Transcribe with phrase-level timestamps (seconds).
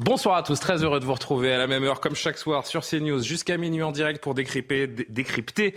[0.00, 2.66] Bonsoir à tous, très heureux de vous retrouver à la même heure comme chaque soir
[2.66, 5.76] sur CNews jusqu'à minuit en direct pour décrypter, dé- décrypter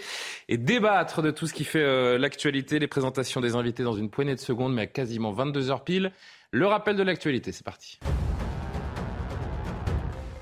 [0.49, 4.09] et débattre de tout ce qui fait euh, l'actualité, les présentations des invités dans une
[4.09, 6.11] poignée de secondes mais à quasiment 22h pile.
[6.49, 7.99] Le rappel de l'actualité, c'est parti.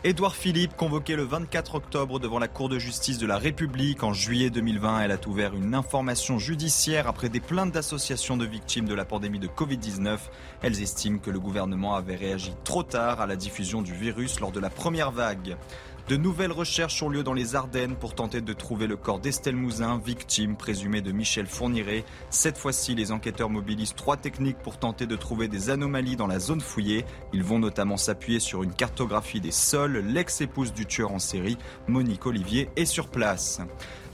[0.08, 4.14] Édouard Philippe, convoqué le 24 octobre devant la Cour de justice de la République en
[4.14, 8.94] juillet 2020, elle a ouvert une information judiciaire après des plaintes d'associations de victimes de
[8.94, 10.20] la pandémie de Covid-19.
[10.62, 14.52] Elles estiment que le gouvernement avait réagi trop tard à la diffusion du virus lors
[14.52, 15.58] de la première vague.
[16.08, 19.56] De nouvelles recherches ont lieu dans les Ardennes pour tenter de trouver le corps d'Estelle
[19.56, 22.06] Mouzin, victime présumée de Michel Fourniret.
[22.30, 26.38] Cette fois-ci, les enquêteurs mobilisent trois techniques pour tenter de trouver des anomalies dans la
[26.38, 27.06] zone fouillée.
[27.34, 29.98] Ils vont notamment s'appuyer sur une cartographie des sols.
[30.06, 33.60] L'ex-épouse du tueur en série, Monique Olivier, est sur place.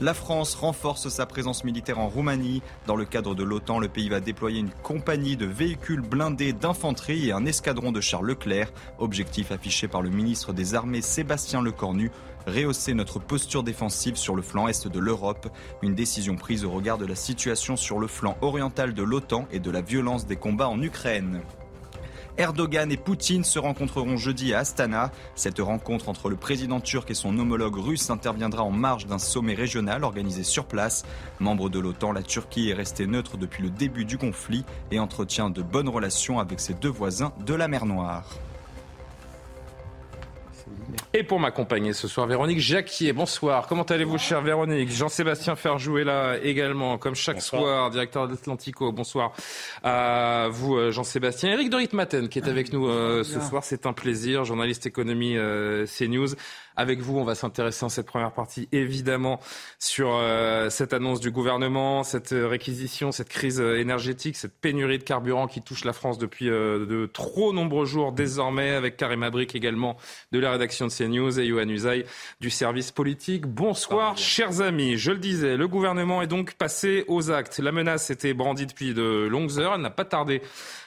[0.02, 2.60] La France renforce sa présence militaire en Roumanie.
[2.88, 7.28] Dans le cadre de l'OTAN, le pays va déployer une compagnie de véhicules blindés d'infanterie
[7.28, 8.72] et un escadron de chars Leclerc.
[8.98, 12.10] Objectif affiché par le ministre des Armées Sébastien Lecornu,
[12.48, 15.48] rehausser notre posture défensive sur le flanc est de l'Europe.
[15.82, 19.60] Une décision prise au regard de la situation sur le flanc oriental de l'OTAN et
[19.60, 21.42] de la violence des combats en Ukraine.
[22.38, 25.12] Erdogan et Poutine se rencontreront jeudi à Astana.
[25.34, 29.54] Cette rencontre entre le président turc et son homologue russe interviendra en marge d'un sommet
[29.54, 31.04] régional organisé sur place.
[31.40, 35.50] Membre de l'OTAN, la Turquie est restée neutre depuis le début du conflit et entretient
[35.50, 38.38] de bonnes relations avec ses deux voisins de la mer Noire.
[41.14, 43.12] Et pour m'accompagner ce soir, Véronique Jacquier.
[43.12, 43.66] Bonsoir.
[43.66, 44.90] Comment allez-vous, chère Véronique?
[44.90, 48.92] Jean-Sébastien Ferjou est là également, comme chaque soir, directeur d'Atlantico.
[48.92, 49.32] Bonsoir
[49.82, 51.52] à vous, euh, Jean-Sébastien.
[51.52, 53.62] Eric Dorit Maten, qui est avec nous euh, ce soir.
[53.64, 54.44] C'est un plaisir.
[54.44, 56.34] Journaliste économie euh, CNews.
[56.76, 59.40] Avec vous, on va s'intéresser en cette première partie, évidemment,
[59.78, 64.98] sur euh, cette annonce du gouvernement, cette euh, réquisition, cette crise euh, énergétique, cette pénurie
[64.98, 69.22] de carburant qui touche la France depuis euh, de trop nombreux jours désormais, avec Karim
[69.22, 69.96] Abric également
[70.32, 72.04] de la rédaction de CNews et Yohann Usaï
[72.40, 73.46] du service politique.
[73.46, 74.96] Bonsoir, chers amis.
[74.96, 77.58] Je le disais, le gouvernement est donc passé aux actes.
[77.58, 79.74] La menace était brandie depuis de longues heures.
[79.74, 80.42] Elle n'a pas tardé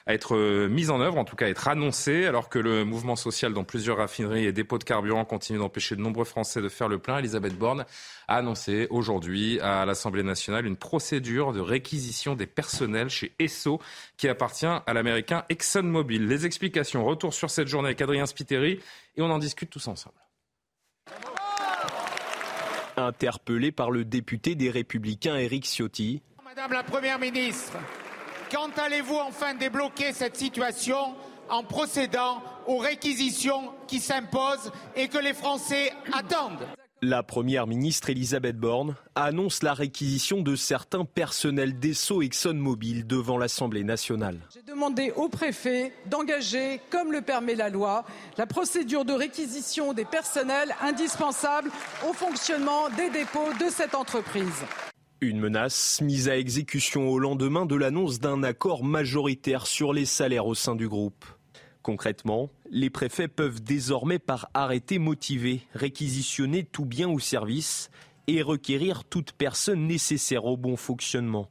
[0.08, 2.86] à être euh, mise en œuvre, en tout cas à être annoncée, alors que le
[2.86, 6.70] mouvement social dans plusieurs raffineries et dépôts de carburant continue d'empêcher de nombreux Français de
[6.70, 7.18] faire le plein.
[7.18, 7.86] Elisabeth Borne
[8.28, 13.80] a annoncé aujourd'hui à l'Assemblée nationale une procédure de réquisition des personnels chez Esso
[14.18, 16.28] qui appartient à l'américain ExxonMobil.
[16.28, 18.80] Les explications, retour sur cette journée avec Adrien Spiteri
[19.18, 20.16] et on en discute tous ensemble.
[22.98, 27.74] Interpellé par le député des Républicains Éric Ciotti, Madame la Première ministre,
[28.52, 31.16] quand allez-vous enfin débloquer cette situation
[31.50, 36.66] en procédant aux réquisitions qui s'imposent et que les Français attendent?
[37.02, 43.84] La Première ministre Elisabeth Borne annonce la réquisition de certains personnels d'Esso ExxonMobil devant l'Assemblée
[43.84, 44.40] nationale.
[44.54, 48.06] J'ai demandé au préfet d'engager, comme le permet la loi,
[48.38, 51.70] la procédure de réquisition des personnels indispensables
[52.10, 54.64] au fonctionnement des dépôts de cette entreprise.
[55.22, 60.46] Une menace mise à exécution au lendemain de l'annonce d'un accord majoritaire sur les salaires
[60.46, 61.24] au sein du groupe.
[61.82, 67.90] Concrètement, les préfets peuvent désormais par arrêté motivé réquisitionner tout bien ou service
[68.28, 71.50] et requérir toute personne nécessaire au bon fonctionnement.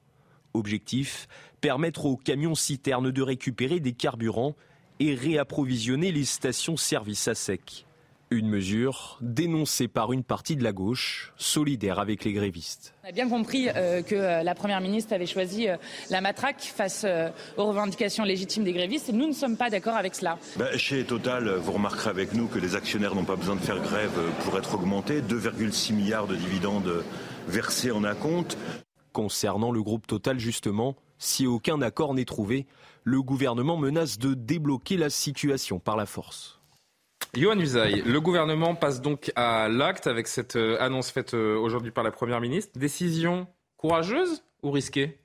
[0.53, 1.27] Objectif,
[1.63, 4.57] permettre aux camions citernes de récupérer des carburants
[5.01, 7.87] et réapprovisionner les stations-service à sec.
[8.35, 12.93] Une mesure dénoncée par une partie de la gauche, solidaire avec les grévistes.
[13.05, 15.77] On a bien compris euh, que euh, la Première ministre avait choisi euh,
[16.11, 19.95] la matraque face euh, aux revendications légitimes des grévistes et nous ne sommes pas d'accord
[19.95, 20.37] avec cela.
[20.57, 23.81] Bah, chez Total, vous remarquerez avec nous que les actionnaires n'ont pas besoin de faire
[23.81, 25.21] grève pour être augmentés.
[25.21, 27.05] 2,6 milliards de dividendes
[27.47, 28.59] versés en acompte.
[29.13, 32.67] Concernant le groupe Total, justement, si aucun accord n'est trouvé,
[33.05, 36.54] le gouvernement menace de débloquer la situation par la force.
[37.37, 41.91] Johan Usaï, le gouvernement passe donc à l'acte avec cette euh, annonce faite euh, aujourd'hui
[41.91, 42.79] par la Première ministre.
[42.79, 45.24] Décision courageuse ou risquée?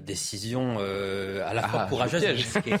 [0.00, 2.76] Décision euh, à la fois ah, courageuse et risquée.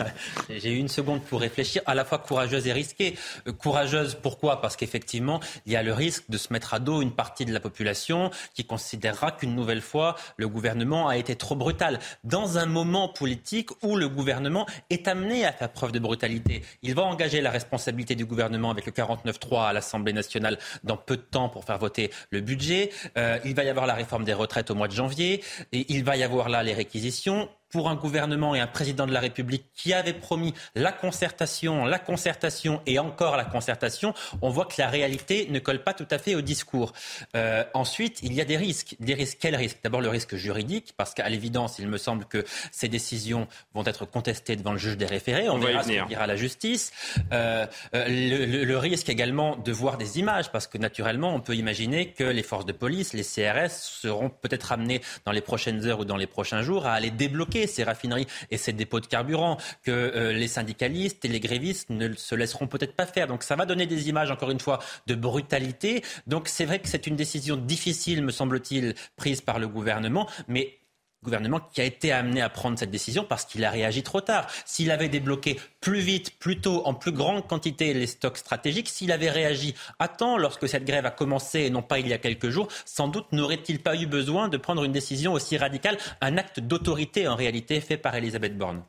[0.50, 3.14] J'ai eu une seconde pour réfléchir, à la fois courageuse et risquée.
[3.46, 4.60] Euh, courageuse, pourquoi?
[4.60, 7.52] Parce qu'effectivement, il y a le risque de se mettre à dos une partie de
[7.52, 12.00] la population qui considérera qu'une nouvelle fois, le gouvernement a été trop brutal.
[12.24, 16.94] Dans un moment politique où le gouvernement est amené à faire preuve de brutalité, il
[16.94, 21.22] va engager la responsabilité du gouvernement avec le 49-3 à l'Assemblée nationale dans peu de
[21.22, 22.90] temps pour faire voter le budget.
[23.16, 25.44] Euh, il va y avoir la réforme des retraites au mois de janvier.
[25.72, 29.12] Et il va y avoir là les réquisitions pour un gouvernement et un président de
[29.12, 34.66] la République qui avait promis la concertation, la concertation et encore la concertation, on voit
[34.66, 36.92] que la réalité ne colle pas tout à fait au discours.
[37.36, 38.96] Euh, ensuite, il y a des risques.
[39.00, 39.38] Des risques.
[39.40, 39.78] Quels risques?
[39.82, 44.04] D'abord le risque juridique, parce qu'à l'évidence, il me semble que ces décisions vont être
[44.06, 45.48] contestées devant le juge des référés.
[45.48, 46.92] On, on verra ce qu'on dira la justice.
[47.32, 51.56] Euh, euh, le, le, risque également de voir des images, parce que naturellement, on peut
[51.56, 56.00] imaginer que les forces de police, les CRS, seront peut-être amenés dans les prochaines heures
[56.00, 59.58] ou dans les prochains jours à aller débloquer ces raffineries et ces dépôts de carburant
[59.82, 63.26] que euh, les syndicalistes et les grévistes ne se laisseront peut-être pas faire.
[63.26, 66.02] Donc ça va donner des images, encore une fois, de brutalité.
[66.26, 70.77] Donc c'est vrai que c'est une décision difficile, me semble-t-il, prise par le gouvernement, mais
[71.22, 74.46] gouvernement qui a été amené à prendre cette décision parce qu'il a réagi trop tard.
[74.64, 79.12] S'il avait débloqué plus vite, plus tôt, en plus grande quantité les stocks stratégiques, s'il
[79.12, 82.18] avait réagi à temps lorsque cette grève a commencé et non pas il y a
[82.18, 86.36] quelques jours, sans doute n'aurait-il pas eu besoin de prendre une décision aussi radicale, un
[86.36, 88.82] acte d'autorité en réalité fait par Elisabeth Borne.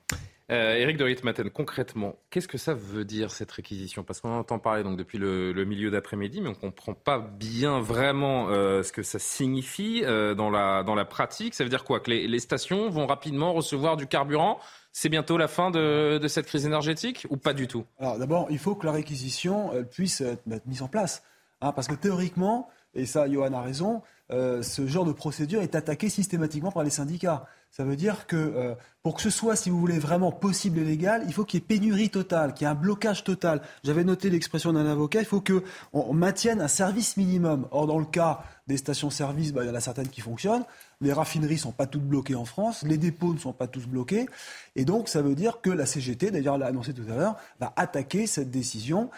[0.52, 4.04] Euh, Éric de Ritmaten, concrètement, qu'est-ce que ça veut dire cette réquisition?
[4.04, 7.80] Parce qu'on entend parler donc depuis le, milieu d'après-midi, mais on ne comprend pas bien
[7.80, 11.54] vraiment euh, ce que ça signifie euh, dans, la, dans la pratique.
[11.54, 12.00] Ça veut dire quoi?
[12.00, 14.60] Que les, stations vont rapidement recevoir du carburant?
[14.92, 17.86] C'est bientôt la fin de, cette crise énergétique ou pas du tout?
[18.00, 21.24] Alors d'abord, il faut que la réquisition puisse être mise en place.
[21.62, 25.76] Hein, parce que théoriquement, et ça, Johan a raison, euh, ce genre de procédure est
[25.76, 27.48] attaqué systématiquement par les syndicats.
[27.72, 30.84] Ça veut dire que euh, pour que ce soit, si vous voulez, vraiment possible et
[30.84, 33.62] légal, il faut qu'il y ait pénurie totale, qu'il y ait un blocage total.
[33.84, 37.68] J'avais noté l'expression d'un avocat, il faut qu'on maintienne un service minimum.
[37.72, 40.66] Or, dans le cas des stations-service, bah, il y en a certaines qui fonctionnent.
[41.02, 43.88] Les raffineries ne sont pas toutes bloquées en France, les dépôts ne sont pas tous
[43.88, 44.28] bloqués.
[44.76, 47.74] Et donc, ça veut dire que la CGT, d'ailleurs l'a annoncé tout à l'heure, va
[47.78, 49.10] attaquer cette décision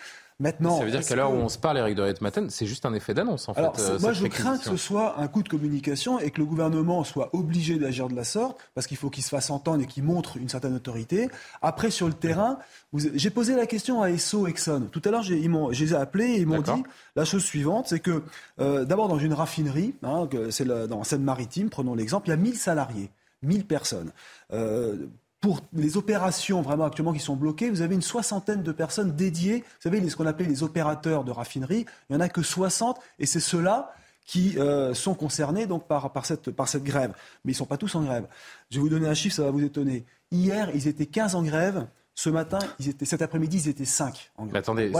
[0.43, 2.93] ça veut dire qu'à l'heure où on se parle, Eric de Matin, c'est juste un
[2.93, 3.61] effet d'annonce, en fait.
[3.79, 7.03] Euh, moi, je crains que ce soit un coup de communication et que le gouvernement
[7.03, 10.03] soit obligé d'agir de la sorte, parce qu'il faut qu'il se fasse entendre et qu'il
[10.03, 11.29] montre une certaine autorité.
[11.61, 12.57] Après, sur le terrain,
[12.93, 14.87] j'ai posé la question à ESSO, Exxon.
[14.91, 16.83] Tout à l'heure, je les ai appelés et ils m'ont dit
[17.15, 18.23] la chose suivante, c'est que
[18.59, 22.55] euh, d'abord dans une raffinerie, hein, c'est dans Seine-Maritime, prenons l'exemple, il y a 1000
[22.55, 23.09] salariés.
[23.43, 24.11] 1000 personnes.
[24.53, 25.07] Euh,
[25.41, 29.57] pour les opérations vraiment actuellement qui sont bloquées, vous avez une soixantaine de personnes dédiées.
[29.57, 31.85] Vous savez, ce qu'on appelle les opérateurs de raffinerie.
[32.09, 33.93] Il n'y en a que 60 et c'est ceux-là
[34.23, 37.13] qui euh, sont concernés donc par, par, cette, par cette grève.
[37.43, 38.27] Mais ils ne sont pas tous en grève.
[38.69, 40.05] Je vais vous donner un chiffre, ça va vous étonner.
[40.31, 41.87] Hier, ils étaient 15 en grève.
[42.21, 44.91] Ce matin, ils étaient, cet après-midi, ils étaient 5 en attendez,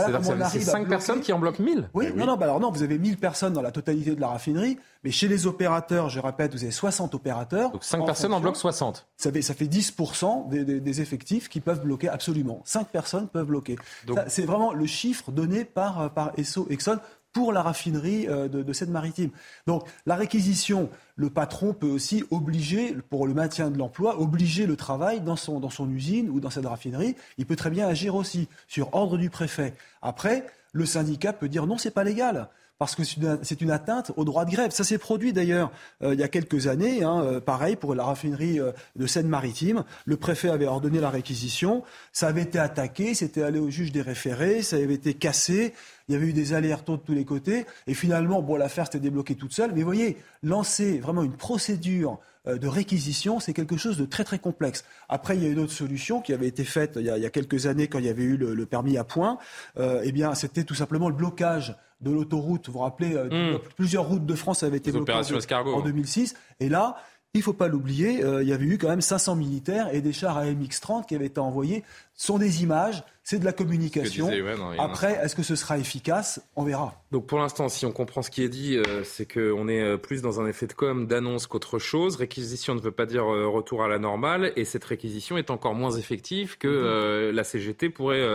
[0.50, 2.98] c'est 5 personnes qui en bloquent 1000 Oui, non, non, bah alors non, vous avez
[2.98, 6.64] 1000 personnes dans la totalité de la raffinerie, mais chez les opérateurs, je répète, vous
[6.64, 7.70] avez 60 opérateurs.
[7.70, 11.60] Donc 5 personnes en bloquent 60 ça fait, ça fait 10% des, des, effectifs qui
[11.60, 12.60] peuvent bloquer absolument.
[12.64, 13.76] 5 personnes peuvent bloquer.
[14.26, 16.98] C'est vraiment le chiffre donné par, par ESSO Exxon
[17.32, 19.30] pour la raffinerie euh, de, de Seine-Maritime.
[19.66, 24.76] Donc la réquisition, le patron peut aussi obliger, pour le maintien de l'emploi, obliger le
[24.76, 27.16] travail dans son, dans son usine ou dans cette raffinerie.
[27.38, 29.74] Il peut très bien agir aussi sur ordre du préfet.
[30.02, 32.48] Après, le syndicat peut dire non, c'est pas légal
[32.78, 34.72] parce que c'est une, atteinte au droit de grève.
[34.72, 35.70] Ça s'est produit d'ailleurs
[36.02, 38.58] euh, il y a quelques années, hein, euh, pareil pour la raffinerie
[38.96, 39.84] de Seine-Maritime.
[40.04, 44.02] Le préfet avait ordonné la réquisition, ça avait été attaqué, c'était allé au juge des
[44.02, 45.74] référés, ça avait été cassé.
[46.12, 47.64] Il y avait eu des allers-retours de tous les côtés.
[47.86, 49.72] Et finalement, bon, l'affaire s'était débloquée toute seule.
[49.72, 54.22] Mais vous voyez, lancer vraiment une procédure euh, de réquisition, c'est quelque chose de très
[54.22, 54.84] très complexe.
[55.08, 57.64] Après, il y a une autre solution qui avait été faite il y a, quelques
[57.64, 59.38] années quand il y avait eu le, permis à point.
[59.78, 62.66] Euh, eh bien, c'était tout simplement le blocage de l'autoroute.
[62.66, 63.58] Vous vous rappelez, hmm.
[63.76, 66.34] plusieurs routes de France avaient été bloquées en 2006.
[66.60, 66.96] Et là,
[67.32, 70.12] il ne faut pas l'oublier, il y avait eu quand même 500 militaires et des
[70.12, 71.82] chars AMX-30 qui avaient été envoyés.
[72.14, 74.28] Sont des images, c'est de la communication.
[74.78, 76.40] Après, est-ce que ce sera efficace?
[76.56, 77.02] On verra.
[77.12, 79.96] Donc pour l'instant, si on comprend ce qui est dit, euh, c'est qu'on est euh,
[79.96, 82.16] plus dans un effet de com, d'annonce qu'autre chose.
[82.16, 85.74] Réquisition ne veut pas dire euh, retour à la normale, et cette réquisition est encore
[85.74, 87.36] moins effective que mhm.
[87.36, 88.26] la CGT pourrait,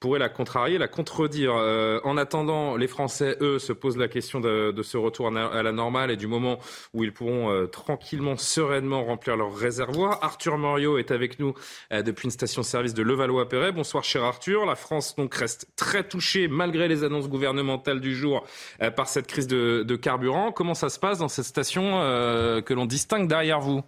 [0.00, 1.52] pourrait la contrarier, la contredire.
[1.52, 5.72] en attendant, les Français, eux, se posent la question de, de, ce retour à la
[5.72, 6.58] normale et du moment
[6.92, 10.18] où ils pourront tranquillement, sereinement remplir leur réservoir.
[10.22, 11.54] Arthur Morio est avec nous
[11.90, 13.72] depuis une station-service de Levallois-Perret.
[13.72, 14.66] Bonsoir, cher Arthur.
[14.66, 18.44] La France donc reste très touchée, malgré les annonces gouvernementales du jour,
[18.82, 20.52] euh, par cette crise de, carburant.
[20.52, 23.82] Comment ça se passe dans cette station euh, que l'on distingue derrière vous?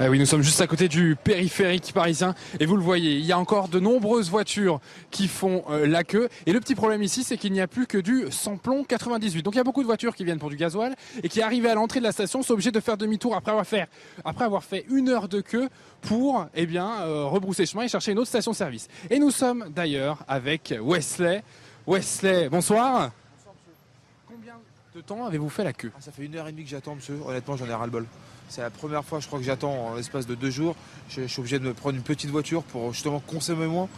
[0.00, 3.24] Ah oui, nous sommes juste à côté du périphérique parisien et vous le voyez, il
[3.24, 4.80] y a encore de nombreuses voitures
[5.12, 6.28] qui font euh, la queue.
[6.46, 9.44] Et le petit problème ici, c'est qu'il n'y a plus que du samplon 98.
[9.44, 11.66] Donc il y a beaucoup de voitures qui viennent pour du gasoil et qui arrivent
[11.66, 15.28] à l'entrée de la station sont obligées de faire demi-tour après avoir fait, une heure
[15.28, 15.68] de queue
[16.00, 18.88] pour eh euh, rebrousser chemin et chercher une autre station-service.
[19.10, 21.44] Et nous sommes d'ailleurs avec Wesley.
[21.86, 23.12] Wesley, bonsoir.
[24.26, 24.54] Combien
[24.92, 25.92] de temps avez-vous fait la queue?
[25.94, 27.16] Ah, Ça fait une heure et demie que j'attends, monsieur.
[27.24, 28.06] Honnêtement, j'en ai ras-le-bol.
[28.48, 30.76] C'est la première fois, je crois, que j'attends en l'espace de deux jours.
[31.08, 33.88] Je, suis obligé de me prendre une petite voiture pour justement consommer moins.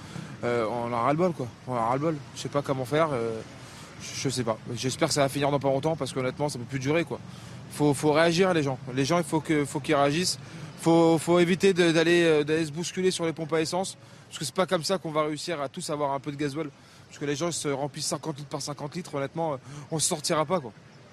[0.45, 1.47] Euh, on a ras-le-bol, quoi.
[1.67, 2.17] On a ras-le-bol.
[2.35, 3.11] Je sais pas comment faire.
[3.13, 3.41] Euh,
[4.01, 4.59] je, sais pas.
[4.75, 7.19] J'espère que ça va finir dans pas longtemps parce qu'honnêtement, ça peut plus durer, quoi.
[7.73, 8.79] Faut, réagir, les gens.
[8.95, 10.39] Les gens, il faut qu'ils réagissent.
[10.81, 13.99] Faut, faut éviter euh, d'aller se bousculer sur les pompes à essence.
[14.29, 16.37] Parce que c'est pas comme ça qu'on va réussir à tous avoir un peu de
[16.37, 16.71] gasoil.
[17.09, 19.59] Parce que les gens se remplissent 50 litres par 50 litres, honnêtement,
[19.91, 20.73] on se sortira pas, quoi.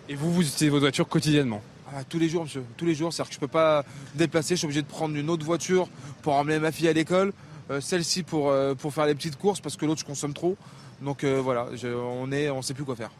[0.09, 1.61] Et vous, vous utilisez vos voitures quotidiennement
[1.95, 2.63] ah, tous les jours, monsieur.
[2.75, 3.13] Tous les jours.
[3.13, 3.85] C'est-à-dire que je ne peux pas
[4.15, 4.55] déplacer.
[4.55, 5.87] Je suis obligé de prendre une autre voiture
[6.21, 7.33] pour emmener ma fille à l'école.
[7.69, 10.57] Euh, celle-ci pour, euh, pour faire les petites courses parce que l'autre, je consomme trop.
[11.01, 13.11] Donc euh, voilà, on ne on sait plus quoi faire.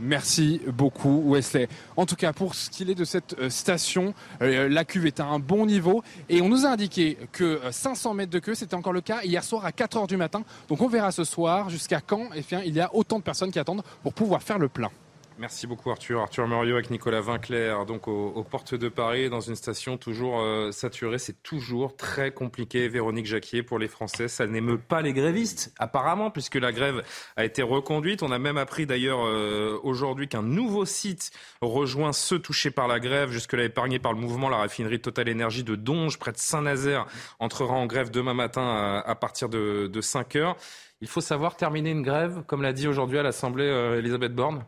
[0.00, 1.68] Merci beaucoup Wesley.
[1.96, 5.40] En tout cas, pour ce qu'il est de cette station, la cuve est à un
[5.40, 9.00] bon niveau et on nous a indiqué que 500 mètres de queue, c'était encore le
[9.00, 10.44] cas hier soir à 4 heures du matin.
[10.68, 13.50] Donc on verra ce soir jusqu'à quand eh bien, il y a autant de personnes
[13.50, 14.90] qui attendent pour pouvoir faire le plein.
[15.38, 16.20] Merci beaucoup Arthur.
[16.20, 20.72] Arthur Muriot avec Nicolas Vinclair, donc aux, portes de Paris, dans une station toujours euh,
[20.72, 21.18] saturée.
[21.18, 24.26] C'est toujours très compliqué, Véronique Jacquier, pour les Français.
[24.26, 27.04] Ça n'émeut pas les grévistes, apparemment, puisque la grève
[27.36, 28.24] a été reconduite.
[28.24, 31.30] On a même appris d'ailleurs euh, aujourd'hui qu'un nouveau site
[31.60, 34.48] rejoint ceux touchés par la grève, jusque-là épargné par le mouvement.
[34.48, 37.06] La raffinerie Total Énergie de Donge, près de Saint-Nazaire,
[37.38, 40.56] entrera en grève demain matin à, partir de, de 5 heures.
[41.00, 44.64] Il faut savoir terminer une grève, comme l'a dit aujourd'hui à l'Assemblée euh, Elisabeth Borne?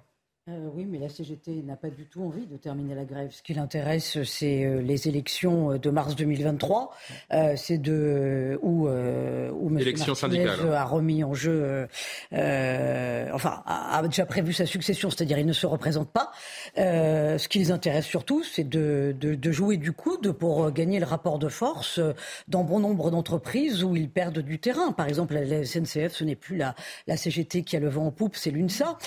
[0.50, 3.30] Euh, oui, mais la CGT n'a pas du tout envie de terminer la grève.
[3.30, 6.92] Ce qui l'intéresse, c'est euh, les élections euh, de mars 2023.
[7.56, 9.78] c'est de où, où M.
[10.72, 11.86] A remis en jeu,
[12.32, 16.32] enfin, a, déjà prévu sa succession, c'est-à-dire il ne se représente pas.
[16.76, 21.38] ce qui les intéresse surtout, c'est de, de, jouer du coude pour gagner le rapport
[21.38, 22.00] de force
[22.48, 24.92] dans bon nombre d'entreprises où ils perdent du terrain.
[24.92, 26.74] Par exemple, la SNCF, ce n'est plus la,
[27.06, 28.98] la CGT qui a le vent en poupe, c'est l'UNSA.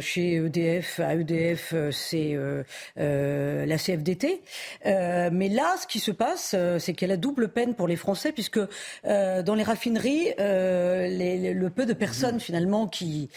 [0.00, 2.64] chez EDF, à EDF, euh, c'est euh,
[2.98, 4.42] euh, la CFDT.
[4.84, 7.96] mais là, ce qui se passe, c'est qu'il y a la double peine pour les
[7.96, 8.58] Français, puisque
[9.04, 13.28] dans les raffineries, le peu de personnes finalement qui,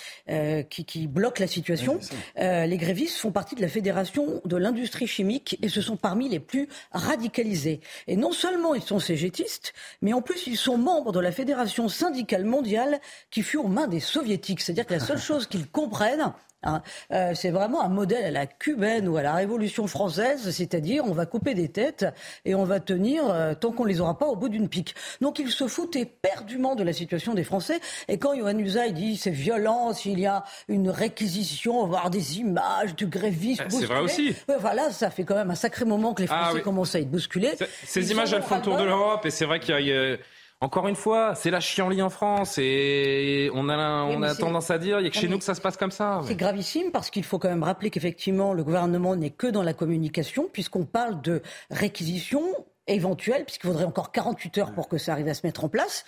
[0.69, 1.99] qui, bloquent la situation,
[2.37, 6.39] les grévistes font partie de la Fédération de l'industrie chimique et ce sont parmi les
[6.39, 7.81] plus radicalisés.
[8.07, 11.87] Et non seulement ils sont cégétistes, mais en plus ils sont membres de la Fédération
[11.89, 14.61] syndicale mondiale qui fut aux mains des soviétiques.
[14.61, 16.81] C'est-à-dire que la seule chose qu'ils comprennent, Hein.
[17.11, 21.13] Euh, c'est vraiment un modèle à la cubaine ou à la Révolution française, c'est-à-dire on
[21.13, 22.05] va couper des têtes
[22.45, 24.95] et on va tenir euh, tant qu'on les aura pas au bout d'une pique.
[25.21, 27.79] Donc ils se foutent éperdument de la situation des Français.
[28.07, 32.95] Et quand Yohann Usaï dit c'est violent, s'il y a une réquisition, voir des images
[32.95, 33.63] du gréviste.
[33.65, 34.35] Eh, c'est vrai aussi.
[34.59, 37.11] voilà, ça fait quand même un sacré moment que les ah Français commencent à être
[37.11, 37.53] bousculés.
[37.83, 40.17] Ces images, elles font le tour de l'Europe et c'est vrai qu'il y a
[40.63, 44.77] encore une fois, c'est la chienlit en France et on a, on a tendance à
[44.77, 46.21] dire, il n'y a que chez nous que ça se passe comme ça.
[46.25, 49.73] C'est gravissime parce qu'il faut quand même rappeler qu'effectivement, le gouvernement n'est que dans la
[49.73, 52.43] communication puisqu'on parle de réquisition
[52.87, 56.05] éventuelle, puisqu'il faudrait encore 48 heures pour que ça arrive à se mettre en place.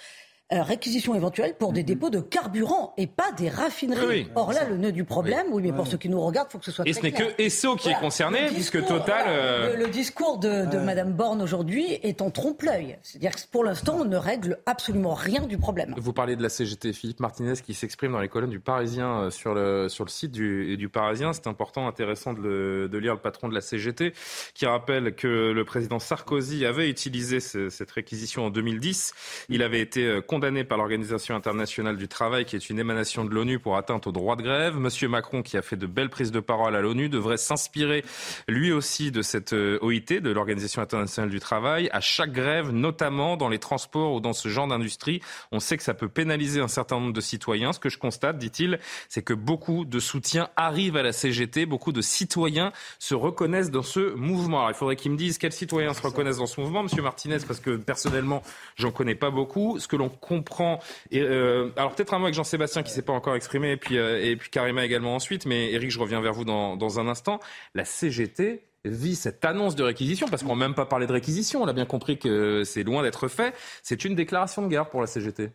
[0.54, 1.88] Euh, réquisition éventuelle pour des mhm.
[1.88, 4.28] dépôts de carburant et pas des raffineries.
[4.36, 6.60] Or là, le nœud du problème, oui, mais pour ceux qui nous regardent, il faut
[6.60, 9.26] que ce soit Et ce n'est que Esso qui est concerné, puisque Total...
[9.28, 13.00] Euh, le, discours de, de Madame Borne aujourd'hui est en trompe-l'œil.
[13.02, 15.96] C'est-à-dire que pour l'instant, on ne règle absolument rien du problème.
[15.98, 19.30] Vous parlez de la CGT, Philippe Martinez, qui s'exprime dans les colonnes du Parisien euh,
[19.32, 21.34] sur le, sur le site du, du Parisien.
[21.34, 24.14] C'est important, intéressant de, de, lire le patron de la CGT,
[24.54, 29.14] qui rappelle que le président Sarkozy avait utilisé cette réquisition en 2010.
[29.50, 33.58] Il avait été condamné par l'Organisation internationale du travail, qui est une émanation de l'ONU
[33.58, 34.76] pour atteinte au droit de grève.
[34.76, 38.04] Monsieur Macron, qui a fait de belles prises de parole à l'ONU, devrait s'inspirer
[38.50, 43.38] lui aussi de cette euh, OIT, de l'Organisation internationale du travail, à chaque grève, notamment
[43.38, 45.22] dans les transports ou dans ce genre d'industrie.
[45.54, 47.72] On sait que ça peut pénaliser un certain nombre de citoyens.
[47.72, 51.94] Ce que je constate, dit-il, c'est que beaucoup de soutiens arrivent à la CGT, beaucoup
[51.94, 54.58] de citoyens se reconnaissent dans ce mouvement.
[54.58, 57.38] Alors, il faudrait qu'ils me disent quels citoyens se reconnaissent dans ce mouvement, Monsieur Martinez,
[57.48, 58.44] parce que personnellement,
[58.76, 59.80] j'en connais pas beaucoup.
[59.80, 60.80] Ce que l'on comprend.
[61.12, 63.98] Et, euh, alors peut-être un mot avec Jean-Sébastien qui s'est pas encore exprimé, et puis,
[63.98, 65.46] euh, et puis Karima également ensuite.
[65.46, 67.40] Mais Eric, je reviens vers vous dans, dans un instant.
[67.74, 71.64] La CGT vit cette annonce de réquisition, parce qu'on n'a même pas parlé de réquisition,
[71.64, 73.54] on a bien compris que c'est loin d'être fait.
[73.84, 75.50] C'est une déclaration de guerre pour la CGT.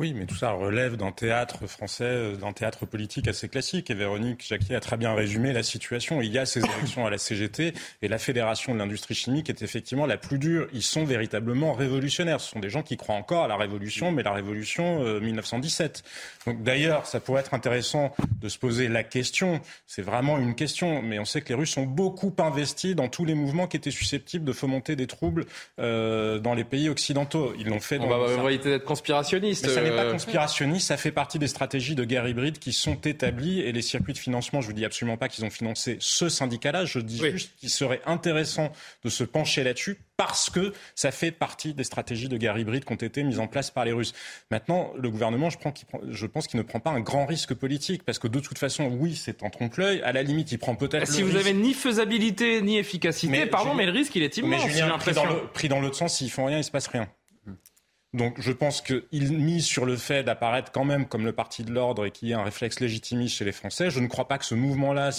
[0.00, 3.90] Oui, mais tout ça relève d'un théâtre français, euh, d'un théâtre politique assez classique.
[3.90, 6.22] Et Véronique Jacquier a très bien résumé la situation.
[6.22, 9.60] Il y a ces élections à la CGT et la Fédération de l'industrie chimique est
[9.60, 10.68] effectivement la plus dure.
[10.72, 12.40] Ils sont véritablement révolutionnaires.
[12.40, 16.02] Ce sont des gens qui croient encore à la révolution, mais la révolution 1917.
[16.02, 19.60] Euh, Donc d'ailleurs, ça pourrait être intéressant de se poser la question.
[19.86, 23.26] C'est vraiment une question, mais on sait que les Russes sont beaucoup investis dans tous
[23.26, 25.44] les mouvements qui étaient susceptibles de fomenter des troubles
[25.78, 27.52] euh, dans les pays occidentaux.
[27.58, 27.98] Ils l'ont fait.
[27.98, 32.04] On va va d'être conspirationniste n'est pas euh, conspirationniste, ça fait partie des stratégies de
[32.04, 35.28] guerre hybride qui sont établies et les circuits de financement, je vous dis absolument pas
[35.28, 38.72] qu'ils ont financé ce syndicat-là, je dis juste qu'il serait intéressant
[39.04, 42.92] de se pencher là-dessus parce que ça fait partie des stratégies de guerre hybride qui
[42.92, 44.12] ont été mises en place par les Russes.
[44.50, 45.56] Maintenant, le gouvernement, je,
[46.10, 48.84] je pense qu'il ne prend pas un grand risque politique, parce que de toute façon,
[49.00, 50.02] oui, c'est un trompe-l'œil.
[50.02, 51.10] À la limite, il prend peut-être.
[51.10, 54.62] Si vous avez ni faisabilité ni efficacité, pardon, mais le risque, il est immense.
[54.62, 54.98] Mais Julien,
[55.54, 57.08] pris dans l'autre sens, s'ils font rien, il se passe rien.
[58.12, 61.72] Donc je pense qu'il mise sur le fait d'apparaître quand même comme le parti de
[61.72, 63.88] l'ordre et qu'il y ait un réflexe légitimiste chez les Français.
[63.88, 65.10] Je ne crois pas que ce mouvement-là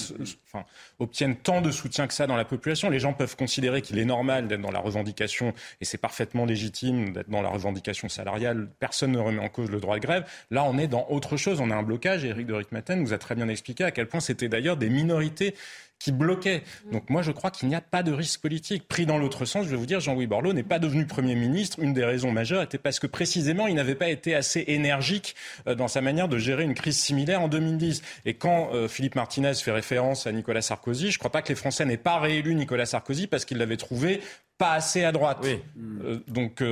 [1.00, 2.90] obtienne tant de soutien que ça dans la population.
[2.90, 7.14] Les gens peuvent considérer qu'il est normal d'être dans la revendication, et c'est parfaitement légitime
[7.14, 8.70] d'être dans la revendication salariale.
[8.80, 10.26] Personne ne remet en cause le droit de grève.
[10.50, 11.62] Là, on est dans autre chose.
[11.62, 12.26] On a un blocage.
[12.26, 15.56] Éric de Ritmaten vous a très bien expliqué à quel point c'était d'ailleurs des minorités
[16.02, 16.64] qui bloquait.
[16.92, 18.88] Donc moi, je crois qu'il n'y a pas de risque politique.
[18.88, 21.78] Pris dans l'autre sens, je vais vous dire, Jean-Louis Borloo n'est pas devenu Premier ministre.
[21.80, 25.36] Une des raisons majeures était parce que précisément, il n'avait pas été assez énergique
[25.68, 28.02] euh, dans sa manière de gérer une crise similaire en 2010.
[28.26, 31.50] Et quand euh, Philippe Martinez fait référence à Nicolas Sarkozy, je ne crois pas que
[31.50, 34.22] les Français n'aient pas réélu Nicolas Sarkozy parce qu'ils l'avaient trouvé
[34.58, 35.46] pas assez à droite.
[35.46, 36.64] Euh, donc,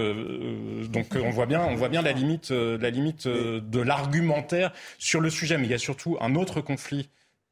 [0.90, 5.30] donc on voit bien, on voit bien la limite, la limite de l'argumentaire sur le
[5.30, 5.60] sujet.
[5.60, 7.10] Mais il y a surtout un autre conflit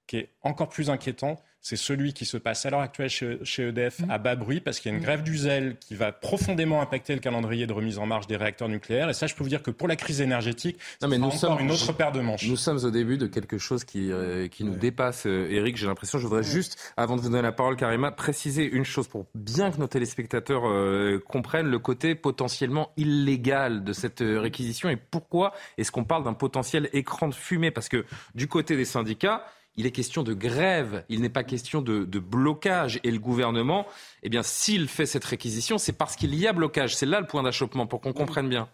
[0.07, 3.99] qui est encore plus inquiétant, c'est celui qui se passe à l'heure actuelle chez, EDF
[3.99, 4.11] mmh.
[4.11, 5.05] à bas bruit, parce qu'il y a une mmh.
[5.05, 8.69] grève du zèle qui va profondément impacter le calendrier de remise en marche des réacteurs
[8.69, 9.09] nucléaires.
[9.09, 11.71] Et ça, je peux vous dire que pour la crise énergétique, c'est encore sommes, une
[11.71, 12.47] autre paire de manches.
[12.47, 15.75] Nous sommes au début de quelque chose qui, euh, qui nous dépasse, Eric.
[15.75, 18.85] Euh, j'ai l'impression, je voudrais juste, avant de vous donner la parole, Karima, préciser une
[18.85, 24.89] chose pour bien que nos téléspectateurs euh, comprennent le côté potentiellement illégal de cette réquisition
[24.89, 27.71] et pourquoi est-ce qu'on parle d'un potentiel écran de fumée?
[27.71, 29.45] Parce que du côté des syndicats,
[29.77, 32.99] il est question de grève, il n'est pas question de, blocage.
[33.03, 33.85] Et le gouvernement,
[34.23, 36.95] eh bien, s'il fait cette réquisition, c'est parce qu'il y a blocage.
[36.95, 38.67] C'est là le point d'achoppement, pour qu'on comprenne bien.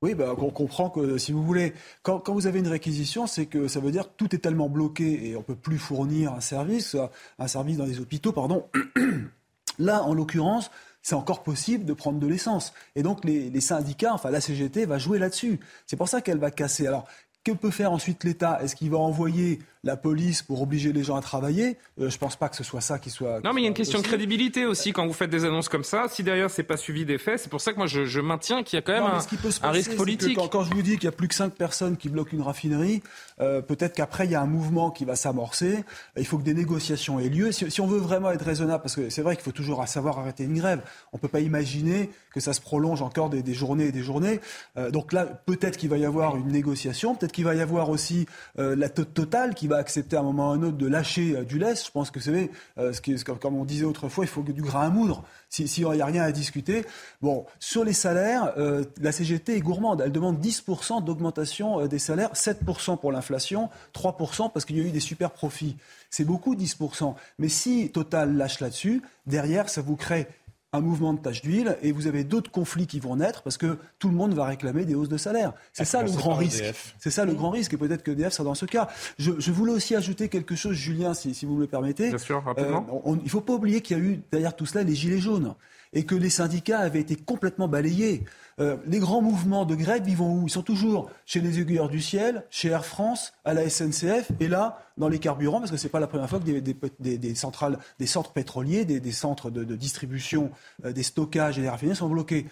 [0.00, 3.68] Oui, bah, on comprend que si vous voulez, quand, vous avez une réquisition, c'est que
[3.68, 6.40] ça veut dire que tout est tellement bloqué et on ne peut plus fournir un
[6.40, 6.96] service,
[7.38, 8.66] un service dans les hôpitaux, pardon.
[9.78, 10.70] Là, en l'occurrence,
[11.02, 12.72] c'est encore possible de prendre de l'essence.
[12.96, 15.60] Et donc les, les, syndicats, enfin la CGT va jouer là-dessus.
[15.86, 16.86] C'est pour ça qu'elle va casser.
[16.86, 17.06] Alors
[17.44, 18.62] que peut faire ensuite l'État?
[18.62, 22.18] Est-ce qu'il va envoyer la police pour obliger les gens à travailler euh, Je ne
[22.18, 23.40] pense pas que ce soit ça qui soit.
[23.44, 25.68] Non, mais il y a une question de crédibilité aussi quand vous faites des annonces
[25.68, 26.06] comme ça.
[26.08, 28.76] Si derrière c'est pas suivi des faits, c'est pour ça que moi je, maintiens qu'il
[28.76, 30.38] y a quand même un, risque politique.
[30.50, 33.02] Quand, je vous dis qu'il y a plus que 5 personnes qui bloquent une raffinerie,
[33.40, 35.84] euh, peut-être qu'après il y a un mouvement qui va s'amorcer.
[36.16, 37.52] Il faut que des négociations aient lieu.
[37.52, 40.44] Si, on veut vraiment être raisonnable, parce que c'est vrai qu'il faut toujours savoir arrêter
[40.44, 40.80] une grève.
[41.12, 44.40] On ne peut pas imaginer que ça se prolonge encore des, journées et des journées.
[44.76, 47.90] Euh, donc là, peut-être qu'il va y avoir une négociation, peut-être qu'il va y avoir
[47.90, 51.36] aussi la totale qui va accepter à un moment ou à un autre de lâcher
[51.36, 51.86] euh, du lest.
[51.86, 54.90] Je pense que c'est euh, ce comme on disait autrefois, il faut du grain à
[54.90, 55.24] moudre.
[55.48, 56.84] S'il si n'y a rien à discuter.
[57.22, 60.02] Bon, sur les salaires, euh, la CGT est gourmande.
[60.04, 64.90] Elle demande 10% d'augmentation des salaires, 7% pour l'inflation, 3% parce qu'il y a eu
[64.90, 65.76] des super profits.
[66.10, 67.14] C'est beaucoup, 10%.
[67.38, 70.28] Mais si Total lâche là-dessus, derrière, ça vous crée
[70.72, 73.78] un mouvement de tache d'huile et vous avez d'autres conflits qui vont naître parce que
[73.98, 75.54] tout le monde va réclamer des hausses de salaire.
[75.72, 76.64] C'est ça le grand risque.
[76.98, 78.88] C'est ça le grand risque et peut-être que EDF sera dans ce cas.
[79.18, 82.10] Je, voulais aussi ajouter quelque chose, Julien, si, vous me le permettez.
[82.10, 83.02] Bien sûr, rapidement.
[83.06, 85.18] Euh, il ne faut pas oublier qu'il y a eu derrière tout cela les gilets
[85.18, 85.54] jaunes
[85.92, 88.24] et que les syndicats avaient été complètement balayés.
[88.60, 90.46] Euh, les grands mouvements de grève, ils vont où?
[90.46, 94.48] Ils sont toujours chez les aiguilleurs du ciel, chez Air France, à la SNCF, et
[94.48, 96.60] là, dans les carburants, parce que ce n'est pas la première fois que
[96.98, 100.50] des, centrales, des centres pétroliers, des, centres de, distribution,
[100.84, 102.46] euh, des stockages et des raffineries sont bloqués.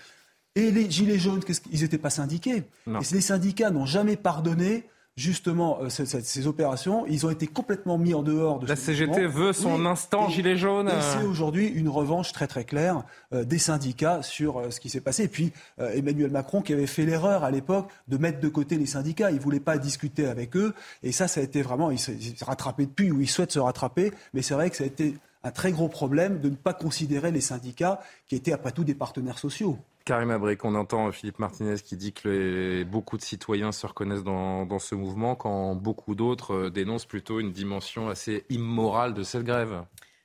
[0.55, 2.65] Et les gilets jaunes, ils n'étaient pas syndiqués?
[2.87, 8.13] Et les syndicats n'ont jamais pardonné justement euh, ces, opérations, ils ont été complètement mis
[8.13, 10.91] en dehors de La CGT veut son instant gilet jaune.
[11.01, 13.03] c'est aujourd'hui une revanche très très claire
[13.33, 15.25] euh, des syndicats sur euh, ce qui s'est passé.
[15.25, 18.87] Et puis Emmanuel Macron qui avait fait l'erreur à l'époque de mettre de côté les
[18.87, 19.31] syndicats.
[19.31, 20.75] Il voulait pas discuter avec eux.
[21.03, 24.13] Et ça, ça a été vraiment, il s'est rattrapé depuis ou il souhaite se rattraper.
[24.35, 27.31] Mais c'est vrai que ça a été un très gros problème de ne pas considérer
[27.31, 29.79] les syndicats qui étaient après tout des partenaires sociaux.
[30.07, 34.79] Karim Abric, on entend Philippe Martinez qui dit que beaucoup de citoyens se reconnaissent dans,
[34.79, 39.83] ce mouvement, quand beaucoup d'autres euh, dénoncent plutôt une dimension assez immorale de cette grève.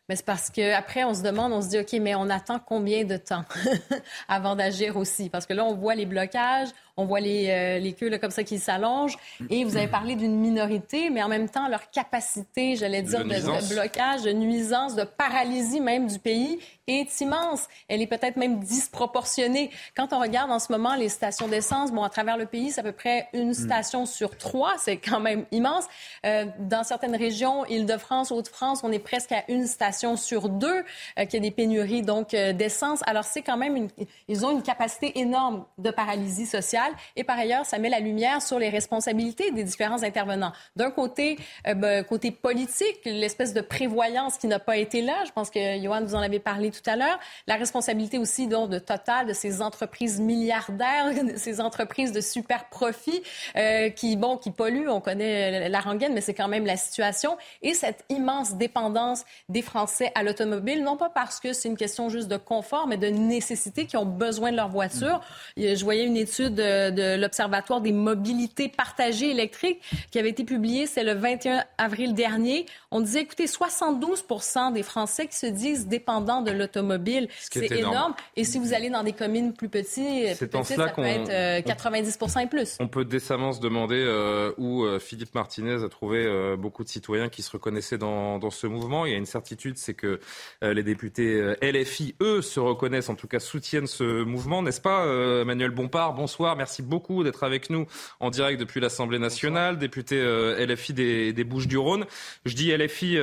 [0.07, 3.05] Mais c'est parce qu'après, on se demande, on se dit, OK, mais on attend combien
[3.05, 3.43] de temps
[4.27, 5.29] avant d'agir aussi?
[5.29, 8.59] Parce que là, on voit les blocages, On voit les, les queues comme ça qui
[8.59, 9.17] s'allongent.
[9.49, 13.29] Et vous avez parlé d'une minorité, mais en même temps, leur capacité, j'allais dire, de,
[13.29, 17.67] de, blocage, de nuisance, de paralysie même du pays est immense.
[17.87, 19.71] Elle est peut-être même disproportionnée.
[19.95, 22.81] Quand on regarde en ce moment les stations d'essence, bon, à travers le pays, c'est
[22.81, 23.53] à peu près une hmm.
[23.53, 24.73] station sur trois.
[24.77, 25.85] C'est quand même immense.
[26.25, 30.83] Euh, dans certaines régions, Île-de-France, Haute-France, on est presque à une station sur deux
[31.19, 33.01] euh, qui a des pénuries donc euh, d'essence.
[33.05, 33.89] Alors c'est quand même une,
[34.27, 36.80] ils ont une capacité énorme de paralysie sociale.
[37.15, 40.51] Et par ailleurs, ça met la lumière sur les responsabilités des différents intervenants.
[40.75, 45.23] D'un côté, euh, ben, côté politique, l'espèce de prévoyance qui n'a pas été là.
[45.25, 47.19] Je pense que Johan vous en avez parlé tout à l'heure.
[47.47, 52.69] La responsabilité aussi donc, de Total, de ces entreprises milliardaires, de ces entreprises de super
[52.69, 53.21] profit
[53.55, 54.89] euh, qui, bon, qui polluent.
[54.89, 57.37] On connaît la rengaine, mais c'est quand même la situation.
[57.61, 62.09] Et cette immense dépendance des Français à l'automobile, non pas parce que c'est une question
[62.09, 65.21] juste de confort, mais de nécessité, qui ont besoin de leur voiture.
[65.57, 69.81] Je voyais une étude de, de l'Observatoire des mobilités partagées électriques
[70.11, 72.65] qui avait été publiée, c'est le 21 avril dernier.
[72.91, 74.25] On disait, écoutez, 72
[74.73, 77.27] des Français qui se disent dépendants de l'automobile.
[77.39, 78.13] C'est énorme.
[78.35, 82.19] Et si vous allez dans des communes plus petites, plus petites ça peut être 90
[82.21, 82.77] euh, et plus.
[82.79, 86.11] On peut décemment se demander euh, où euh, Philippe Martinez a trouvé
[86.57, 89.05] beaucoup de citoyens qui se reconnaissaient dans, dans ce mouvement.
[89.05, 90.19] Il y a une certitude, c'est que
[90.61, 95.05] les députés LFI, eux, se reconnaissent, en tout cas soutiennent ce mouvement, n'est-ce pas,
[95.41, 96.13] Emmanuel Bompard?
[96.13, 97.87] Bonsoir, merci beaucoup d'être avec nous
[98.19, 102.05] en direct depuis l'Assemblée nationale, député LFI des, des Bouches-du-Rhône.
[102.45, 103.17] Je dis LFI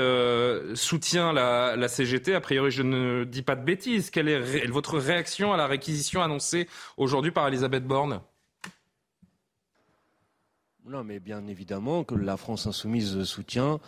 [0.74, 4.11] soutient la, la CGT, a priori je ne dis pas de bêtises.
[4.11, 8.20] Quelle est votre réaction à la réquisition annoncée aujourd'hui par Elisabeth Borne?
[10.88, 13.79] Non, mais bien évidemment que la France insoumise soutient euh,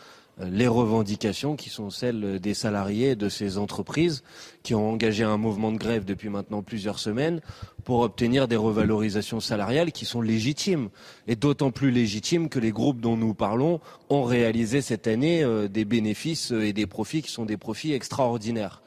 [0.48, 4.22] les revendications qui sont celles des salariés de ces entreprises
[4.62, 7.40] qui ont engagé un mouvement de grève depuis maintenant plusieurs semaines
[7.85, 10.88] pour obtenir des revalorisations salariales qui sont légitimes
[11.26, 15.68] et d'autant plus légitimes que les groupes dont nous parlons ont réalisé cette année euh,
[15.68, 18.83] des bénéfices et des profits qui sont des profits extraordinaires.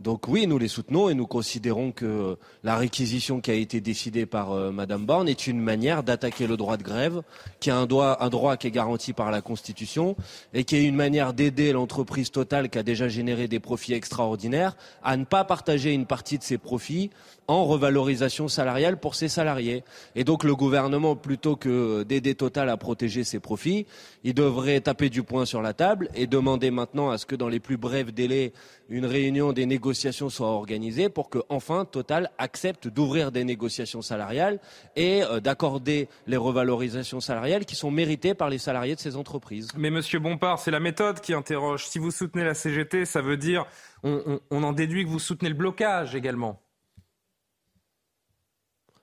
[0.00, 4.26] Donc oui, nous les soutenons et nous considérons que la réquisition qui a été décidée
[4.26, 7.22] par euh, Madame Borne est une manière d'attaquer le droit de grève,
[7.60, 10.16] qui droit, un droit qui est garanti par la Constitution
[10.52, 14.76] et qui est une manière d'aider l'entreprise totale qui a déjà généré des profits extraordinaires
[15.02, 17.10] à ne pas partager une partie de ses profits
[17.46, 19.84] en revalorisation salariale pour ses salariés.
[20.16, 23.86] Et donc le gouvernement, plutôt que d'aider Total à protéger ses profits,
[24.24, 27.48] il devrait taper du poing sur la table et demander maintenant à ce que dans
[27.48, 28.52] les plus brefs délais,
[28.88, 34.58] une réunion des négociations soit organisée pour que enfin Total accepte d'ouvrir des négociations salariales
[34.96, 39.68] et euh, d'accorder les revalorisations salariales qui sont méritées par les salariés de ces entreprises.
[39.76, 41.86] Mais Monsieur Bompard, c'est la méthode qui interroge.
[41.86, 43.66] Si vous soutenez la CGT, ça veut dire
[44.02, 46.63] on en déduit que vous soutenez le blocage également.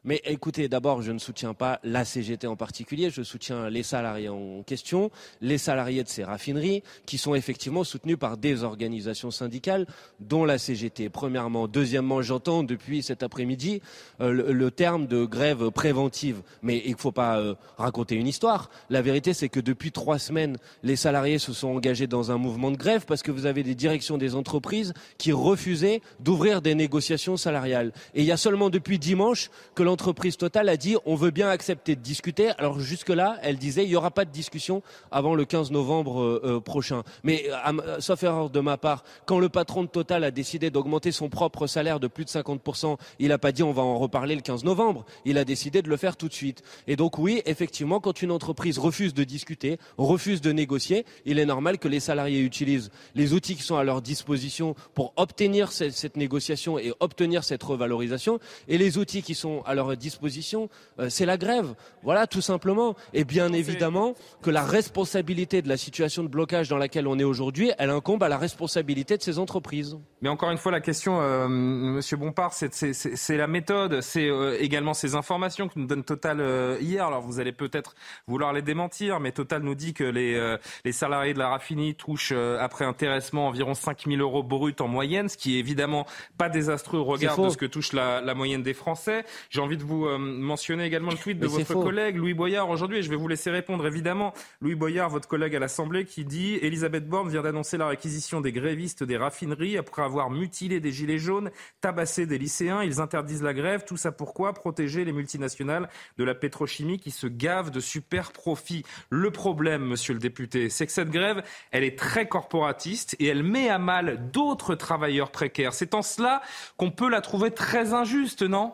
[0.03, 4.29] Mais écoutez, d'abord, je ne soutiens pas la CGT en particulier, je soutiens les salariés
[4.29, 5.11] en question,
[5.41, 9.85] les salariés de ces raffineries, qui sont effectivement soutenus par des organisations syndicales,
[10.19, 11.09] dont la CGT.
[11.09, 11.67] Premièrement.
[11.67, 13.81] Deuxièmement, j'entends depuis cet après-midi
[14.21, 16.41] euh, le, terme de grève préventive.
[16.63, 18.71] Mais il ne faut pas euh, raconter une histoire.
[18.89, 22.71] La vérité, c'est que depuis trois semaines, les salariés se sont engagés dans un mouvement
[22.71, 27.37] de grève parce que vous avez des directions des entreprises qui refusaient d'ouvrir des négociations
[27.37, 27.91] salariales.
[28.15, 31.49] Et il y a seulement depuis dimanche que l'entreprise Total a dit on veut bien
[31.49, 32.51] accepter de discuter.
[32.57, 36.41] Alors jusque-là, elle disait il n'y aura pas de discussion avant le 15 novembre euh,
[36.45, 37.03] euh, prochain.
[37.23, 41.11] Mais euh, sauf erreur de ma part, quand le patron de Total a décidé d'augmenter
[41.11, 44.35] son propre salaire de plus de 50%, il n'a pas dit on va en reparler
[44.35, 45.05] le 15 novembre.
[45.25, 46.63] Il a décidé de le faire tout de suite.
[46.87, 51.45] Et donc oui, effectivement, quand une entreprise refuse de discuter, refuse de négocier, il est
[51.45, 56.15] normal que les salariés utilisent les outils qui sont à leur disposition pour obtenir cette,
[56.15, 61.25] négociation et obtenir cette revalorisation, et les outils qui sont à leur disposition, euh, c'est
[61.25, 61.73] la grève.
[62.03, 62.95] Voilà, tout simplement.
[63.13, 67.23] Et bien évidemment que la responsabilité de la situation de blocage dans laquelle on est
[67.23, 69.97] aujourd'hui, elle incombe à la responsabilité de ces entreprises.
[70.21, 74.93] Mais encore une fois, la question, euh, Monsieur Bompard, c'est la méthode, c'est euh, également
[74.93, 77.05] ces informations que nous donne Total hier.
[77.05, 77.95] Alors vous allez peut-être
[78.27, 82.33] vouloir les démentir, mais Total nous dit que les, les salariés de la raffinerie touchent
[82.59, 86.05] après intéressement environ 5 000 euros bruts en moyenne, ce qui est évidemment
[86.37, 89.25] pas désastreux au regard de ce que touche la, la moyenne des Français.
[89.49, 92.99] J'ai envie de vous euh, mentionner également le tweet de votre collègue Louis Boyard aujourd'hui,
[92.99, 94.33] et je vais vous laisser répondre évidemment.
[94.61, 98.51] Louis Boyard, votre collègue à l'Assemblée, qui dit Elisabeth Borne vient d'annoncer la réquisition des
[98.51, 102.83] grévistes des raffineries après avoir mutilé des gilets jaunes, tabassé des lycéens.
[102.83, 103.83] Ils interdisent la grève.
[103.85, 104.53] Tout ça pourquoi?
[104.53, 108.83] Protéger les multinationales de la pétrochimie qui se gavent de super profits.
[109.09, 113.43] Le problème, monsieur le député, c'est que cette grève, elle est très corporatiste et elle
[113.43, 115.73] met à mal d'autres travailleurs précaires.
[115.73, 116.41] C'est en cela
[116.77, 118.73] qu'on peut la trouver très injuste, non?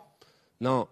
[0.59, 0.87] Non.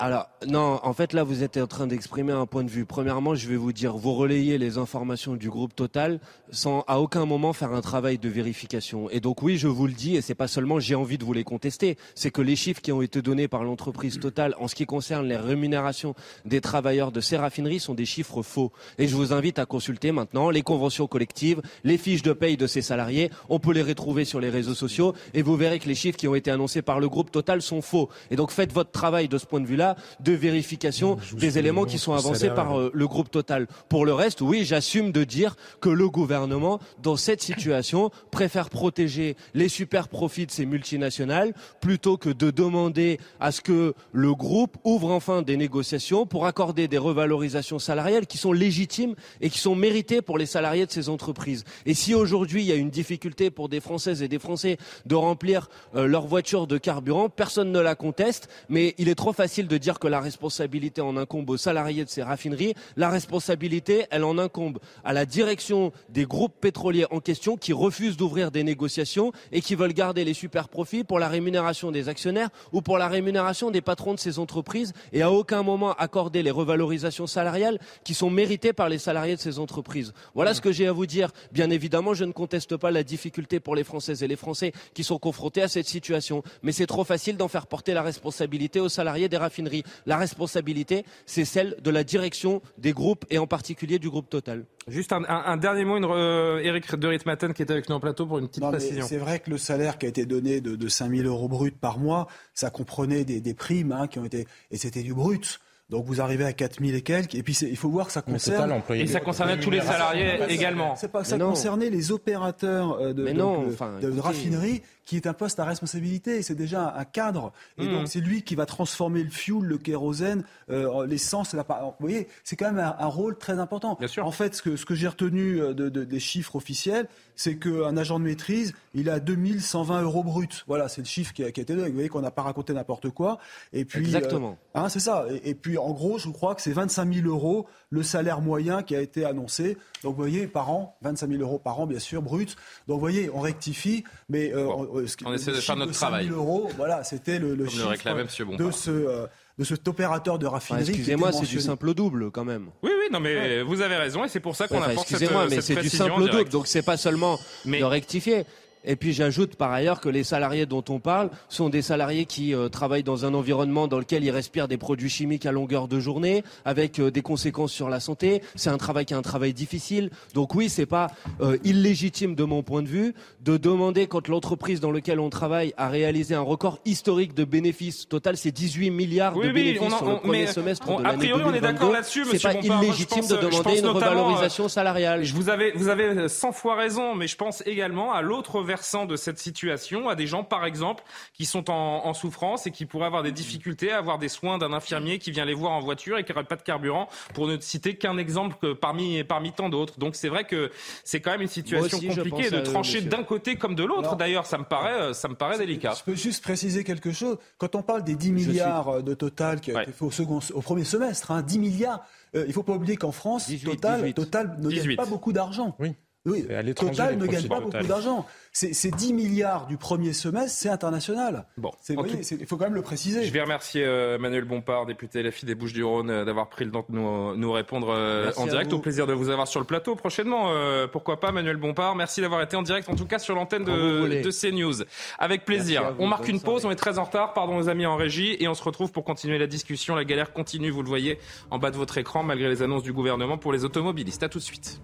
[0.00, 2.84] Alors, non, en fait, là, vous êtes en train d'exprimer un point de vue.
[2.84, 6.20] Premièrement, je vais vous dire, vous relayez les informations du groupe Total
[6.52, 9.10] sans à aucun moment faire un travail de vérification.
[9.10, 11.32] Et donc, oui, je vous le dis, et c'est pas seulement j'ai envie de vous
[11.32, 14.76] les contester, c'est que les chiffres qui ont été donnés par l'entreprise Total en ce
[14.76, 18.70] qui concerne les rémunérations des travailleurs de ces raffineries sont des chiffres faux.
[18.98, 22.68] Et je vous invite à consulter maintenant les conventions collectives, les fiches de paye de
[22.68, 23.30] ces salariés.
[23.48, 26.28] On peut les retrouver sur les réseaux sociaux et vous verrez que les chiffres qui
[26.28, 28.08] ont été annoncés par le groupe Total sont faux.
[28.30, 29.87] Et donc, faites votre travail de ce point de vue-là
[30.20, 33.66] de vérification des éléments qui sont avancés par euh, le groupe Total.
[33.88, 39.36] Pour le reste, oui, j'assume de dire que le gouvernement, dans cette situation, préfère protéger
[39.54, 44.76] les super profits de ces multinationales plutôt que de demander à ce que le groupe
[44.84, 49.74] ouvre enfin des négociations pour accorder des revalorisations salariales qui sont légitimes et qui sont
[49.74, 51.64] méritées pour les salariés de ces entreprises.
[51.86, 55.14] Et si aujourd'hui il y a une difficulté pour des Françaises et des Français de
[55.14, 59.68] remplir euh, leur voiture de carburant, personne ne la conteste, mais il est trop facile
[59.68, 62.74] de dire que la responsabilité en incombe aux salariés de ces raffineries.
[62.96, 68.16] La responsabilité, elle en incombe à la direction des groupes pétroliers en question qui refusent
[68.16, 72.50] d'ouvrir des négociations et qui veulent garder les super profits pour la rémunération des actionnaires
[72.72, 76.50] ou pour la rémunération des patrons de ces entreprises et à aucun moment accorder les
[76.50, 80.12] revalorisations salariales qui sont méritées par les salariés de ces entreprises.
[80.34, 81.30] Voilà ce que j'ai à vous dire.
[81.52, 85.04] Bien évidemment, je ne conteste pas la difficulté pour les Françaises et les Français qui
[85.04, 88.88] sont confrontés à cette situation, mais c'est trop facile d'en faire porter la responsabilité aux
[88.88, 89.57] salariés des raffineries.
[90.06, 94.64] La responsabilité, c'est celle de la direction des groupes et en particulier du groupe Total.
[94.88, 98.38] Juste un, dernier mot, une, Eric de Ritmaten qui était avec nous en plateau pour
[98.38, 99.06] une petite précision.
[99.06, 101.78] C'est vrai que le salaire qui a été donné de, de 5 000 euros brut
[101.78, 105.60] par mois, ça comprenait des, primes hein, qui ont été et c'était du brut.
[105.90, 108.82] Donc vous arrivez à 4000 et quelques, et puis il faut voir que ça concerne.
[108.90, 110.96] et ça concernait tous les salariés également.
[110.96, 115.64] C'est pas ça concernait les opérateurs euh, de, de, raffinerie qui est un poste à
[115.64, 116.42] responsabilité.
[116.42, 117.54] C'est déjà un cadre.
[117.78, 117.90] Et mmh.
[117.90, 121.54] donc, c'est lui qui va transformer le fuel, le kérosène, euh, l'essence.
[121.54, 121.62] La...
[121.62, 123.96] Vous voyez, c'est quand même un, rôle très important.
[123.98, 124.26] Bien sûr.
[124.26, 127.96] En fait, ce que, ce que j'ai retenu euh, de, des chiffres officiels, c'est qu'un
[127.96, 130.48] agent de maîtrise, il a 2120 euros bruts.
[130.66, 131.88] Voilà, c'est le chiffre qui a, qui a été donné.
[131.88, 133.38] Vous voyez qu'on n'a pas raconté n'importe quoi.
[133.72, 134.58] Et puis, Exactement.
[134.76, 135.24] Euh, hein, c'est ça.
[135.42, 138.94] Et, puis, en gros, je crois que c'est 25 000 euros le salaire moyen qui
[138.94, 139.78] a été annoncé.
[140.02, 142.56] Donc, vous voyez, par an, 25 000 euros par an, bien sûr, brut.
[142.88, 146.28] Donc, vous voyez, on rectifie, mais on essaie de faire notre travail.
[146.28, 149.26] euros, voilà, c'était le, le chiffre de ce euh,
[149.58, 150.88] de cet opérateur de raffinerie.
[150.88, 152.66] excusez-moi, c'est du simple double quand même.
[152.82, 155.46] Oui, oui, non, mais vous avez raison et c'est pour ça qu'on enfin, apporte Excusez-moi,
[155.50, 158.44] mais c'est du simple double, donc c'est pas seulement de rectifier.
[158.84, 162.54] Et puis j'ajoute par ailleurs que les salariés dont on parle sont des salariés qui
[162.54, 166.00] euh, travaillent dans un environnement dans lequel ils respirent des produits chimiques à longueur de
[166.00, 168.42] journée, avec euh, des conséquences sur la santé.
[168.54, 170.10] C'est un travail qui est un travail difficile.
[170.34, 171.08] Donc oui, c'est pas
[171.40, 173.14] euh, illégitime de mon point de vue
[173.44, 178.08] de demander quand l'entreprise dans laquelle on travaille a réalisé un record historique de bénéfices
[178.08, 181.44] total, c'est 18 milliards de bénéfices sur le premier semestre de l'année 2022.
[181.44, 185.24] on est d'accord là-dessus, C'est pas illégitime de demander une revalorisation salariale.
[185.24, 189.06] Je vous avez, vous avez 100 fois raison, mais je pense également à l'autre versant
[189.06, 191.02] de cette situation à des gens, par exemple,
[191.32, 194.72] qui sont en, souffrance et qui pourraient avoir des difficultés à avoir des soins d'un
[194.72, 197.58] infirmier qui vient les voir en voiture et qui n'aurait pas de carburant, pour ne
[197.58, 199.98] citer qu'un exemple parmi, parmi tant d'autres.
[199.98, 200.70] Donc c'est vrai que
[201.04, 204.16] c'est quand même une situation compliquée de trancher d'un côté comme de l'autre.
[204.16, 205.94] D'ailleurs, ça me paraît, ça me paraît délicat.
[205.98, 207.38] Je peux juste préciser quelque chose.
[207.56, 210.60] Quand on parle des 10 milliards de total qui a été fait au, second, au
[210.60, 212.04] premier semestre, hein, 10 milliards,
[212.34, 215.74] euh, il ne faut pas oublier qu'en France, Total, Total ne gagne pas beaucoup d'argent.
[215.78, 215.94] Oui.
[216.28, 218.26] Oui, Total ne gagne pas beaucoup d'argent.
[218.52, 221.44] Ces 10 milliards du premier semestre, c'est international.
[221.56, 223.24] Bon, il faut quand même le préciser.
[223.24, 226.84] Je vais remercier euh, Manuel Bompard, député LFI des Bouches-du-Rhône, euh, d'avoir pris le temps
[226.88, 228.72] de nous, nous répondre euh, en direct.
[228.72, 230.52] Au plaisir de vous avoir sur le plateau prochainement.
[230.92, 234.22] pourquoi pas, Manuel Bompard Merci d'avoir été en direct, en tout cas sur l'antenne de,
[234.22, 234.84] de CNews.
[235.18, 235.94] Avec plaisir.
[235.98, 237.32] on marque une pause, on est très en retard.
[237.32, 238.36] Pardon aux amis en régie.
[238.40, 239.94] Et on se retrouve pour continuer la discussion.
[239.94, 241.18] La galère continue, vous le voyez
[241.50, 244.22] en bas de votre écran, malgré les annonces du gouvernement pour les automobilistes.
[244.22, 244.80] À tout de suite.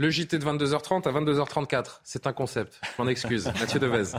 [0.00, 2.80] Le JT de 22h30 à 22h34, c'est un concept.
[2.82, 3.44] Je m'en excuse.
[3.60, 4.16] Mathieu Devez.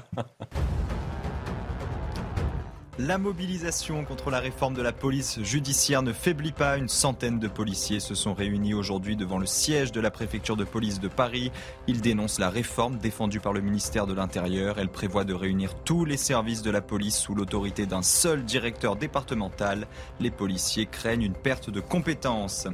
[3.08, 6.78] La mobilisation contre la réforme de la police judiciaire ne faiblit pas.
[6.78, 10.64] Une centaine de policiers se sont réunis aujourd'hui devant le siège de la préfecture de
[10.64, 11.52] police de Paris.
[11.88, 14.78] Ils dénoncent la réforme défendue par le ministère de l'Intérieur.
[14.78, 18.96] Elle prévoit de réunir tous les services de la police sous l'autorité d'un seul directeur
[18.96, 19.88] départemental.
[20.20, 22.68] Les policiers craignent une perte de compétences.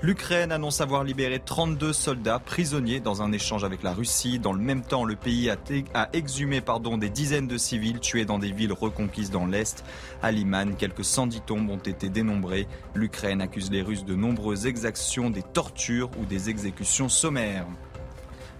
[0.00, 4.38] L'Ukraine annonce avoir libéré 32 soldats prisonniers dans un échange avec la Russie.
[4.38, 8.38] Dans le même temps, le pays a, exhumé pardon, des dizaines de civils tués dans
[8.38, 9.73] des villes reconquises dans l'Est.
[10.22, 12.66] À Liman, quelques 110 tombes ont été dénombrées.
[12.94, 17.66] L'Ukraine accuse les Russes de nombreuses exactions, des tortures ou des exécutions sommaires.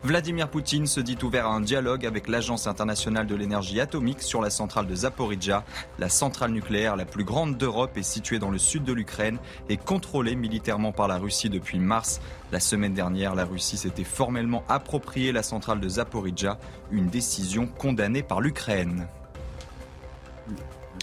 [0.04, 4.42] Vladimir Poutine se dit ouvert à un dialogue avec l'Agence internationale de l'énergie atomique sur
[4.42, 5.64] la centrale de Zaporizhia.
[5.98, 9.38] La centrale nucléaire la plus grande d'Europe est située dans le sud de l'Ukraine
[9.70, 12.20] et contrôlée militairement par la Russie depuis mars.
[12.52, 16.58] La semaine dernière, la Russie s'était formellement appropriée la centrale de Zaporizhia,
[16.90, 19.06] une décision condamnée par l'Ukraine.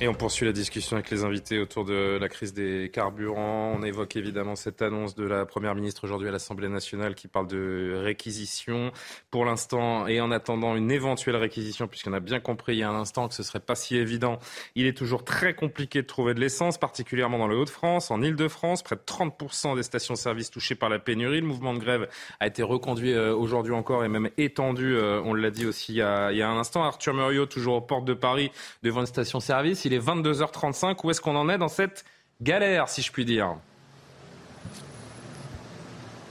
[0.04, 3.76] Et on poursuit la discussion avec les invités autour de la crise des carburants.
[3.78, 7.46] On évoque évidemment cette annonce de la Première ministre aujourd'hui à l'Assemblée nationale qui parle
[7.46, 8.92] de réquisition.
[9.30, 12.90] Pour l'instant, et en attendant une éventuelle réquisition, puisqu'on a bien compris il y a
[12.90, 14.40] un instant que ce serait pas si évident,
[14.74, 18.82] il est toujours très compliqué de trouver de l'essence, particulièrement dans le Hauts-de-France, en Ile-de-France.
[18.82, 21.42] Près de 30% des stations-service touchées par la pénurie.
[21.42, 22.10] Le mouvement de grève
[22.40, 25.98] a été reconduit euh, aujourd'hui encore et même étendu, euh, on l'a dit aussi il
[25.98, 26.84] y, a, un instant.
[26.84, 28.50] Arthur Muriot, toujours aux portes de Paris,
[28.82, 30.98] devant une station-service il est 22h35.
[31.04, 32.06] Où est-ce qu'on en est dans cette
[32.42, 33.56] galère, si je puis dire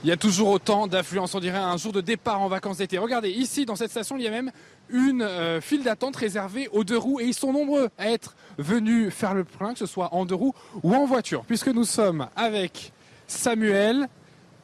[0.03, 2.97] il y a toujours autant d'affluence, on dirait un jour de départ en vacances d'été.
[2.97, 4.51] Regardez, ici, dans cette station, il y a même
[4.89, 9.13] une euh, file d'attente réservée aux deux roues et ils sont nombreux à être venus
[9.13, 12.27] faire le plein, que ce soit en deux roues ou en voiture, puisque nous sommes
[12.35, 12.91] avec
[13.27, 14.09] Samuel.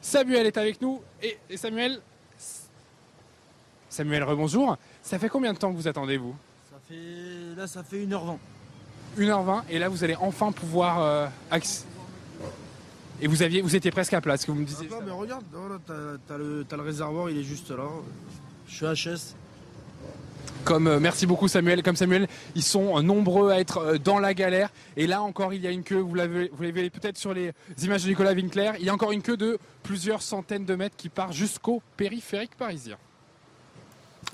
[0.00, 2.00] Samuel est avec nous et, et Samuel,
[3.88, 4.76] Samuel, rebonjour.
[5.02, 6.34] Ça fait combien de temps que vous attendez, vous?
[6.68, 8.38] Ça fait, là, ça fait 1h20.
[9.18, 11.26] 1h20 et là vous allez enfin pouvoir euh,
[13.20, 14.88] et vous aviez vous étiez presque à place que vous me disiez.
[15.04, 15.44] mais regarde,
[15.86, 17.88] t'as, le, le, réservoir, il est juste là.
[18.68, 19.34] Je suis HS.
[20.64, 24.34] Comme euh, merci beaucoup Samuel, comme Samuel, ils sont nombreux à être euh, dans la
[24.34, 25.98] galère et là encore il y a une queue.
[25.98, 27.52] Vous l'avez vous l'avez peut-être sur les
[27.82, 28.72] images de Nicolas Winkler.
[28.78, 32.54] Il y a encore une queue de plusieurs centaines de mètres qui part jusqu'au périphérique
[32.56, 32.96] parisien.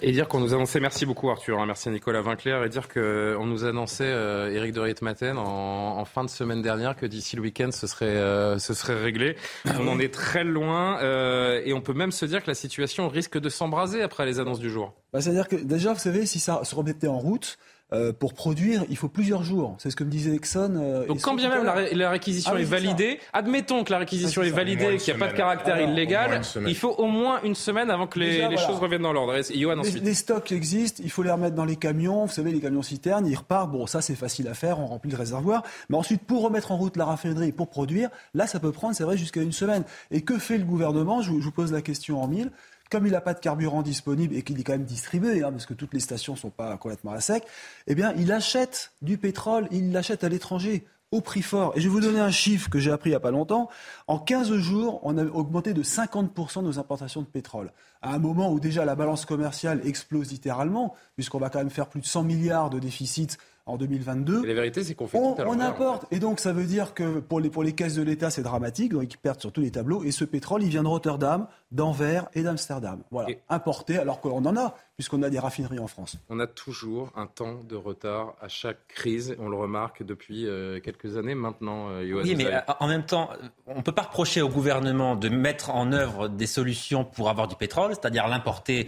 [0.00, 2.88] Et dire qu'on nous annonçait, merci beaucoup Arthur, hein, merci à Nicolas Vinclair, et dire
[2.88, 7.36] qu'on nous annonçait, euh, Éric de Rietmaten, en, en, fin de semaine dernière, que d'ici
[7.36, 9.36] le week-end, ce serait, euh, ce serait réglé.
[9.78, 13.08] On en est très loin, euh, et on peut même se dire que la situation
[13.08, 14.94] risque de s'embraser après les annonces du jour.
[15.12, 17.56] Bah, C'est-à-dire que déjà, vous savez, si ça se remettait en route,
[17.94, 19.76] euh, pour produire, il faut plusieurs jours.
[19.78, 20.74] C'est ce que me disait Exxon.
[20.76, 24.50] Euh, Donc quand bien même la, réquisition ah est validée, admettons que la réquisition est
[24.50, 28.06] validée, qu'il n'y a pas de caractère illégal, il faut au moins une semaine avant
[28.06, 29.34] que les, choses reviennent dans l'ordre.
[29.34, 32.24] Les, les, stocks existent, il faut les remettre dans les camions.
[32.24, 33.70] Vous savez, les camions citernes, ils repartent.
[33.70, 35.62] Bon, ça c'est facile à faire, on remplit le réservoir.
[35.88, 39.04] Mais ensuite, pour remettre en route la raffinerie pour produire, là ça peut prendre, c'est
[39.04, 39.84] vrai, jusqu'à une semaine.
[40.10, 41.22] Et que fait le gouvernement?
[41.22, 42.50] Je vous pose la question en mille
[42.94, 45.66] comme il n'a pas de carburant disponible et qu'il est quand même distribué, hein, parce
[45.66, 47.42] que toutes les stations ne sont pas complètement à sec,
[47.88, 51.72] eh bien, il achète du pétrole, il l'achète à l'étranger au prix fort.
[51.74, 53.68] Et je vais vous donner un chiffre que j'ai appris il n'y a pas longtemps.
[54.06, 57.72] En 15 jours, on a augmenté de 50% nos importations de pétrole.
[58.00, 61.88] À un moment où déjà la balance commerciale explose littéralement, puisqu'on va quand même faire
[61.88, 64.44] plus de 100 milliards de déficit en 2022.
[64.44, 66.06] Et la vérité, c'est qu'on fait on, on importe.
[66.10, 68.92] Et donc, ça veut dire que pour les, pour les caisses de l'État, c'est dramatique.
[68.92, 70.04] Donc, ils perdent sur tous les tableaux.
[70.04, 73.02] Et ce pétrole, il vient de Rotterdam, d'Anvers et d'Amsterdam.
[73.10, 73.34] Voilà.
[73.48, 76.16] Importé, alors qu'on en a puisqu'on a des raffineries en France.
[76.28, 79.34] On a toujours un temps de retard à chaque crise.
[79.40, 81.88] On le remarque depuis euh, quelques années maintenant.
[81.90, 83.30] Euh, oui, mais euh, en même temps,
[83.66, 87.48] on ne peut pas reprocher au gouvernement de mettre en œuvre des solutions pour avoir
[87.48, 88.86] du pétrole, c'est-à-dire l'importer.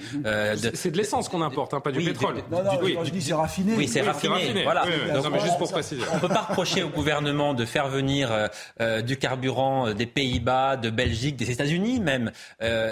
[0.74, 2.36] C'est de l'essence qu'on importe, hein, pas du pétrole.
[2.50, 3.74] non, non, oui, quand je dis c'est raffiné.
[3.76, 4.62] Oui, c'est raffiné.
[4.62, 4.84] Voilà.
[4.86, 6.02] mais juste pour préciser.
[6.12, 8.48] On ne peut pas reprocher au gouvernement de faire venir
[9.04, 12.30] du carburant des Pays-Bas, de Belgique, des États-Unis même,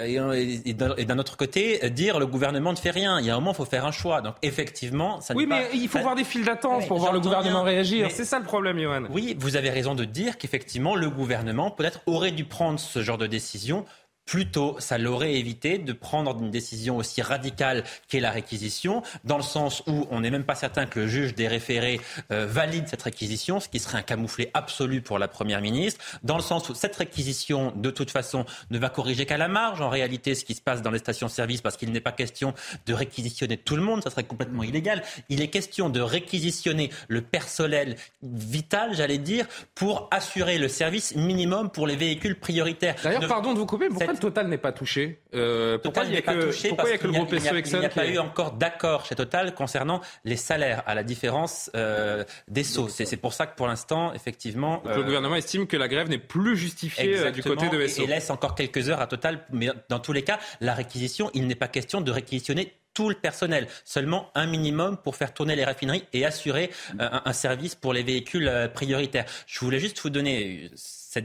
[0.05, 0.73] et, et
[1.05, 3.19] d'un autre côté, dire le gouvernement ne fait rien.
[3.19, 4.21] Il y a un moment, il faut faire un choix.
[4.21, 7.63] Donc effectivement, ça Oui, mais il faut voir des files d'attente pour voir le gouvernement
[7.63, 8.09] réagir.
[8.11, 9.03] C'est ça le problème, Johan.
[9.09, 13.17] Oui, vous avez raison de dire qu'effectivement, le gouvernement peut-être aurait dû prendre ce genre
[13.17, 13.85] de décision
[14.25, 19.43] Plutôt, ça l'aurait évité de prendre une décision aussi radicale qu'est la réquisition, dans le
[19.43, 23.03] sens où on n'est même pas certain que le juge des référés euh, valide cette
[23.03, 26.73] réquisition, ce qui serait un camouflet absolu pour la Première ministre, dans le sens où
[26.73, 30.55] cette réquisition, de toute façon, ne va corriger qu'à la marge, en réalité, ce qui
[30.55, 32.55] se passe dans les stations-service, parce qu'il n'est pas question
[32.87, 35.03] de réquisitionner tout le monde, ça serait complètement illégal.
[35.29, 41.69] Il est question de réquisitionner le personnel vital, j'allais dire, pour assurer le service minimum
[41.69, 42.95] pour les véhicules prioritaires.
[43.03, 46.73] D'ailleurs, pardon de vous couper, pourquoi Total n'est pas touché euh, Total n'est pas touché
[46.73, 51.03] parce qu'il n'y a, pas eu encore d'accord chez Total concernant les salaires, à la
[51.03, 52.87] différence euh, des SO.
[52.89, 54.81] C'est pour ça que pour l'instant, effectivement...
[54.85, 58.01] le euh, gouvernement estime que la grève n'est plus justifiée du côté de SO.
[58.01, 61.29] Et, et laisse encore quelques heures à Total, mais dans tous les cas, la réquisition,
[61.33, 65.57] il n'est pas question de réquisitionner tout le personnel, seulement un minimum pour faire tourner
[65.57, 69.25] les raffineries et assurer un, un service pour les véhicules prioritaires.
[69.47, 70.71] Je voulais juste vous donner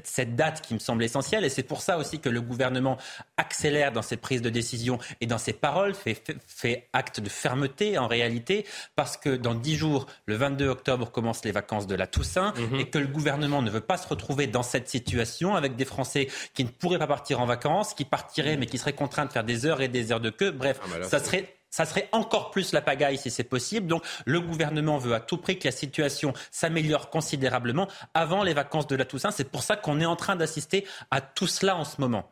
[0.05, 1.44] cette, date qui me semble essentielle.
[1.44, 2.98] Et c'est pour ça aussi que le gouvernement
[3.37, 7.98] accélère dans ses prises de décision et dans ses paroles, fait, fait, acte de fermeté
[7.98, 12.06] en réalité, parce que dans dix jours, le 22 octobre, commencent les vacances de la
[12.06, 12.81] Toussaint, mhm.
[12.81, 16.29] et que le gouvernement ne veut pas se retrouver dans cette situation avec des Français
[16.54, 19.44] qui ne pourraient pas partir en vacances, qui partiraient mais qui seraient contraints de faire
[19.44, 20.50] des heures et des heures de queue.
[20.50, 23.87] Bref, ah, ça serait ça serait encore plus la pagaille si c'est possible.
[23.87, 28.87] Donc le gouvernement veut à tout prix que la situation s'améliore considérablement avant les vacances
[28.87, 29.31] de la Toussaint.
[29.31, 32.31] C'est pour ça qu'on est en train d'assister à tout cela en ce moment.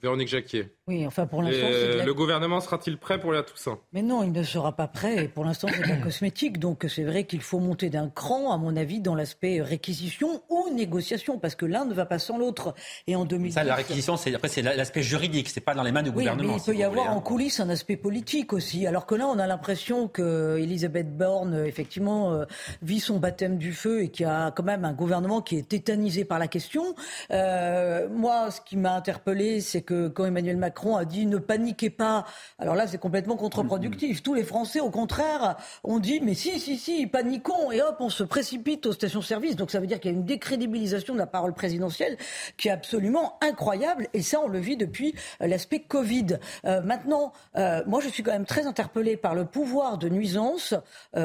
[0.00, 0.68] Véronique Jacquier.
[0.86, 1.66] Oui, enfin pour l'instant.
[1.68, 3.78] Le gouvernement sera-t-il prêt pour la Toussaint?
[3.92, 5.24] Mais non, il ne sera pas prêt.
[5.24, 6.58] Et pour l'instant, c'est de la cosmétique.
[6.58, 10.72] Donc c'est vrai qu'il faut monter d'un cran, à mon avis, dans l'aspect réquisition ou
[10.72, 12.74] négociation, parce que l'un ne va pas sans l'autre.
[13.06, 13.54] Et en 2010.
[13.54, 16.16] Ça, la réquisition, c'est après c'est l'aspect juridique, c'est pas dans les mains du oui,
[16.16, 16.54] gouvernement.
[16.54, 17.16] Mais il peut y avoir hein.
[17.16, 18.86] en coulisses un aspect politique aussi.
[18.86, 22.44] Alors que là, on a l'impression que Elisabeth Borne, effectivement, euh,
[22.82, 25.68] vit son baptême du feu et qu'il y a quand même un gouvernement qui est
[25.68, 26.94] tétanisé par la question.
[27.30, 31.88] Euh, moi, ce qui m'a interpellé, c'est que quand Emmanuel Macron a dit ne paniquez
[31.88, 32.26] pas.
[32.58, 34.22] Alors là, c'est complètement contre-productif.
[34.22, 38.10] Tous les Français, au contraire, ont dit mais si, si, si, paniquons et hop, on
[38.10, 39.56] se précipite aux stations-service.
[39.56, 42.18] Donc ça veut dire qu'il y a une décrédibilisation de la parole présidentielle
[42.58, 44.08] qui est absolument incroyable.
[44.12, 46.38] Et ça, on le vit depuis euh, l'aspect Covid.
[46.66, 50.74] Euh, maintenant, euh, moi, je suis quand même très interpellée par le pouvoir de nuisance,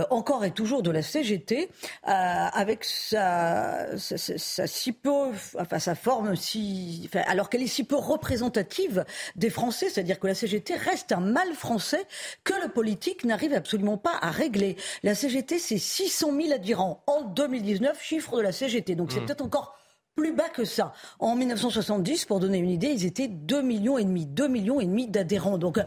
[0.09, 1.69] encore et toujours de la CGT,
[2.03, 8.52] avec sa, sa, si peu, enfin sa forme si, alors qu'elle est si peu représentative
[9.35, 12.05] des Français, c'est-à-dire que la CGT reste un mal français
[12.43, 14.77] que le politique n'arrive absolument pas à régler.
[15.03, 18.95] La CGT, c'est 600 000 adhérents en 2019, chiffre de la CGT.
[18.95, 19.25] Donc c'est mmh.
[19.25, 19.77] peut-être encore
[20.15, 20.93] plus bas que ça.
[21.19, 24.85] En 1970, pour donner une idée, ils étaient 2 millions et demi, 2 millions et
[24.85, 25.57] demi d'adhérents.
[25.57, 25.79] Donc,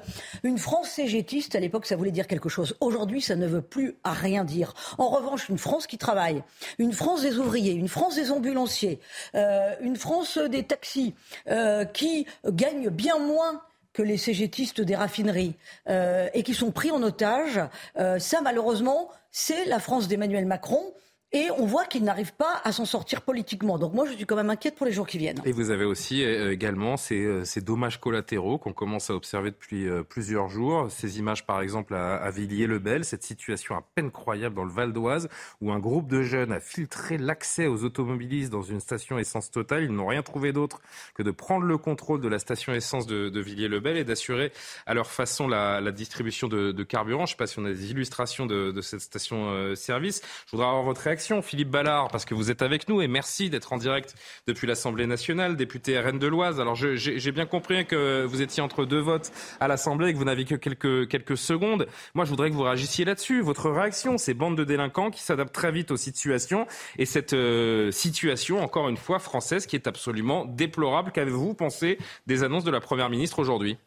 [0.42, 2.76] une France cégétiste, à l'époque, ça voulait dire quelque chose.
[2.80, 4.74] Aujourd'hui, ça ne veut plus à rien dire.
[4.98, 6.42] En revanche, une France qui travaille,
[6.78, 9.00] une France des ouvriers, une France des ambulanciers,
[9.34, 11.14] euh, une France des taxis,
[11.48, 13.62] euh, qui gagne bien moins
[13.96, 15.54] que les cégétistes des raffineries
[15.88, 17.60] euh, et qui sont pris en otage.
[17.96, 20.92] Euh, ça, malheureusement, c'est la France d'Emmanuel Macron.
[21.32, 23.78] Et on voit qu'il n'arrive pas à s'en sortir politiquement.
[23.78, 25.42] Donc moi, je suis quand même inquiète pour les jours qui viennent.
[25.44, 29.50] Et vous avez aussi euh, également ces, euh, ces, dommages collatéraux qu'on commence à observer
[29.50, 30.86] depuis euh, plusieurs jours.
[30.88, 35.28] Ces images, par exemple, à, Villiers-le-Bel, cette situation à peine croyable dans le Val d'Oise,
[35.60, 39.82] où un groupe de jeunes a filtré l'accès aux automobilistes dans une station essence totale.
[39.82, 40.80] Ils n'ont rien trouvé d'autre
[41.14, 44.52] que de prendre le contrôle de la station essence de, Villiers-le-Bel et d'assurer
[44.86, 47.26] à leur façon la, distribution de, carburant.
[47.26, 50.22] Je ne sais pas si on a des illustrations de, de cette station-service.
[50.46, 53.48] Je voudrais avoir votre réaction Philippe Ballard, parce que vous êtes avec nous et merci
[53.48, 54.14] d'être en direct
[54.46, 56.60] depuis l'Assemblée nationale, député RN de l'Oise.
[56.60, 60.24] Alors j'ai bien compris que vous étiez entre deux votes à l'Assemblée et que vous
[60.24, 61.86] n'aviez que quelques, quelques secondes.
[62.14, 63.40] Moi, je voudrais que vous réagissiez là-dessus.
[63.40, 66.66] Votre réaction, ces bandes de délinquants qui s'adaptent très vite aux situations
[66.98, 71.12] et cette euh, situation, encore une fois, française qui est absolument déplorable.
[71.12, 73.78] Qu'avez-vous pensé des annonces de la Première ministre aujourd'hui?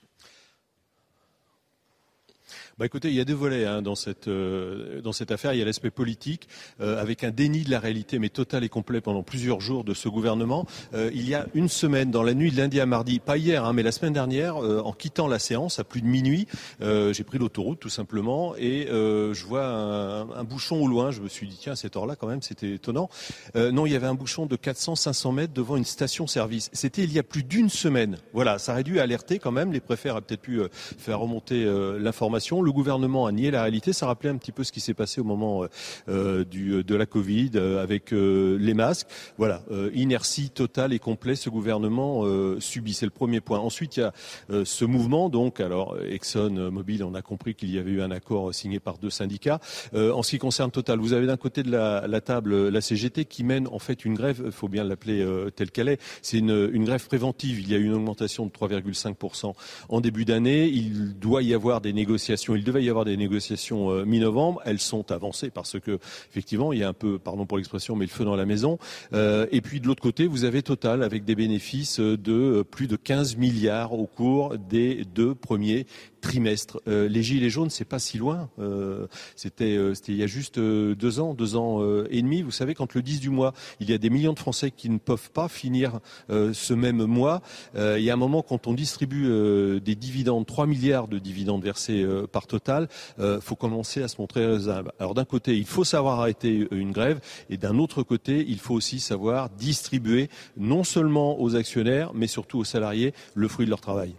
[2.80, 5.54] Bah écoutez, il y a deux volets hein, dans cette euh, dans cette affaire.
[5.54, 6.48] Il y a l'aspect politique
[6.80, 9.94] euh, avec un déni de la réalité, mais total et complet pendant plusieurs jours de
[9.94, 10.66] ce gouvernement.
[10.94, 13.66] Euh, il y a une semaine, dans la nuit de lundi à mardi, pas hier,
[13.66, 16.48] hein, mais la semaine dernière, en quittant la séance à plus de minuit,
[16.80, 21.12] j'ai pris l'autoroute tout simplement et je vois un, un, bouchon au loin.
[21.12, 23.10] Je me suis dit tiens, à cette heure-là quand même, c'était étonnant.
[23.56, 26.70] non, il y avait un bouchon de 400-500 mètres devant une station-service.
[26.72, 28.18] C'était il y a plus d'une semaine.
[28.32, 29.74] Voilà, ça aurait dû alerter quand même.
[29.74, 30.62] Les préfets auraient peut-être pu
[30.98, 31.66] faire remonter
[32.00, 33.94] l'information le gouvernement a nié la réalité.
[33.94, 35.68] Ça rappelait un petit peu ce qui s'est passé au moment euh,
[36.08, 39.08] euh, du, de la Covid euh, avec les masques.
[39.38, 39.64] Voilà,
[39.94, 41.38] inertie totale et complète.
[41.38, 42.24] Ce gouvernement
[42.60, 42.94] subit.
[42.94, 43.60] C'est le premier point.
[43.60, 44.14] Ensuite, il y a
[44.64, 45.30] ce mouvement.
[45.30, 48.98] Donc, alors Exxon Mobil, on a compris qu'il y avait eu un accord signé par
[48.98, 49.60] deux syndicats.
[49.94, 53.26] en ce qui concerne Total, vous avez d'un côté de la, la, table la CGT
[53.26, 54.42] qui mène en fait une grève.
[54.46, 56.00] Il faut bien l'appeler telle qu'elle est.
[56.22, 57.60] C'est une, une grève préventive.
[57.60, 59.54] Il y a eu une augmentation de 3,5%
[59.90, 60.68] en début d'année.
[60.68, 64.62] Il doit y avoir des négociations il devait y avoir des négociations euh, mi-novembre.
[64.66, 65.98] Elles sont avancées parce que,
[66.30, 68.78] effectivement, il y a un peu, pardon pour l'expression, mais le feu dans la maison.
[69.14, 72.88] Euh, et puis de l'autre côté, vous avez Total avec des bénéfices de euh, plus
[72.88, 75.86] de 15 milliards au cours des deux premiers
[76.20, 76.82] trimestre.
[76.88, 78.50] Euh, les gilets jaunes, c'est pas si loin.
[78.60, 82.42] Euh, c'était, euh, c'était il y a juste deux ans, deux ans et demi.
[82.42, 84.90] Vous savez, quand le 10 du mois, il y a des millions de Français qui
[84.90, 86.00] ne peuvent pas finir
[86.30, 87.42] ce même mois.
[87.76, 89.28] il y a un moment quand on distribue
[89.82, 92.88] des dividendes, 3 milliards de dividendes versés par Total,
[93.42, 94.92] faut commencer à se montrer raisonnable.
[95.00, 98.74] Alors d'un côté, il faut savoir arrêter une grève, et d'un autre côté, il faut
[98.74, 103.82] aussi savoir distribuer non seulement aux actionnaires, mais surtout aux salariés le fruit de leur
[103.82, 104.16] travail.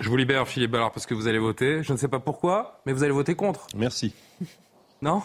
[0.00, 1.82] Je vous libère, Philippe Ballard, parce que vous allez voter.
[1.82, 3.66] Je ne sais pas pourquoi, mais vous allez voter contre.
[3.76, 4.14] Merci.
[5.02, 5.22] Non?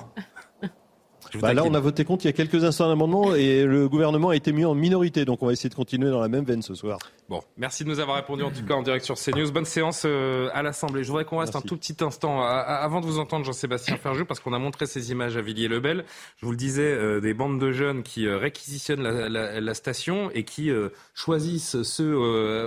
[1.39, 4.29] Bah là, on a voté contre il y a quelques instants l'amendement et le gouvernement
[4.29, 5.25] a été mis en minorité.
[5.25, 6.99] Donc on va essayer de continuer dans la même veine ce soir.
[7.29, 9.51] Bon, merci de nous avoir répondu en tout cas en direct sur CNews.
[9.51, 11.03] Bonne séance euh, à l'Assemblée.
[11.03, 14.39] Je voudrais qu'on reste un tout petit instant avant de vous entendre Jean-Sébastien Ferjou parce
[14.39, 16.05] qu'on a montré ces images à Villiers-le-Bel.
[16.38, 20.43] Je vous le disais, euh, des bandes de jeunes qui euh, réquisitionnent la, station et
[20.43, 20.69] qui
[21.15, 22.15] choisissent ceux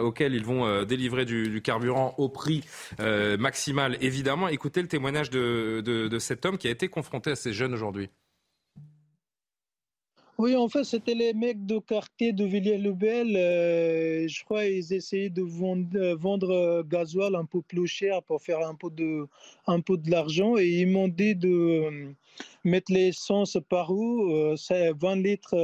[0.01, 2.64] auxquels ils vont délivrer du, carburant au prix
[2.99, 4.49] maximal évidemment.
[4.49, 8.11] Écoutez le témoignage de, de cet homme qui a été confronté à ces jeunes aujourd'hui.
[10.39, 13.34] Oui, en fait, c'était les mecs de quartier de Villiers-le-Bel.
[13.37, 18.22] Euh, je crois qu'ils essayaient de vendre, euh, vendre euh, gasoil un peu plus cher
[18.22, 20.59] pour faire un peu de, l'argent.
[20.59, 22.12] Et ils m'ont dit de
[22.64, 25.57] mettre l'essence par où C'est 20 litres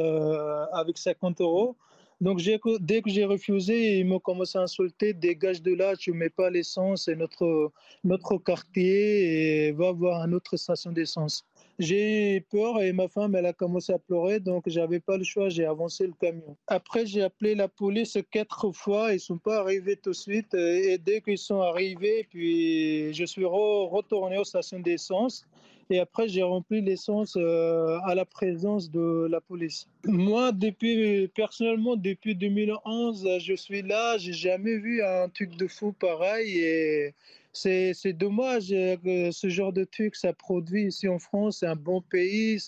[0.72, 1.76] avec 50 euros.
[2.22, 2.40] Donc,
[2.80, 6.50] dès que j'ai refusé, ils m'ont commencé à insulter dégage de là, tu mets pas
[6.50, 7.72] l'essence, c'est notre,
[8.04, 11.44] notre quartier et va voir une autre station d'essence.
[11.82, 15.24] J'ai eu peur et ma femme, elle a commencé à pleurer, donc j'avais pas le
[15.24, 16.56] choix, j'ai avancé le camion.
[16.68, 20.54] Après, j'ai appelé la police quatre fois, ils sont pas arrivés tout de suite.
[20.54, 25.44] Et dès qu'ils sont arrivés, puis je suis retourné aux stations d'essence.
[25.90, 29.88] Et après, j'ai rempli l'essence euh, à la présence de la police.
[30.04, 34.16] Moi, depuis, personnellement, depuis 2011, je suis là.
[34.18, 36.60] J'ai jamais vu un truc de fou pareil.
[36.60, 37.14] Et
[37.52, 41.58] c'est dommage euh, que ce genre de truc ça produit ici en France.
[41.58, 42.58] C'est un bon pays.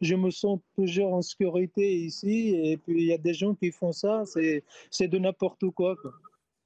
[0.00, 2.54] Je me sens toujours en sécurité ici.
[2.54, 4.24] Et puis il y a des gens qui font ça.
[4.90, 5.96] C'est de n'importe quoi.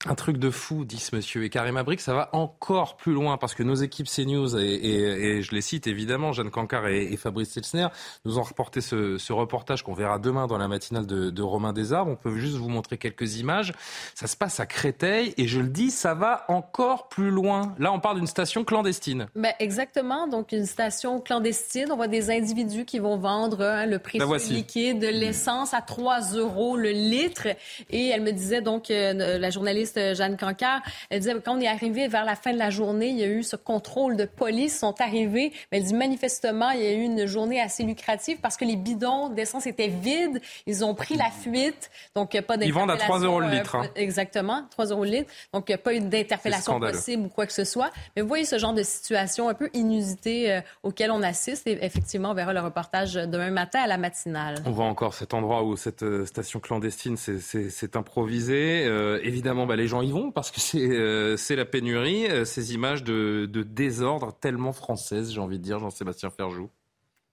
[0.07, 1.45] Un truc de fou, dit ce monsieur.
[1.45, 5.25] Et Karim Abrik, ça va encore plus loin parce que nos équipes CNews, et, et,
[5.27, 7.89] et je les cite évidemment, Jeanne Cancard et, Fabrice Selsner,
[8.25, 11.75] nous ont reporté ce, ce reportage qu'on verra demain dans la matinale de, de Romain
[11.75, 12.11] Desarbres.
[12.11, 13.75] On peut juste vous montrer quelques images.
[14.15, 17.75] Ça se passe à Créteil et je le dis, ça va encore plus loin.
[17.79, 19.27] Là, on parle d'une station clandestine.
[19.35, 20.27] Ben, exactement.
[20.29, 21.89] Donc, une station clandestine.
[21.93, 26.37] On voit des individus qui vont vendre hein, le prix liquide de l'essence à 3
[26.37, 27.49] euros le litre.
[27.91, 30.83] Et elle me disait donc, euh, la journaliste euh, Jeanne Cancard.
[31.11, 33.29] Elle disait quand on est arrivé vers la fin de la journée, il y a
[33.29, 35.53] eu ce contrôle de police, sont arrivés.
[35.71, 38.77] Mais elle dit manifestement, il y a eu une journée assez lucrative parce que les
[38.77, 40.41] bidons d'essence étaient vides.
[40.67, 41.91] Ils ont pris la fuite.
[42.15, 43.77] Donc, pas Ils vendent à 3 euros le euh, litre.
[43.77, 43.89] Hein.
[43.95, 45.33] Exactement, 3 euros le litre.
[45.53, 47.91] Donc, pas eu d'interpellation possible ou quoi que ce soit.
[48.15, 51.67] Mais vous voyez ce genre de situation un peu inusitée euh, auquel on assiste.
[51.67, 54.63] Et effectivement, on verra le reportage demain matin à la matinale.
[54.67, 58.85] On voit encore cet endroit où cette station clandestine s'est improvisée.
[59.23, 63.03] évidemment, bah, les gens y vont parce que c'est euh, la pénurie, euh, ces images
[63.03, 66.71] de, de désordre tellement françaises, j'ai envie de dire, Jean-Sébastien Ferjou.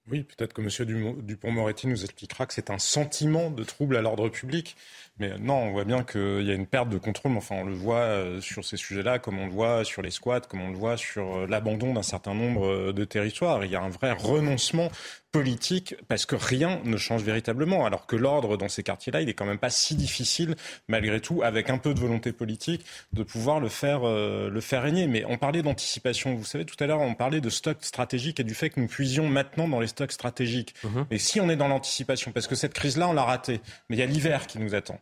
[0.10, 1.16] Oui, peut-être que M.
[1.22, 4.78] Dupont-Moretti nous expliquera que c'est un sentiment de trouble à l'ordre public.
[5.20, 7.36] Mais non, on voit bien qu'il y a une perte de contrôle.
[7.38, 10.42] Enfin, on le voit euh, sur ces sujets-là, comme on le voit sur les squats,
[10.42, 13.66] comme on le voit sur l'abandon d'un certain nombre de territoires.
[13.66, 14.90] Il y a un vrai renoncement
[15.32, 17.86] politique parce que rien ne change véritablement.
[17.86, 20.56] Alors que l'ordre dans ces quartiers-là, il est quand même pas si difficile,
[20.88, 24.84] malgré tout, avec un peu de volonté politique, de pouvoir le faire, euh, le faire
[24.84, 25.08] régner.
[25.08, 26.34] Mais on parlait d'anticipation.
[26.36, 28.88] Vous savez, tout à l'heure, on parlait de stocks stratégiques et du fait que nous
[28.88, 30.74] puisions maintenant dans les stocks stratégiques.
[30.84, 31.02] Mmh.
[31.12, 34.00] Et si on est dans l'anticipation, parce que cette crise-là, on l'a ratée, mais il
[34.00, 35.00] y a l'hiver qui nous attend.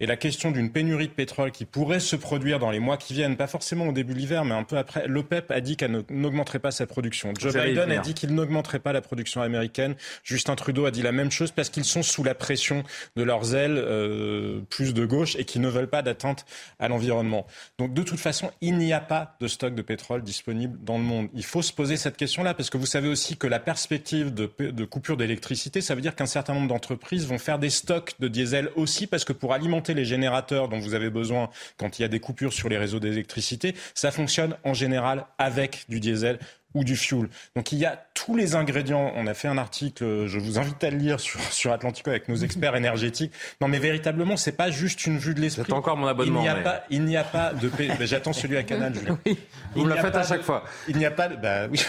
[0.00, 3.14] Et la question d'une pénurie de pétrole qui pourrait se produire dans les mois qui
[3.14, 6.02] viennent, pas forcément au début de l'hiver, mais un peu après, l'OPEP a dit qu'elle
[6.10, 7.32] n'augmenterait pas sa production.
[7.38, 9.94] Joe Biden a dit qu'il n'augmenterait pas la production américaine.
[10.22, 12.82] Justin Trudeau a dit la même chose parce qu'ils sont sous la pression
[13.16, 16.44] de leurs ailes euh, plus de gauche et qui ne veulent pas d'atteinte
[16.78, 17.46] à l'environnement.
[17.78, 21.04] Donc de toute façon, il n'y a pas de stock de pétrole disponible dans le
[21.04, 21.28] monde.
[21.34, 24.50] Il faut se poser cette question-là parce que vous savez aussi que la perspective de,
[24.58, 28.28] de coupure d'électricité, ça veut dire qu'un certain nombre d'entreprises vont faire des stocks de
[28.28, 32.04] diesel aussi parce que pour alimenter les générateurs dont vous avez besoin quand il y
[32.04, 36.38] a des coupures sur les réseaux d'électricité, ça fonctionne en général avec du diesel
[36.74, 37.28] ou du fuel.
[37.56, 39.12] Donc il y a tous les ingrédients.
[39.16, 42.28] On a fait un article, je vous invite à le lire sur, sur Atlantico avec
[42.28, 43.32] nos experts énergétiques.
[43.60, 45.64] Non mais véritablement, c'est pas juste une vue de l'esprit.
[45.66, 46.40] J'attends encore mon abonnement.
[46.40, 47.70] Il n'y a, pas, il n'y a pas de...
[48.00, 49.18] J'attends celui à Canal, Julien.
[49.26, 49.38] Oui,
[49.74, 50.64] vous me le faites à chaque fois.
[50.88, 51.28] Il n'y a pas...
[51.28, 51.80] Bah, oui.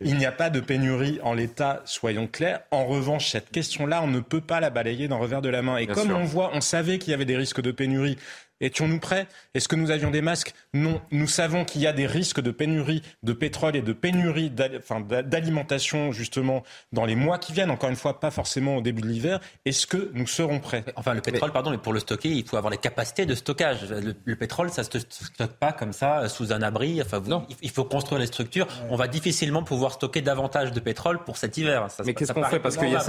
[0.00, 2.60] il n'y a pas de pénurie en l'état, soyons clairs.
[2.70, 5.76] En revanche, cette question-là, on ne peut pas la balayer d'un revers de la main.
[5.78, 8.18] Et comme on voit, on savait qu'il y avait des risques de pénurie
[8.62, 9.26] Étions-nous prêts?
[9.54, 10.54] Est-ce que nous avions des masques?
[10.72, 11.02] Non.
[11.10, 16.12] Nous savons qu'il y a des risques de pénurie de pétrole et de pénurie d'alimentation,
[16.12, 17.70] justement, dans les mois qui viennent.
[17.70, 19.40] Encore une fois, pas forcément au début de l'hiver.
[19.64, 20.84] Est-ce que nous serons prêts?
[20.96, 23.88] Enfin, le pétrole, pardon, mais pour le stocker, il faut avoir les capacités de stockage.
[23.90, 27.02] Le, pétrole, ça ne se stocke pas comme ça, sous un abri.
[27.02, 27.46] Enfin, non.
[27.60, 28.68] Il faut construire les structures.
[28.90, 31.88] On va difficilement pouvoir stocker davantage de pétrole pour cet hiver.
[32.04, 32.60] mais qu'est-ce qu'on fait?
[32.60, 33.02] Parce qu'il y a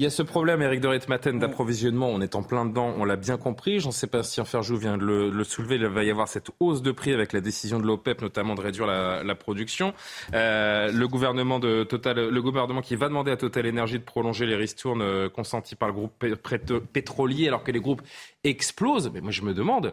[0.00, 2.08] il y a ce problème, Eric de Ritmaten, d'approvisionnement.
[2.08, 3.80] On est en plein dedans, on l'a bien compris.
[3.80, 7.34] Jean-Sébastien Ferjou vient de le, soulever, il va y avoir cette hausse de prix avec
[7.34, 9.92] la décision de l'OPEP, notamment de réduire la, production.
[10.32, 14.46] Euh, le gouvernement de Total, le gouvernement qui va demander à Total Energy de prolonger
[14.46, 16.24] les ristournes euh, consentis par le groupe
[16.94, 18.00] pétrolier, alors que les groupes
[18.42, 19.10] explosent.
[19.12, 19.92] Mais moi, je me demande.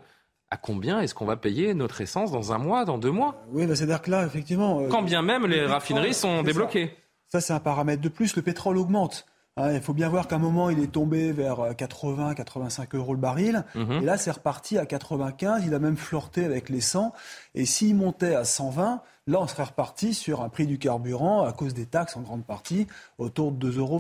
[0.50, 3.44] À combien est-ce qu'on va payer notre essence dans un mois, dans deux mois?
[3.52, 4.88] Oui, bah, c'est-à-dire que là, effectivement.
[4.88, 6.96] Quand bien même les raffineries sont débloquées.
[7.28, 8.34] Ça, c'est un paramètre de plus.
[8.38, 9.26] Le pétrole augmente.
[9.58, 12.96] Hein, il faut bien voir qu'à un moment, il est tombé vers 80, euh, 85
[12.96, 13.66] euros le baril.
[13.76, 14.04] Mhm.
[14.04, 15.64] Et là, c'est reparti à 95.
[15.66, 17.12] Il a même flirté avec les 100.
[17.56, 21.54] Et s'il montait à 120, là, on serait reparti sur un prix du carburant, à
[21.54, 22.88] cause des taxes en grande partie,
[23.18, 24.00] autour de 2,20 euros.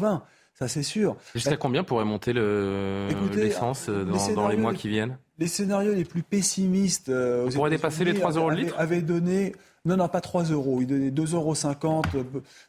[0.54, 1.16] Ça, c'est sûr.
[1.34, 4.06] Jusqu'à combien pourrait monter l'essence euh,
[4.36, 5.18] dans, les mois qui viennent?
[5.40, 7.10] Les scénarios les plus pessimistes.
[7.10, 8.76] Euh, on pourrait dépasser les 3 euros le litre?
[8.78, 9.54] Avaient donné
[9.88, 10.80] non, non, pas 3 euros.
[10.82, 11.54] Il donnait 2,50 euros,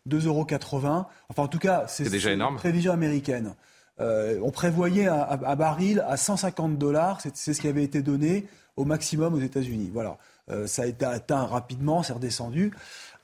[0.09, 0.47] 2,80 euros.
[1.29, 2.55] Enfin, en tout cas, c'est déjà énorme.
[2.55, 3.55] Une prévision américaine.
[4.01, 7.21] Euh, on prévoyait un, baril à 150 dollars.
[7.35, 8.47] C'est ce qui avait été donné
[8.77, 9.91] au maximum aux États-Unis.
[9.93, 10.19] Voilà.
[10.51, 12.73] Euh, ça a été atteint rapidement, c'est redescendu.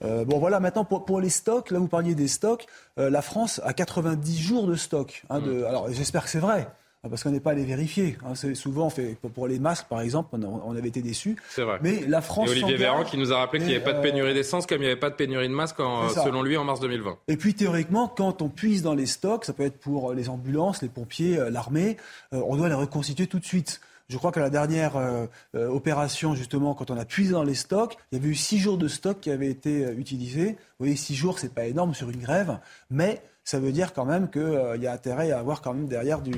[0.05, 2.67] Euh, bon, voilà, maintenant, pour, les stocks, là, vous parliez des stocks.
[2.97, 5.23] la France a 90 jours de stock.
[5.31, 5.65] Hein, de, mm.
[5.65, 6.69] Alors, j'espère que c'est vrai.
[7.05, 8.17] Ah, parce qu'on n'est pas allé vérifier.
[8.25, 8.35] Hein.
[8.55, 11.37] Souvent fait pour les masques, par exemple, on, avait été déçus.
[11.51, 11.79] C'est vrai.
[11.83, 12.49] Mais la France.
[12.49, 14.79] Et Olivier Véran qui nous a rappelé qu'il n'y avait pas de pénurie d'essence, comme
[14.79, 17.19] il n'y avait pas de pénurie de masques, selon lui, en mars 2020.
[17.29, 20.81] Et puis théoriquement, quand on puise dans les stocks, ça peut être pour les ambulances,
[20.81, 21.99] les pompiers, euh, l'armée,
[22.33, 23.83] euh, on doit les reconstituer tout de suite.
[24.09, 27.97] Je crois qu'à la dernière euh, opération, justement, quand on a puisé dans les stocks,
[28.13, 30.53] il y avait eu six jours de stock qui avaient été utilisés.
[30.53, 32.59] Vous voyez, six jours, c'est pas énorme sur une grève,
[32.91, 36.21] mais ça veut dire quand même qu'il y a intérêt à avoir quand même derrière
[36.21, 36.35] du,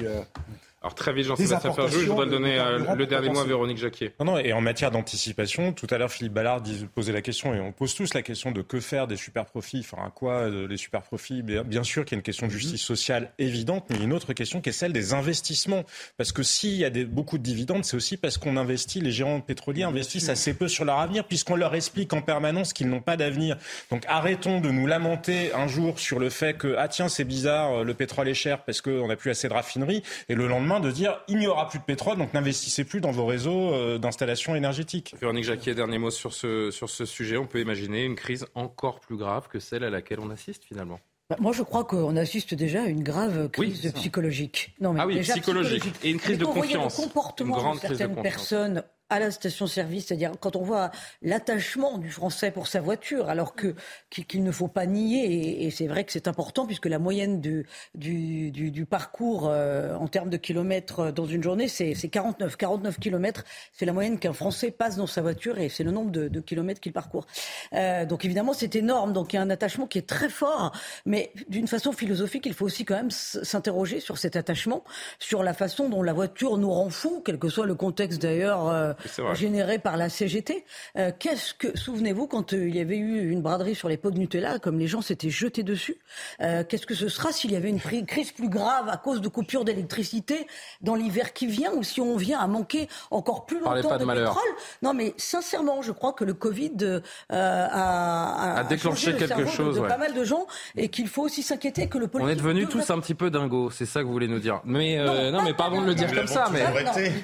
[0.87, 4.13] alors très vite, Jean-Sébastien Ferjou, je voudrais donner euh, le dernier mot à Véronique Jacquier.
[4.21, 6.63] Non, non, et en matière d'anticipation, tout à l'heure Philippe Ballard
[6.95, 9.81] posait la question, et on pose tous la question de que faire des super profits,
[9.81, 12.59] enfin quoi euh, les super profits Bien sûr qu'il y a une question de mhm.
[12.59, 15.83] justice sociale évidente, mais une autre question qui est celle des investissements.
[16.19, 19.11] Parce que s'il y a des, beaucoup de dividendes, c'est aussi parce qu'on investit, les
[19.11, 23.01] géants pétroliers investissent assez peu sur leur avenir, puisqu'on leur explique en permanence qu'ils n'ont
[23.01, 23.57] pas d'avenir.
[23.91, 27.83] Donc arrêtons de nous lamenter un jour sur le fait que, ah tiens, c'est bizarre,
[27.83, 30.91] le pétrole est cher parce qu'on n'a plus assez de raffineries, et le lendemain de
[30.91, 34.55] dire il n'y aura plus de pétrole, donc n'investissez plus dans vos réseaux euh, d'installation
[34.55, 35.15] énergétique.
[35.21, 37.37] Véronique Jacquier, dernier mot sur ce, sur ce sujet.
[37.37, 41.01] On peut imaginer une crise encore plus grave que celle à laquelle on assiste finalement.
[41.29, 44.75] Bah, moi, je crois qu'on assiste déjà à une grave crise psychologique.
[44.81, 45.85] Non, mais ah oui, psychologique.
[46.05, 46.99] Et une crise de confiance.
[46.99, 50.91] Le comportement de certaines personnes à la station-service, c'est-à-dire quand on voit
[51.23, 53.75] l'attachement du Français pour sa voiture, alors que
[54.11, 57.67] qu'il ne faut pas nier, et, c'est vrai que c'est important puisque la moyenne du,
[57.95, 62.57] du, du, parcours euh, en termes de kilomètres dans une journée, c'est 49.
[62.57, 66.11] 49 kilomètres, c'est la moyenne qu'un Français passe dans sa voiture et c'est le nombre
[66.11, 67.27] de, de kilomètres qu'il parcourt.
[67.75, 69.13] Euh, donc évidemment, c'est énorme.
[69.13, 70.73] Donc il y a un attachement qui est très fort,
[71.05, 74.83] mais d'une façon philosophique, il faut aussi quand même s'interroger sur cet attachement,
[75.19, 78.69] sur la façon dont la voiture nous rend fous, quel que soit le contexte d'ailleurs.
[78.69, 78.95] Euh,
[79.35, 80.65] généré par la CGT.
[80.97, 84.11] Euh, qu'est-ce que, souvenez-vous, quand euh, il y avait eu une braderie sur les pots
[84.11, 85.99] de Nutella, comme les gens s'étaient jetés dessus,
[86.41, 89.29] euh, qu'est-ce que ce sera s'il y avait une crise plus grave à cause de
[89.29, 90.47] coupures d'électricité
[90.81, 94.43] dans l'hiver qui vient, ou si on vient à manquer encore plus longtemps de, pétrole?
[94.83, 99.77] Non, mais sincèrement, je crois que le Covid a, a, déclenché quelque chose.
[99.77, 102.29] De, pas mal de gens, et qu'il faut aussi s'inquiéter que le politique.
[102.29, 104.61] On est devenus tous un petit peu dingos, c'est ça que vous voulez nous dire.
[104.65, 104.97] Mais
[105.31, 106.65] non, mais pardon de le dire comme ça, mais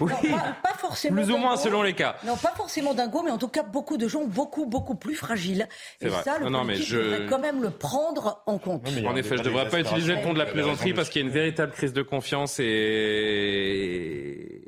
[0.00, 0.30] oui.
[0.62, 1.22] pas, forcément.
[1.22, 2.16] Plus ou moins selon les cas.
[2.24, 5.68] Non, pas forcément dingo, mais en tout cas beaucoup de gens beaucoup beaucoup plus fragiles.
[6.00, 6.96] Et ça, le non, mais je...
[6.96, 8.86] devrait quand même le prendre en compte.
[8.86, 11.24] en effet, je ne devrais pas utiliser le ton de la plaisanterie parce qu'il y
[11.24, 12.64] a une véritable crise de confiance et...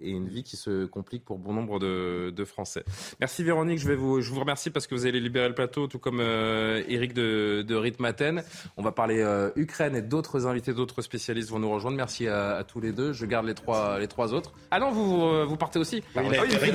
[0.02, 2.84] et, une vie qui se complique pour bon nombre de, de, Français.
[3.20, 5.86] Merci Véronique, je vais vous je vous remercie parce que vous allez libérer le plateau,
[5.86, 8.42] tout comme euh, Eric de, de Ritmaten.
[8.76, 11.96] On va parler euh, Ukraine et d'autres invités, d'autres spécialistes vont nous rejoindre.
[11.96, 13.12] Merci à, tous les deux.
[13.12, 14.52] Je garde les trois les trois autres.
[14.70, 16.02] Ah non, vous vous, partez aussi.
[16.14, 16.20] Ah,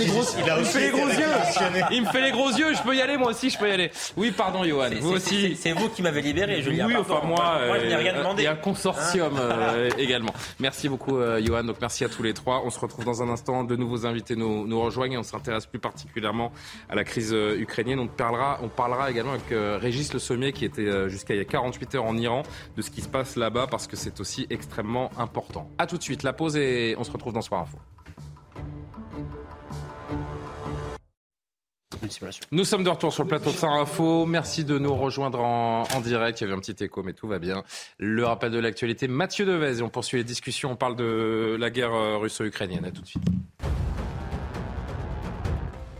[0.09, 1.87] il, me fait les gros yeux.
[1.91, 2.73] Il me fait les gros yeux.
[2.73, 3.91] Je peux y aller, moi aussi, je peux y aller.
[4.17, 4.89] Oui, pardon, Johan.
[4.99, 5.55] Vous aussi.
[5.55, 6.87] C'est vous qui m'avez libéré, Julien.
[6.87, 8.43] Oui, enfin moi, moi je n'ai rien demandé.
[8.43, 10.33] Il y a un consortium hein euh, également.
[10.59, 11.63] Merci beaucoup, euh, Johan.
[11.63, 12.63] Donc merci à tous les trois.
[12.65, 13.63] On se retrouve dans un instant.
[13.63, 16.51] De nouveaux invités nous, nous rejoignent et on s'intéresse plus particulièrement
[16.89, 17.99] à la crise euh, ukrainienne.
[17.99, 19.45] On parlera, on parlera également avec
[19.81, 22.43] Régis Le Sommier qui était jusqu'à il y a 48 heures en Iran
[22.75, 25.69] de ce qui se passe là-bas parce que c'est aussi extrêmement important.
[25.77, 26.23] À tout de suite.
[26.23, 27.77] La pause et on se retrouve dans Soir Info.
[32.51, 34.25] Nous sommes de retour sur le plateau de Saint Info.
[34.25, 36.41] Merci de nous rejoindre en, direct.
[36.41, 37.63] Il y avait un petit écho, mais tout va bien.
[37.97, 39.79] Le rappel de l'actualité, Mathieu Devez.
[39.79, 40.71] Et on poursuit les discussions.
[40.71, 42.85] On parle de la guerre euh, russo-ukrainienne.
[42.85, 43.23] À tout de suite.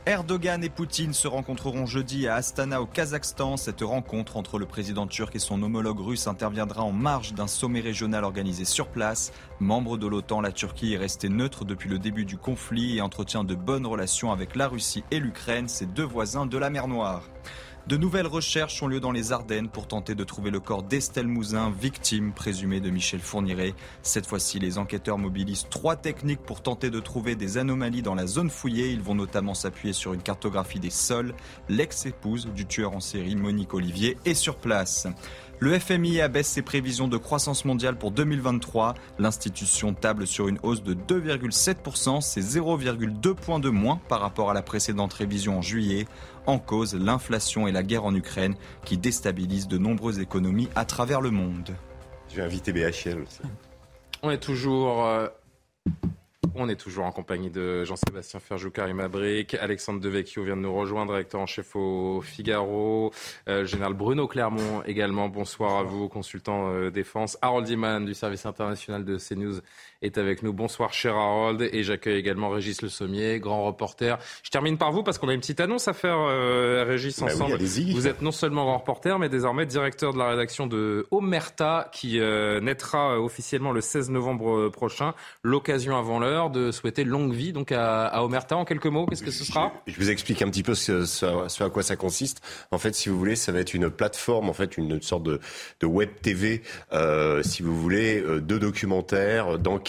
[0.10, 3.57] Erdogan et Poutine se rencontreront jeudi à Astana au Kazakhstan.
[3.57, 7.80] Cette rencontre entre le président turc et son homologue russe interviendra en marge d'un sommet
[7.80, 9.32] régional organisé sur place.
[9.60, 13.43] Membre de l'OTAN, la Turquie est restée neutre depuis le début du conflit et entretient
[13.43, 17.22] de bonnes relations avec la Russie et l'Ukraine, ses deux voisins de la mer Noire.
[17.88, 21.28] De nouvelles recherches ont lieu dans les Ardennes pour tenter de trouver le corps d'Estelle
[21.28, 23.74] Mouzin, victime présumée de Michel Fourniret.
[24.04, 28.28] Cette fois-ci, les enquêteurs mobilisent trois techniques pour tenter de trouver des anomalies dans la
[28.28, 28.92] zone fouillée.
[28.92, 31.34] Ils vont notamment s'appuyer sur une cartographie des sols.
[31.68, 35.08] L'ex-épouse du tueur en série, Monique Olivier, est sur place.
[35.62, 38.94] Le FMI abaisse ses prévisions de croissance mondiale pour 2023.
[39.18, 44.54] L'institution table sur une hausse de 2,7%, c'est 0,2 points de moins par rapport à
[44.54, 46.08] la précédente révision en juillet.
[46.50, 51.22] En cause, l'inflation et la guerre en Ukraine qui déstabilisent de nombreuses économies à travers
[51.22, 51.76] le monde.
[52.28, 53.41] Je vais inviter BHL aussi.
[54.24, 55.28] On est toujours euh,
[56.56, 60.74] on est toujours en compagnie de Jean-Sébastien Ferjou, Karim Abric, Alexandre Devecchio vient de nous
[60.74, 63.14] rejoindre, directeur en chef au Figaro,
[63.47, 68.45] euh, général Bruno Clermont également, bonsoir à vous, consultant euh, défense, Harold Iman du service
[68.45, 69.62] international de CNews
[70.02, 70.54] est avec nous.
[70.54, 74.18] Bonsoir cher Harold et j'accueille également Régis Le Sommier, grand reporter.
[74.43, 77.26] Je termine par vous parce qu'on a une petite annonce à faire, euh, Régis, bah
[77.26, 77.58] ensemble.
[77.58, 82.20] vous êtes non seulement grand reporter mais désormais directeur de la rédaction de Omerta qui
[82.20, 85.14] euh, naîtra officiellement le 16 novembre prochain.
[85.43, 88.56] L'occasion avant l'heure de souhaiter longue vie donc à, à Omerta.
[88.56, 89.74] En quelques mots, qu'est-ce que ce sera?
[89.86, 92.41] Je, vous explique un petit peu ce, ce, à quoi ça consiste.
[92.72, 95.39] En fait, si vous voulez, ça va être une plateforme, en fait, une sorte de,
[95.82, 96.62] de web TV,
[96.93, 99.89] euh, si vous voulez, euh, de documentaires, d'enquêtes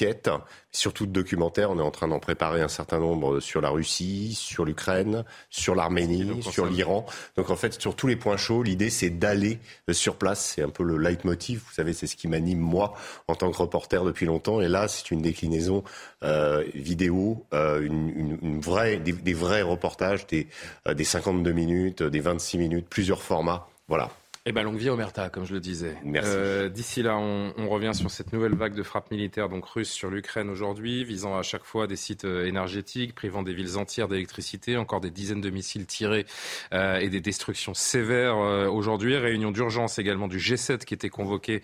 [0.72, 1.70] surtout de documentaires.
[1.70, 5.74] On est en train d'en préparer un certain nombre sur la Russie, sur l'Ukraine, sur
[5.74, 7.06] l'Arménie, sur l'Iran.
[7.36, 9.58] Donc en fait, sur tous les points chauds, l'idée c'est d'aller
[9.90, 10.52] sur place.
[10.54, 11.62] C'est un peu le leitmotiv.
[11.66, 12.94] Vous savez, c'est ce qui m'anime moi
[13.28, 14.60] en tant que reporter depuis longtemps.
[14.60, 15.84] Et là, c'est une déclinaison
[16.22, 20.48] euh, vidéo, euh, une, vraie, des, vrais reportages, des,
[20.86, 23.68] euh, des 52 minutes, des 26 minutes, plusieurs formats.
[23.88, 24.10] Voilà.
[24.46, 25.98] Eh ben longue vie Omerta, comme je le disais.
[26.02, 26.30] Merci.
[26.32, 29.90] Euh, d'ici là, on, on, revient sur cette nouvelle vague de frappes militaires donc russes
[29.90, 34.08] sur l'Ukraine aujourd'hui, visant à chaque fois des sites euh, énergétiques, privant des villes entières
[34.08, 36.24] d'électricité, encore des dizaines de missiles tirés
[36.72, 39.14] euh, et des destructions sévères euh, aujourd'hui.
[39.14, 41.60] Réunion d'urgence également du G7 qui était convoqué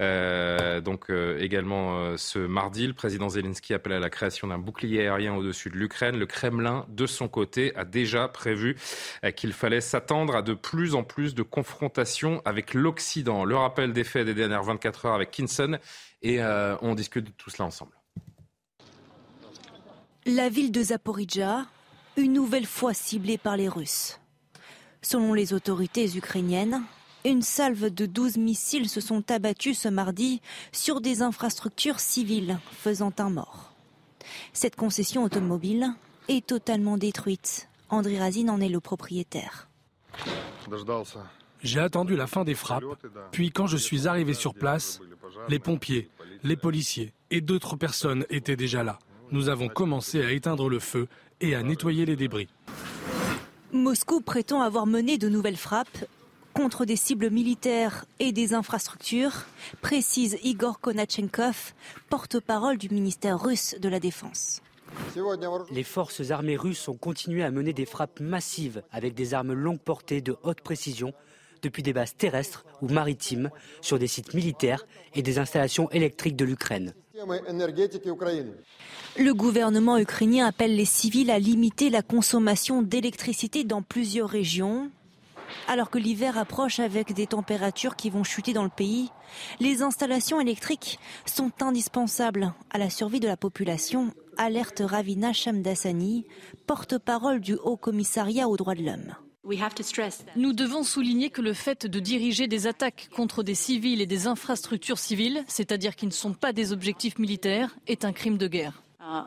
[0.00, 2.86] euh, donc également ce mardi.
[2.86, 6.16] Le président Zelensky appelle à la création d'un bouclier aérien au-dessus de l'Ukraine.
[6.16, 8.76] Le Kremlin, de son côté, a déjà prévu
[9.34, 13.44] qu'il fallait s'attendre à de plus en plus de confrontations avec l'Occident.
[13.44, 15.78] Le rappel des faits des dernières 24 heures avec Kinson
[16.22, 17.92] et euh, on discute de tout cela ensemble.
[20.26, 21.66] La ville de Zaporizhia,
[22.16, 24.20] une nouvelle fois ciblée par les Russes.
[25.02, 26.82] Selon les autorités ukrainiennes,
[27.24, 30.42] une salve de 12 missiles se sont abattus ce mardi
[30.72, 33.72] sur des infrastructures civiles, faisant un mort.
[34.52, 35.94] Cette concession automobile
[36.28, 37.68] est totalement détruite.
[37.88, 39.68] André Razine en est le propriétaire.
[41.62, 42.84] J'ai attendu la fin des frappes,
[43.32, 45.00] puis quand je suis arrivé sur place,
[45.48, 46.08] les pompiers,
[46.42, 48.98] les policiers et d'autres personnes étaient déjà là.
[49.30, 51.06] Nous avons commencé à éteindre le feu
[51.40, 52.48] et à nettoyer les débris.
[53.72, 56.04] Moscou prétend avoir mené de nouvelles frappes
[56.52, 59.44] contre des cibles militaires et des infrastructures,
[59.80, 61.74] précise Igor Konachenkov,
[62.08, 64.60] porte-parole du ministère russe de la Défense.
[65.70, 69.78] Les forces armées russes ont continué à mener des frappes massives avec des armes longue
[69.78, 71.12] portée de haute précision
[71.62, 73.50] depuis des bases terrestres ou maritimes
[73.80, 76.94] sur des sites militaires et des installations électriques de l'Ukraine.
[79.18, 84.90] Le gouvernement ukrainien appelle les civils à limiter la consommation d'électricité dans plusieurs régions.
[85.68, 89.10] Alors que l'hiver approche avec des températures qui vont chuter dans le pays,
[89.58, 96.24] les installations électriques sont indispensables à la survie de la population, alerte Ravina Shamdasani,
[96.66, 99.14] porte-parole du Haut Commissariat aux droits de l'homme.
[100.36, 104.26] Nous devons souligner que le fait de diriger des attaques contre des civils et des
[104.26, 108.82] infrastructures civiles, c'est-à-dire qui ne sont pas des objectifs militaires, est un crime de guerre.
[109.00, 109.22] Uh,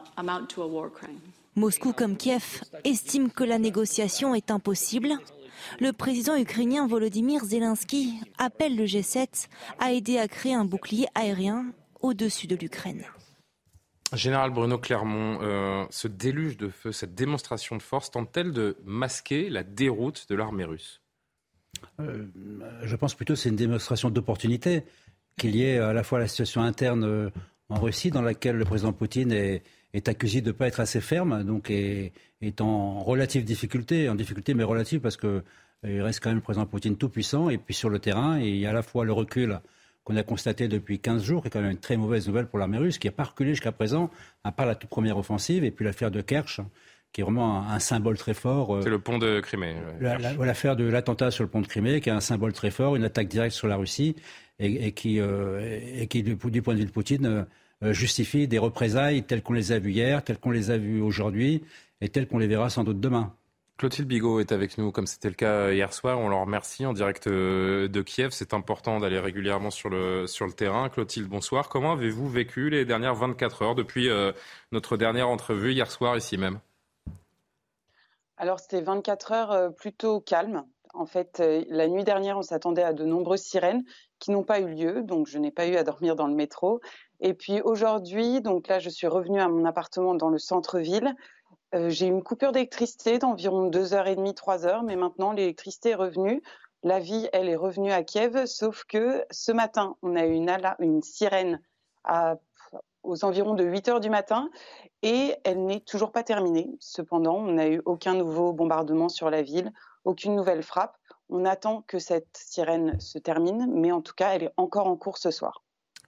[1.56, 5.18] Moscou comme Kiev estime que la négociation est impossible.
[5.80, 9.48] Le président ukrainien Volodymyr Zelensky appelle le G7
[9.80, 11.66] à aider à créer un bouclier aérien
[12.02, 13.04] au-dessus de l'Ukraine.
[14.16, 19.50] Général Bruno Clermont, euh, ce déluge de feu, cette démonstration de force tente-t-elle de masquer
[19.50, 21.02] la déroute de l'armée russe?
[22.00, 22.26] Euh,
[22.84, 24.84] Je pense plutôt que c'est une démonstration d'opportunité
[25.38, 27.30] qu'il y ait à la fois la situation interne euh,
[27.70, 29.64] en Russie dans laquelle le président Poutine est,
[30.08, 34.54] accusé de ne pas être assez ferme, donc est, est, en relative difficulté, en difficulté
[34.54, 35.42] mais relative parce qu'il
[35.84, 38.66] reste quand même le président Poutine tout puissant et puis sur le terrain il y
[38.66, 39.60] a à la fois le recul
[40.04, 42.60] qu'on a constaté depuis 15 jours, qui est quand même une très mauvaise nouvelle pour
[42.60, 44.10] l'armée russe, qui n'a pas reculé jusqu'à présent,
[44.44, 46.60] à part la toute première offensive, et puis l'affaire de Kerch,
[47.12, 48.80] qui est vraiment un, symbole très fort.
[48.84, 49.76] C'est le pont de Crimée.
[50.00, 53.04] L'affaire de l'attentat sur le pont de Crimée, qui est un symbole très fort, une
[53.04, 54.16] attaque directe sur la Russie,
[54.60, 57.46] et, qui, et qui du, point de vue de Poutine,
[57.82, 61.64] justifie des représailles telles qu'on les a vues hier, telles qu'on les a vues aujourd'hui,
[62.02, 63.34] et telles qu'on les verra sans doute demain.
[63.78, 66.20] Clotilde Bigot est avec nous, comme c'était le cas hier soir.
[66.20, 68.30] On le remercie en direct euh, de Kiev.
[68.32, 70.90] C'est important d'aller régulièrement sur le, sur le terrain.
[70.90, 71.70] Clotilde, bonsoir.
[71.70, 74.32] Comment avez-vous vécu les dernières 24 heures depuis euh,
[74.72, 76.60] notre dernière entrevue hier soir ici même?
[78.38, 80.64] Alors, c'était 24 heures euh, plutôt calmes.
[80.94, 83.84] En fait, la nuit dernière, on s'attendait à de nombreuses sirènes
[84.20, 86.82] qui n'ont pas eu lieu, donc je n'ai pas eu à dormir dans le métro.
[87.20, 91.16] Et puis aujourd'hui, donc là, je suis revenue à mon appartement dans le centre-ville.
[91.74, 95.32] Euh, j'ai eu une coupure d'électricité d'environ deux heures et demie, trois heures, mais maintenant
[95.32, 96.42] l'électricité est revenue.
[96.84, 100.56] La vie, elle est revenue à Kiev, sauf que ce matin, on a eu une,
[100.80, 101.62] une sirène
[103.04, 104.50] aux environs de 8 heures du matin
[105.02, 106.70] et elle n'est toujours pas terminée.
[106.80, 109.72] Cependant, on n'a eu aucun nouveau bombardement sur la ville,
[110.04, 110.98] aucune nouvelle frappe.
[111.30, 114.98] On attend que cette sirène se termine, mais en tout cas, elle est encore en
[114.98, 115.64] cours ce soir.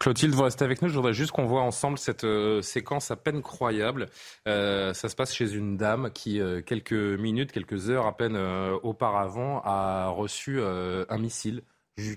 [0.06, 0.88] Clotilde, vous restez avec nous.
[0.88, 4.08] Je voudrais juste qu'on voit ensemble cette euh, séquence à peine croyable.
[4.48, 8.38] Euh, ça se passe chez une dame qui, euh, quelques minutes, quelques heures à peine
[8.84, 11.64] auparavant, a reçu un missile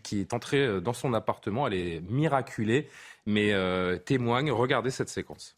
[0.02, 1.66] qui est entré dans son appartement.
[1.66, 2.90] Elle est miraculée,
[3.24, 3.54] mais
[4.00, 4.52] témoigne.
[4.52, 5.56] Regardez cette séquence.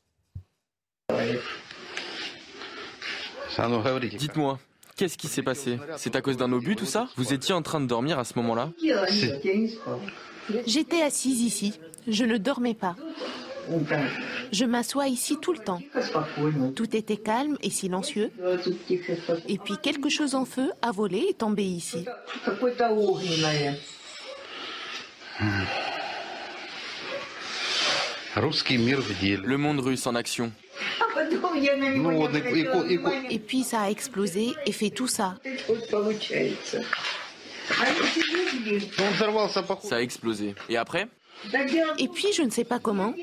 [4.18, 4.60] Dites-moi,
[4.94, 5.80] qu'est-ce qui s'est passé?
[5.96, 7.08] C'est à cause d'un obus tout ça?
[7.16, 8.70] Vous étiez en train de dormir à ce moment-là?
[10.66, 11.74] J'étais assise ici.
[12.08, 12.96] Je ne dormais pas.
[14.52, 15.80] Je m'assois ici tout le temps.
[16.74, 18.30] Tout était calme et silencieux.
[19.48, 22.04] Et puis quelque chose en feu a volé et tombé ici.
[28.36, 30.52] Le monde russe en action.
[33.30, 35.36] Et puis ça a explosé et fait tout ça.
[39.82, 40.54] Ça a explosé.
[40.68, 41.08] Et après
[41.98, 43.14] Et puis je ne sais pas comment,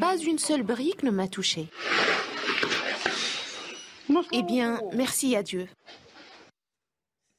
[0.00, 1.66] pas une seule brique ne m'a touché.
[4.32, 5.68] Eh bien, merci à Dieu.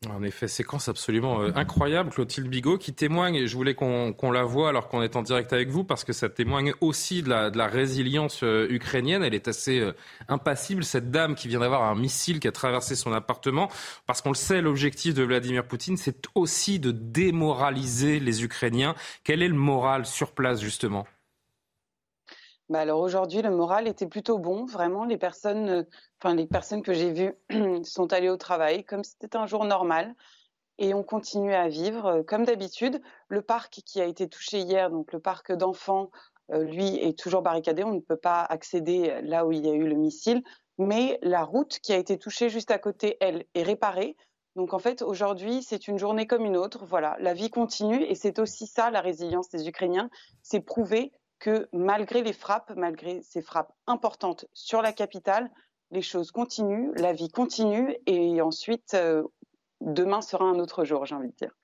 [0.07, 4.43] En effet, séquence absolument euh, incroyable, Clotilde Bigot, qui témoigne, et je voulais qu'on la
[4.45, 7.49] voie alors qu'on est en direct avec vous, parce que ça témoigne aussi de la,
[7.49, 9.23] de résilience euh, ukrainienne.
[9.25, 9.91] Elle est assez euh,
[10.29, 13.69] impassible, cette dame qui vient d'avoir un missile qui a traversé son appartement,
[14.05, 18.95] parce qu'on le sait, l'objectif de Vladimir Poutine, c'est aussi de démoraliser les Ukrainiens.
[19.25, 21.07] Quel est le moral sur place, justement?
[22.69, 24.65] Bah alors aujourd'hui, le moral était plutôt bon.
[24.65, 25.83] Vraiment, les personnes, euh,
[26.21, 27.33] enfin les personnes que j'ai vues
[27.83, 30.15] sont allées au travail comme si c'était un jour normal
[30.77, 33.01] et on continue à vivre euh, comme d'habitude.
[33.27, 36.11] Le parc qui a été touché hier, donc le parc d'enfants,
[36.51, 37.83] euh, lui est toujours barricadé.
[37.83, 40.43] On ne peut pas accéder là où il y a eu le missile,
[40.77, 44.15] mais la route qui a été touchée juste à côté, elle, est réparée.
[44.55, 46.85] Donc en fait, aujourd'hui, c'est une journée comme une autre.
[46.85, 50.09] Voilà, la vie continue et c'est aussi ça la résilience des Ukrainiens,
[50.43, 55.49] c'est prouver que malgré les frappes, malgré ces frappes importantes sur la capitale,
[55.91, 59.23] les choses continuent, la vie continue et ensuite, euh,
[59.81, 61.58] demain sera un autre jour, j'ai envie de dire.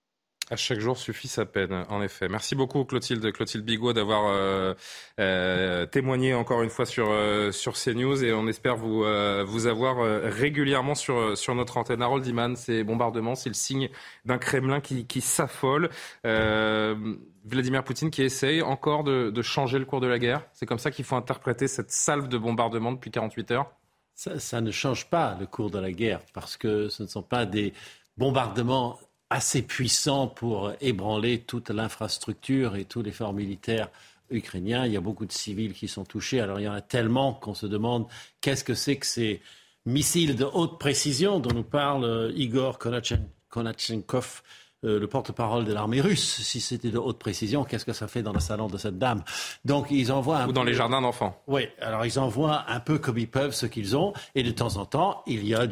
[0.52, 2.28] À chaque jour suffit sa peine, en effet.
[2.28, 4.74] Merci beaucoup Clotilde, Clotilde Bigot d'avoir euh,
[5.20, 7.12] euh, témoigné encore une fois sur
[7.52, 9.04] sur CNews et on espère vous
[9.46, 12.02] vous avoir régulièrement sur sur notre antenne.
[12.02, 13.90] Harold Iman, ces bombardements, c'est le signe
[14.26, 15.90] d'un Kremlin qui s'affole.
[16.24, 20.42] Vladimir Poutine qui essaye encore de, changer le cours de la guerre.
[20.54, 23.72] C'est comme ça qu'il faut interpréter cette salve de bombardement depuis 48 heures
[24.16, 27.46] ça, ne change pas le cours de la guerre parce que ce ne sont pas
[27.46, 27.74] des
[28.18, 28.98] bombardements
[29.30, 33.90] assez puissants pour ébranler toute l'infrastructure et tous les forts militaires
[34.30, 34.86] ukrainiens.
[34.86, 36.40] Il y a beaucoup de civils qui sont touchés.
[36.40, 38.08] Alors il y en a tellement qu'on se demande
[38.42, 39.42] qu'est-ce que c'est que ces
[39.86, 44.42] missiles de haute précision dont nous parle euh, Igor Konachenkov
[44.86, 46.42] euh, le porte-parole de l'armée russe.
[46.42, 49.24] Si c'était de haute précision, qu'est-ce que ça fait dans le salon de cette dame?
[49.66, 51.42] Donc ils envoient ou dans les jardins d'enfants.
[51.48, 54.78] Oui, alors ils envoient un peu comme ils peuvent ce qu'ils ont, et de temps
[54.78, 55.66] en temps il y a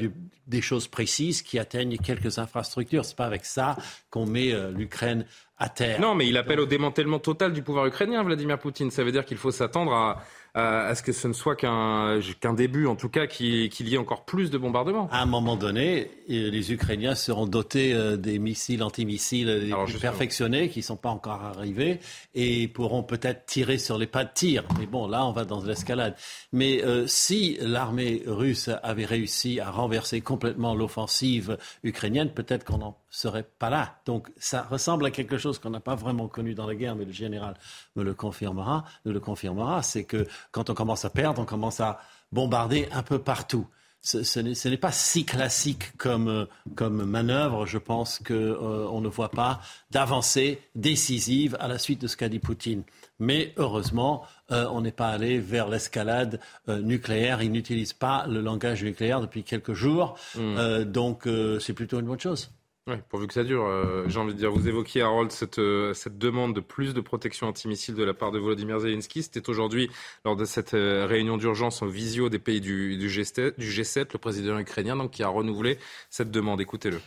[0.48, 3.06] des choses précises qui atteignent quelques infrastructures.
[3.06, 3.78] C'est pas avec ça
[4.10, 5.26] qu'on met euh, l'Ukraine
[5.58, 6.02] à terre.
[6.02, 8.92] Non, mais il appelle au démantèlement total du pouvoir ukrainien, Vladimir Poutine.
[8.92, 10.24] Ça veut dire qu'il faut s'attendre à
[10.56, 13.98] à ce que ce ne soit qu'un qu'un début, en tout cas, qu'il y ait
[13.98, 15.10] encore plus de bombardements?
[15.12, 20.70] À un moment donné, les Ukrainiens seront dotés euh, des missiles antimissiles les plus perfectionnés,
[20.70, 22.00] qui ne sont pas encore arrivés,
[22.36, 24.64] et pourront peut-être tirer sur les pas de tir.
[24.80, 26.16] Mais bon, là, on va dans l'escalade.
[26.52, 32.98] Mais euh, si l'armée russe avait réussi à renverser complètement l'offensive ukrainienne, peut-être qu'on n'en
[33.14, 34.00] serait pas là.
[34.06, 37.06] Donc ça ressemble à quelque chose qu'on n'a pas vraiment connu dans la guerre, mais
[37.06, 37.56] le général
[37.96, 38.86] me le confirmera.
[39.06, 42.00] Me le confirmera, c'est que quand on commence à perdre, on commence à
[42.32, 43.68] bombarder un peu partout.
[44.02, 47.68] ce, n'est pas si classique comme, comme manœuvre.
[47.68, 49.62] Je pense qu'on euh, ne voit pas
[49.92, 52.82] d'avancée décisive à la suite de ce qu'a dit Poutine.
[53.20, 57.44] Mais heureusement, euh, on n'est pas allé vers l'escalade euh, nucléaire.
[57.44, 60.18] Il n'utilise pas le langage nucléaire depuis quelques jours.
[60.36, 60.84] Hmm.
[60.86, 61.28] donc
[61.60, 62.50] c'est plutôt une bonne chose.
[62.86, 64.52] Oui, pourvu que ça dure, euh, j'ai envie de dire.
[64.52, 68.32] Vous évoquiez, Harold, cette, euh, cette demande de plus de protection antimissile de la part
[68.32, 69.24] de Volodymyr Zelensky.
[69.24, 69.90] C'était aujourd'hui,
[70.26, 74.10] lors de cette euh, réunion d'urgence en visio des pays du, du, G7, du G7,
[74.12, 75.80] le président ukrainien donc, qui a renouvelé
[76.10, 76.60] cette demande.
[76.60, 77.00] Écoutez-le.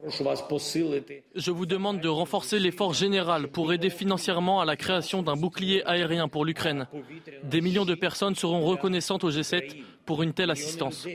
[0.00, 5.84] Je vous demande de renforcer l'effort général pour aider financièrement à la création d'un bouclier
[5.86, 6.86] aérien pour l'Ukraine.
[7.42, 9.76] Des millions de personnes seront reconnaissantes au G7
[10.06, 11.06] pour une telle assistance.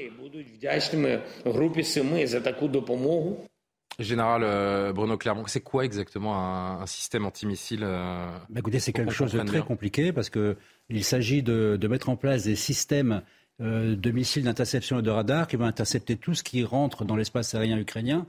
[4.00, 9.14] Général euh, Bruno Clermont, c'est quoi exactement un, système antimissile euh, bah, Écoutez, c'est quelque
[9.14, 13.22] chose de très compliqué parce qu'il s'agit de, mettre en place des systèmes
[13.62, 17.16] euh, de missiles d'interception et de radar qui vont intercepter tout ce qui rentre dans
[17.16, 18.26] l'espace aérien ukrainien.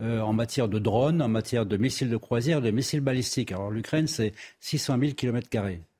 [0.00, 3.52] En matière de drones, en matière de missiles de croisière, de missiles balistiques.
[3.52, 5.48] Alors l'Ukraine, c'est 600 000 km,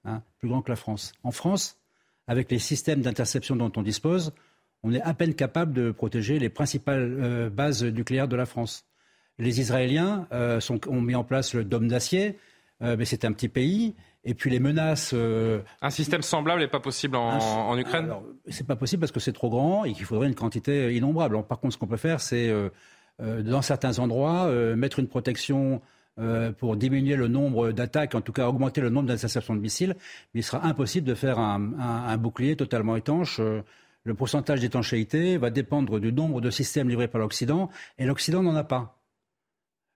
[0.04, 1.12] hein, plus grand que la France.
[1.22, 1.78] En France,
[2.26, 4.32] avec les systèmes d'interception dont on dispose,
[4.82, 8.84] on est à peine capable de protéger les principales euh, bases nucléaires de la France.
[9.38, 12.38] Les Israéliens euh, ont mis en place le dôme d'acier,
[12.82, 13.94] euh, mais c'est un petit pays.
[14.22, 15.14] Et puis les menaces.
[15.14, 18.12] un système semblable n'est pas possible en, Ukraine?
[18.48, 21.42] C'est pas possible parce que c'est trop grand et qu'il faudrait une quantité innombrable.
[21.44, 22.52] par contre, ce qu'on peut faire, c'est
[23.20, 25.80] dans certains endroits mettre une protection
[26.20, 29.94] euh, pour diminuer le nombre d'attaques, en tout cas augmenter le nombre d'interceptions de missiles,
[30.34, 33.38] mais il sera impossible de faire un, bouclier totalement étanche.
[33.40, 33.62] Euh,
[34.04, 38.54] le pourcentage d'étanchéité va dépendre du nombre de systèmes livrés par l'Occident, et l'Occident n'en
[38.54, 38.98] a pas.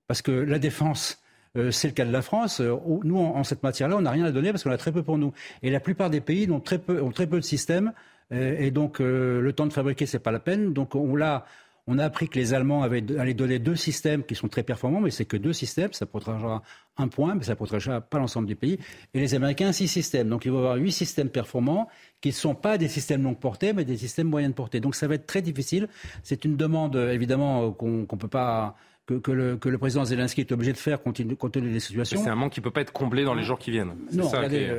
[0.06, 1.20] Parce que la défense,
[1.58, 2.60] euh, c'est le cas de la France.
[2.60, 5.18] Nous, en, cette matière-là, on n'a rien à donner parce qu'on a très peu pour
[5.18, 5.34] nous.
[5.62, 7.92] Et la plupart des pays ont très peu, de systèmes.
[8.30, 10.72] Et, donc, le temps de fabriquer, c'est pas la peine.
[10.72, 11.44] Donc, on l'a
[11.86, 15.00] on a appris que les Allemands avaient, allaient donner deux systèmes qui sont très performants,
[15.00, 15.92] mais c'est que deux systèmes.
[15.92, 16.62] Ça protégera
[16.96, 18.78] un point, mais ça protégera pas l'ensemble du pays.
[19.12, 20.28] Et les Américains, six systèmes.
[20.28, 21.88] Donc il va y avoir huit systèmes performants
[22.20, 24.80] qui ne sont pas des systèmes longue portée, mais des systèmes moyenne portée.
[24.80, 25.88] Donc ça va être très difficile.
[26.22, 28.76] C'est une demande, évidemment, qu'on ne peut pas
[29.06, 32.22] que, le, président Zelensky est obligé de faire compte tenu des situations.
[32.22, 33.94] C'est un manque qui ne peut pas être comblé dans les jours qui viennent.
[34.12, 34.30] Non,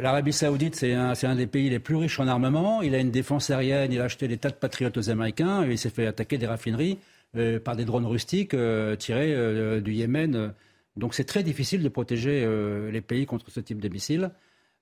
[0.02, 2.82] l'Arabie Saoudite, c'est un, un, des pays les plus riches en armement.
[2.82, 5.72] Il a une défense aérienne, il a acheté des tas de patriotes aux Américains, et
[5.72, 6.98] il s'est fait attaquer des raffineries
[7.38, 10.54] euh, par des drones rustiques euh, tirés euh, du Yémen.
[10.96, 12.48] Donc c'est très difficile de protéger
[12.90, 14.32] les pays contre ce type de missiles.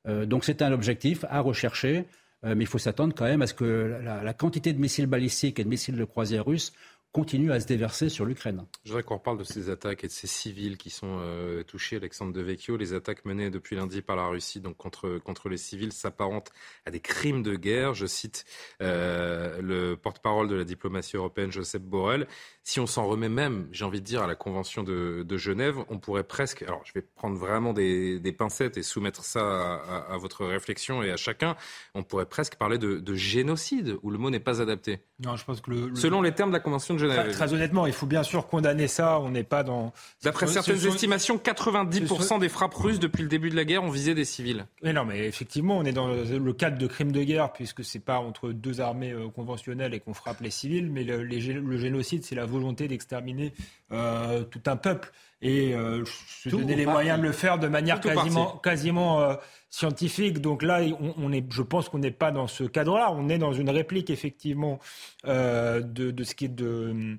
[0.05, 2.05] donc c'est un objectif à rechercher,
[2.43, 5.59] mais il faut s'attendre quand même à ce que la, la, quantité de missiles balistiques
[5.59, 6.71] et de missiles de croisière russes
[7.13, 8.65] continue à se déverser sur l'Ukraine.
[8.83, 11.97] Je voudrais qu'on reparle de ces attaques et de ces civils qui sont euh, touchés,
[11.97, 12.75] Alexandre Devecchio.
[12.75, 16.51] Les attaques menées depuis lundi par la Russie donc contre, contre les civils s'apparentent
[16.87, 17.93] à des crimes de guerre.
[17.93, 18.45] Je cite
[18.81, 22.27] euh, le porte-parole de la diplomatie européenne, Joseph Borrell.
[22.63, 25.77] Si on s'en remet même, j'ai envie de dire, à la Convention de, de, Genève,
[25.89, 30.13] on pourrait presque, alors je vais prendre vraiment des, des pincettes et soumettre ça à,
[30.13, 31.57] à, votre réflexion et à chacun,
[31.93, 34.99] on pourrait presque parler de, de génocide, où le mot n'est pas adapté.
[35.19, 36.99] Non, je pense que le, Selon les termes de la Convention de
[37.31, 39.19] Très, honnêtement, il faut bien sûr condamner ça.
[39.19, 39.93] On n'est pas dans.
[40.23, 44.13] D'après certaines estimations, 90% des frappes russes depuis le début de la guerre ont visé
[44.13, 44.65] des civils.
[44.83, 47.99] Mais non, mais effectivement, on est dans le, cadre de crimes de guerre, puisque c'est
[47.99, 52.35] pas entre deux armées euh, conventionnelles et qu'on frappe les civils, mais le, génocide, c'est
[52.35, 53.53] la volonté d'exterminer
[53.91, 55.11] euh, tout un peuple
[55.43, 59.35] et euh, se donner les moyens de le faire de manière quasiment, quasiment euh,
[59.69, 60.39] scientifique.
[60.39, 60.81] Donc là,
[61.17, 63.11] on, est, je pense qu'on n'est pas dans ce cadre-là.
[63.11, 64.79] On est dans une réplique effectivement
[65.27, 67.17] euh, de, de, ce qui est de,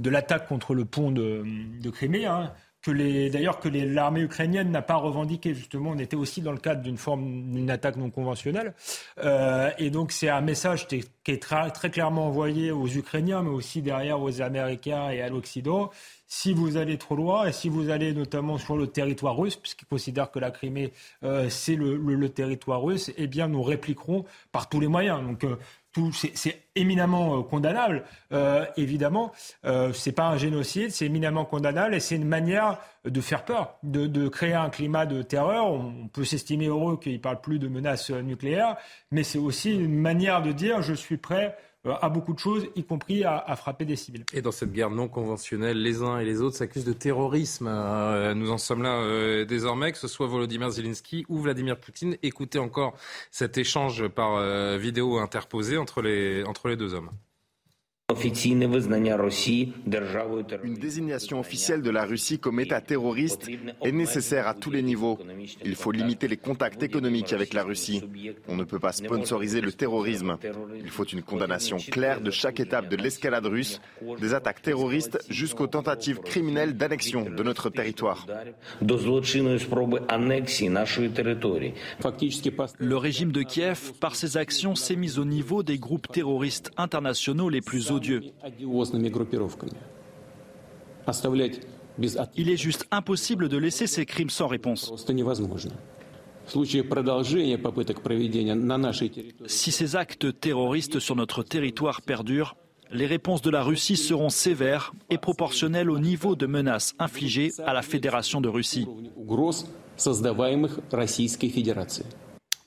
[0.00, 1.44] de l'attaque contre le pont de,
[1.80, 2.26] de Crimée.
[2.26, 2.52] Hein
[2.82, 5.90] que les, d'ailleurs que l'armée ukrainienne n'a pas revendiqué justement.
[5.90, 8.74] On était aussi dans le cadre d'une forme d'une attaque non conventionnelle,
[9.18, 13.50] euh, et donc c'est un message qui est très, très, clairement envoyé aux Ukrainiens, mais
[13.50, 15.90] aussi derrière aux Américains et à l'Occident
[16.30, 19.86] si vous allez trop loin et si vous allez notamment sur le territoire russe, puisqu'ils
[19.86, 20.92] considèrent que la Crimée
[21.24, 25.20] euh, c'est le, territoire russe, eh bien nous répliquerons par tous les moyens.
[25.22, 25.56] Donc euh,
[26.12, 28.04] c'est éminemment euh, condamnable,
[28.76, 29.32] évidemment.
[29.92, 34.06] c'est pas un génocide, c'est éminemment condamnable et c'est une manière de faire peur, de,
[34.06, 35.66] de, créer un climat de terreur.
[35.66, 38.76] On, peut s'estimer heureux qu'il parle plus de menaces nucléaires,
[39.10, 42.66] mais c'est aussi une manière de dire je suis prêt euh, à beaucoup de choses,
[42.76, 44.24] y compris à, frapper des civils.
[44.32, 47.68] Et dans cette guerre non conventionnelle, les uns et les autres s'accusent de terrorisme.
[47.68, 52.16] Euh, nous en sommes là euh, désormais, que ce soit Volodymyr Zelensky ou Vladimir Poutine.
[52.22, 52.94] Écoutez encore
[53.30, 54.40] cet échange par
[54.78, 57.10] vidéo interposé entre les, entre les deux hommes.
[60.64, 63.48] Une désignation officielle de la Russie comme État terroriste
[63.82, 65.18] est nécessaire à tous les niveaux.
[65.64, 68.02] Il faut limiter les contacts économiques avec la Russie.
[68.48, 70.38] On ne peut pas sponsoriser le terrorisme.
[70.82, 73.80] Il faut une condamnation claire de chaque étape de l'escalade russe,
[74.20, 78.26] des attaques terroristes jusqu'aux tentatives criminelles d'annexion de notre territoire.
[82.78, 87.48] Le régime de Kiev, par ses actions, s'est mis au niveau des groupes terroristes internationaux
[87.48, 87.90] les plus
[92.36, 94.92] Il est juste impossible de laisser ces crimes sans réponse.
[99.46, 102.56] Si ces actes terroristes sur notre territoire perdurent,
[102.92, 107.72] les réponses de la Russie seront sévères et proportionnelles au niveau de menaces infligées à
[107.72, 108.86] la Fédération de Russie.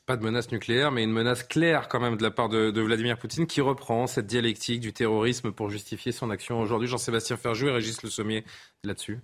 [0.06, 3.18] Pas de menace nucléaire, mais une menace claire quand même de la part de, Vladimir
[3.18, 6.90] Poutine qui reprend cette dialectique du terrorisme pour justifier son action aujourd'hui.
[6.90, 8.44] Jean-Sébastien Ferjou et Régis Le Sommier
[8.84, 9.22] là-dessus.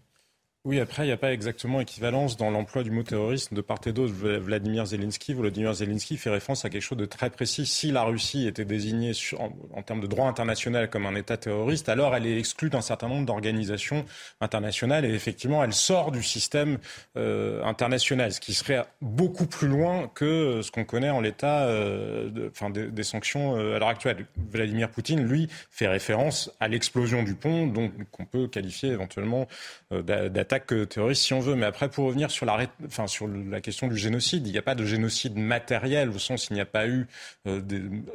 [0.66, 3.80] Oui, après, il n'y a pas exactement équivalence dans l'emploi du mot terrorisme de part
[3.86, 4.14] et d'autre.
[4.14, 7.66] Vladimir Zelensky, Vladimir Zelensky fait référence à quelque chose de très précis.
[7.66, 12.14] Si la Russie était désignée en, termes de droit international comme un État terroriste, alors
[12.14, 14.03] elle est exclue d'un certain nombre d'organisations
[14.41, 16.78] internationales et effectivement, elle sort du système
[17.16, 22.49] euh, international, ce qui serait beaucoup plus loin que ce qu'on connaît en l'état euh,
[22.70, 24.26] des, sanctions euh, à l'heure actuelle.
[24.51, 29.47] Vladimir Poutine, lui, fait référence à l'explosion du pont, donc qu'on peut qualifier éventuellement
[29.89, 31.56] d'attaque attaque terroriste si on veut.
[31.56, 34.64] Mais après, pour revenir sur la, enfin, sur la question du génocide, il n'y a
[34.64, 37.08] pas de génocide matériel au sens il n'y a pas eu
[37.47, 37.62] euh,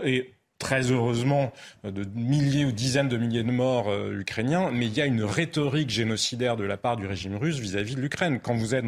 [0.03, 1.53] et très heureusement
[1.85, 5.23] de milliers ou dizaines de milliers de morts euh, ukrainiens, mais il y a une
[5.23, 8.41] rhétorique génocidaire de la part du régime russe vis-à-vis de l'Ukraine.
[8.41, 8.85] Quand vous êtes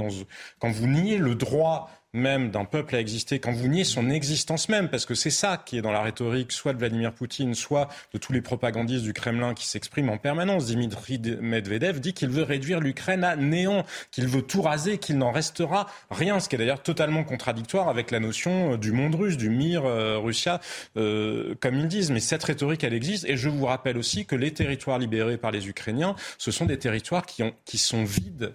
[0.59, 4.68] quand vous niez le droit même d'un peuple à exister, quand vous niez son existence
[4.68, 7.88] même, parce que c'est ça qui est dans la rhétorique, soit de Vladimir Poutine, soit
[8.12, 10.66] de tous les propagandistes du Kremlin qui s'expriment en permanence.
[10.66, 15.30] Dimitri Medvedev dit qu'il veut réduire l'Ukraine à néant, qu'il veut tout raser, qu'il n'en
[15.30, 19.36] restera rien, ce qui est d'ailleurs totalement contradictoire avec la notion euh, du monde russe,
[19.36, 20.60] du Mir euh, Russia,
[20.96, 22.10] euh, comme ils disent.
[22.10, 23.24] Mais cette rhétorique, elle existe.
[23.26, 26.78] Et je vous rappelle aussi que les territoires libérés par les Ukrainiens, ce sont des
[26.78, 28.54] territoires qui, ont, qui sont vides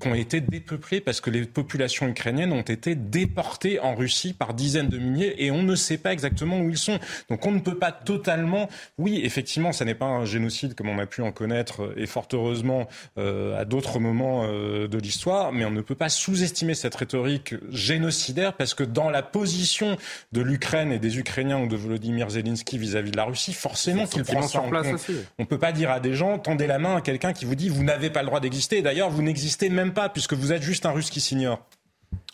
[0.00, 4.54] qui ont été dépeuplés parce que les populations ukrainiennes ont été déportées en Russie par
[4.54, 6.98] dizaines de milliers et on ne sait pas exactement où ils sont.
[7.30, 8.68] Donc on ne peut pas totalement,
[8.98, 12.06] oui, effectivement, ça n'est pas un génocide comme on a pu en connaître euh, et
[12.06, 12.88] fort heureusement
[13.18, 17.54] euh, à d'autres moments euh, de l'histoire, mais on ne peut pas sous-estimer cette rhétorique
[17.70, 19.96] génocidaire parce que dans la position
[20.32, 24.24] de l'Ukraine et des Ukrainiens ou de Volodymyr Zelensky vis-à-vis de la Russie, forcément qu'il
[24.24, 25.08] prend ça en compte.
[25.38, 27.54] On ne peut pas dire à des gens, tendez la main à quelqu'un qui vous
[27.54, 28.82] dit vous n'avez pas le droit d'exister.
[28.82, 31.64] D'ailleurs, vous n'existez même pas, puisque vous êtes juste un russe qui s'ignore.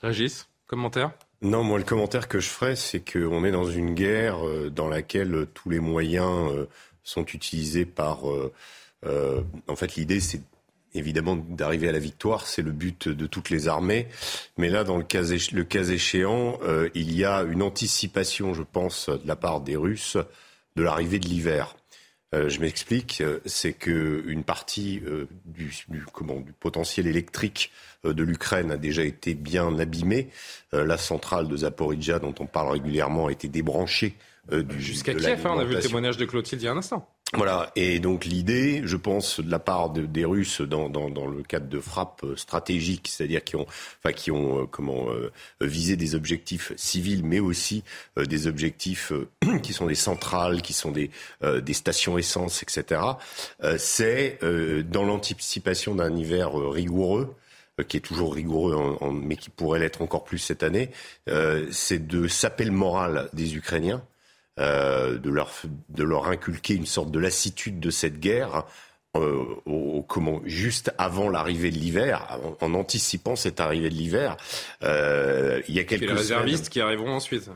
[0.03, 1.12] Régis, commentaire?
[1.42, 4.88] Non, moi le commentaire que je ferais, c'est qu'on est dans une guerre euh, dans
[4.88, 6.68] laquelle tous les moyens euh,
[7.03, 8.28] sont utilisés par.
[8.28, 10.42] Euh, en fait, l'idée, c'est
[10.92, 14.09] évidemment d'arriver à la victoire, c'est le but de toutes les armées.
[14.59, 16.59] Mais là, dans le cas, le cas échéant,
[16.94, 20.18] il y a une anticipation, je pense, de la part des Russes
[20.76, 21.74] de l'arrivée de l'hiver.
[22.33, 27.72] Euh, je m'explique, euh, c'est qu'une partie euh, du, du, comment, du, potentiel électrique
[28.05, 30.31] de l'Ukraine a déjà été bien abîmée.
[30.72, 34.14] la centrale de Zaporizhia, dont on parle régulièrement, a été débranchée
[34.51, 36.78] du Jusqu'à Kiev, hein, on a vu le témoignage de Clotilde il y a un
[36.78, 37.07] instant.
[37.33, 41.78] Voilà, et donc l'idée, je pense, de la part des Russes dans, le cadre de
[41.78, 43.66] frappes stratégiques, c'est-à-dire qui ont,
[43.99, 47.85] enfin, qui ont euh, comment euh, visé des objectifs civils, mais aussi
[48.18, 49.12] euh, des objectifs
[49.62, 51.11] qui sont des centrales, qui sont des,
[51.72, 53.01] stations essence, etc.
[53.78, 54.39] c'est
[54.91, 57.35] dans l'anticipation d'un hiver rigoureux
[57.89, 60.91] qui est toujours rigoureux, mais qui pourrait l'être encore plus cette année,
[61.70, 64.03] c'est de saper le moral des Ukrainiens
[64.61, 65.50] euh, de, leur,
[65.88, 68.64] de leur inculquer une sorte de lassitude de cette guerre.
[69.16, 74.36] Euh, au, comment, juste avant l'arrivée de l'hiver, en, anticipant cette arrivée de l'hiver,
[74.82, 77.50] euh, il y a quelques les réservistes qui arriveront ensuite.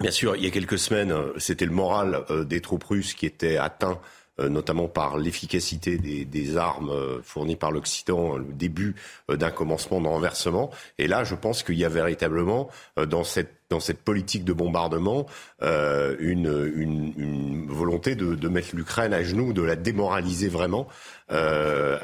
[0.00, 3.58] Bien sûr, il y a quelques semaines, c'était le moral des troupes russes qui était
[3.58, 4.00] atteint
[4.38, 8.94] notamment par l'efficacité des, des, armes fournies par l'Occident, le début
[9.28, 10.70] d'un commencement de renversement.
[10.96, 12.70] Et là, je pense qu'il y a véritablement
[13.08, 15.26] dans cette dans cette politique de bombardement
[15.62, 20.88] euh, une, une, volonté de, mettre l'Ukraine à genoux, de la démoraliser vraiment,
[21.30, 21.98] euh,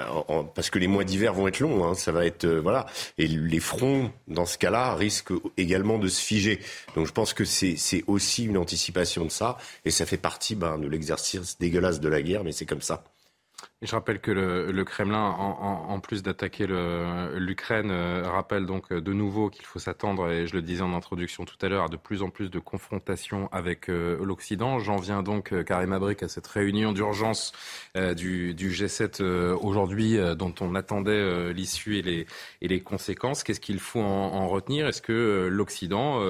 [0.55, 1.85] parce que les mois d'hiver vont être longs.
[1.85, 2.87] Hein, ça va être euh, voilà,
[3.19, 6.61] et les fronts dans ce cas-là risquent également de se figer.
[6.95, 10.79] Donc je pense que c'est aussi une anticipation de ça, et ça fait partie ben,
[10.79, 13.05] de l'exercice dégueulasse de la guerre, mais c'est comme ça.
[13.83, 19.51] Je rappelle que le, Kremlin, en, plus d'attaquer l'Ukraine, euh, rappelle donc euh, de nouveau
[19.51, 22.23] qu'il faut s'attendre, et je le disais en introduction tout à l'heure, à de plus
[22.23, 24.79] en plus de confrontations avec euh, l'Occident.
[24.79, 27.53] J'en viens donc, Karim Abrik, à cette réunion d'urgence
[27.95, 29.23] du, G7
[29.53, 32.27] aujourd'hui, dont on attendait l'issue et les,
[32.63, 33.45] et les conséquences.
[33.45, 34.87] Qu'est-ce qu'il faut en, retenir?
[34.87, 36.23] Est-ce que l'Occident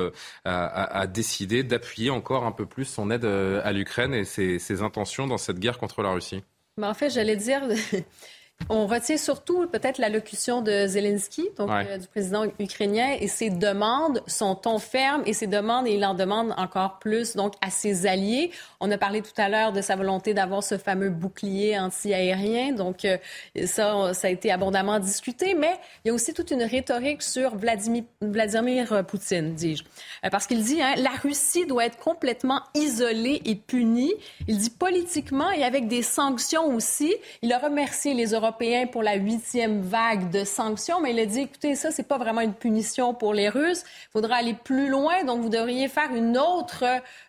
[0.44, 5.38] a, décidé d'appuyer encore un peu plus son aide à l'Ukraine et ses intentions dans
[5.38, 6.42] cette guerre contre la Russie?
[6.76, 7.62] Mais en fait, j'allais dire,
[8.70, 14.22] On retient surtout peut-être l'allocution de Zelensky, donc euh, du président ukrainien, et ses demandes,
[14.26, 18.06] son ton ferme et ses demandes, et il en demande encore plus donc à ses
[18.06, 18.50] alliés.
[18.80, 23.04] On a parlé tout à l'heure de sa volonté d'avoir ce fameux bouclier anti-aérien, donc
[23.04, 23.18] euh,
[23.66, 25.74] ça, ça a été abondamment discuté, mais
[26.04, 29.84] il y a aussi toute une rhétorique sur Vladimir, Vladimir Poutine, dis-je,
[30.24, 34.14] euh, parce qu'il dit hein, la Russie doit être complètement isolée et punie.
[34.48, 37.14] Il dit politiquement et avec des sanctions aussi.
[37.42, 38.53] Il a remercié les Européens
[38.90, 42.40] pour la huitième vague de sanctions, mais il a dit, écoutez, ça, c'est pas vraiment
[42.40, 43.82] une punition pour les Russes.
[43.84, 46.84] Il faudra aller plus loin, donc vous devriez faire une autre,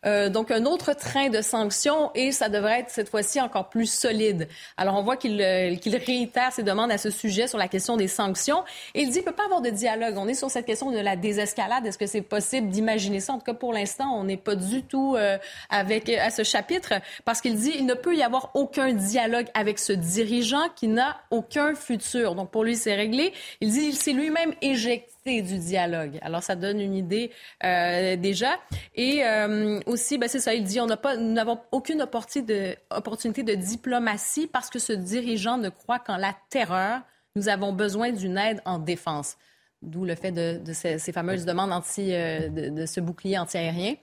[0.06, 3.92] euh, donc un autre train de sanctions et ça devrait être cette fois-ci encore plus
[3.92, 4.48] solide.
[4.78, 7.98] Alors on voit qu'il euh, qu'il réitère ses demandes à ce sujet sur la question
[7.98, 10.16] des sanctions et il dit, il peut pas avoir de dialogue.
[10.18, 11.86] On est sur cette question de la désescalade.
[11.86, 13.34] Est-ce que c'est possible d'imaginer ça?
[13.34, 15.38] En tout cas, pour l'instant, on n'est pas du tout euh,
[15.70, 16.94] avec à ce chapitre
[17.26, 21.05] parce qu'il dit, il ne peut y avoir aucun dialogue avec ce dirigeant qui n'a
[21.32, 22.36] aucun futur.
[22.36, 23.34] Donc, pour lui, c'est réglé.
[23.62, 26.20] Il dit qu'il s'est lui-même éjecté du dialogue.
[26.22, 27.32] Alors, ça donne une idée
[27.64, 28.60] euh, déjà.
[28.96, 32.54] Et euh, aussi, ben, c'est ça, il dit on n'a pas, nous n'avons aucune opportunité
[32.54, 37.02] de, opportunité de diplomatie parce que ce dirigeant ne croit qu'en la terreur.
[37.36, 39.36] Nous avons besoin d'une aide en défense.
[39.82, 43.96] D'où le fait de, ces, fameuses demandes anti, euh, de, ce bouclier antiaérien.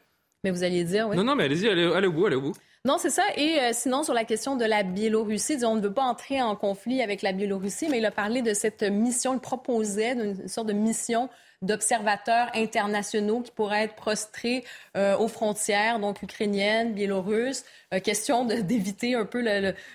[0.44, 1.16] Mais vous alliez dire, oui.
[1.16, 2.54] Non, non, mais allez-y, allez, allez au bout, allez au bout.
[2.84, 3.22] Non, c'est ça.
[3.36, 6.56] Et euh, sinon, sur la question de la Biélorussie, on ne veut pas entrer en
[6.56, 10.66] conflit avec la Biélorussie, mais il a parlé de cette mission, il proposait une sorte
[10.66, 11.28] de mission
[11.62, 14.64] d'observateurs internationaux qui pourraient être prostrés
[14.96, 17.64] euh, aux frontières, donc ukrainiennes, biélorusses.
[17.92, 19.42] Euh, question d'éviter un peu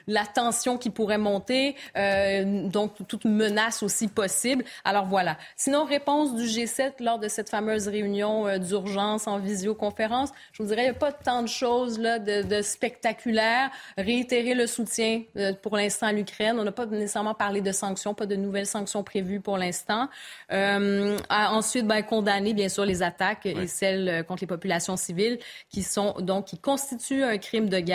[0.08, 4.64] la tension qui pourrait monter, euh, donc toute menace aussi possible.
[4.84, 5.38] Alors voilà.
[5.56, 10.30] Sinon, réponse du G7 lors de cette fameuse réunion d'urgence en visioconférence.
[10.54, 13.72] Je vous dirais, il n'y a pas tant de choses là, de, de spectaculaires.
[13.98, 15.24] Réitérer le soutien
[15.62, 16.58] pour l'instant à l'Ukraine.
[16.60, 20.08] On n'a pas nécessairement parlé de sanctions, pas de nouvelles sanctions prévues pour l'instant.
[20.50, 26.16] ensuite, ben, condamner bien sûr les attaques et celles contre les populations civiles qui sont
[26.20, 27.87] donc qui constituent un crime de guerre.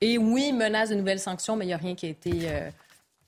[0.00, 2.70] Et oui, menace de nouvelles sanctions, mais il n'y a rien qui a été euh,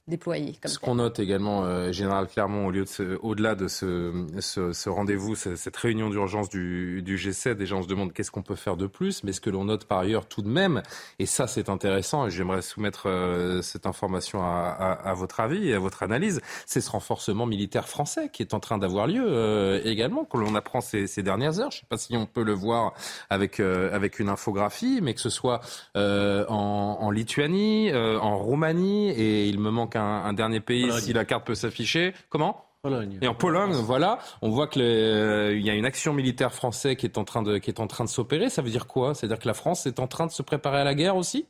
[0.09, 0.59] déployé.
[0.64, 5.35] ce qu'on note également, euh, Général Clermont, au lieu de au-delà de ce, ce, rendez-vous,
[5.35, 8.86] cette réunion d'urgence du, du, G7, déjà on se demande qu'est-ce qu'on peut faire de
[8.86, 10.82] plus, mais ce que l'on note par ailleurs tout de même,
[11.18, 15.74] et ça c'est intéressant, et j'aimerais soumettre euh, cette information à, à, votre avis et
[15.74, 19.80] à votre analyse, c'est ce renforcement militaire français qui est en train d'avoir lieu euh,
[19.85, 21.70] également, que l'on apprend ces, ces, dernières heures.
[21.70, 22.94] Je ne sais pas si on peut le voir
[23.30, 25.60] avec, euh, avec une infographie, mais que ce soit
[25.94, 31.47] en, en, Lituanie, en Roumanie, et il me manque un, dernier pays, si la carte
[31.47, 32.15] peut s'afficher.
[32.29, 32.65] Comment?
[32.83, 33.19] Pologne.
[33.20, 37.07] Et en Pologne, voilà, on voit qu'il euh, y a une action militaire française qui
[37.07, 38.51] est en train de, qui est en train de s'opérer.
[38.51, 39.15] Ça veut dire quoi?
[39.15, 41.47] C'est-à-dire que la France est en train de se préparer à la guerre aussi?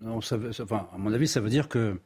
[0.00, 1.98] Non, ça enfin, À mon avis, ça veut dire que.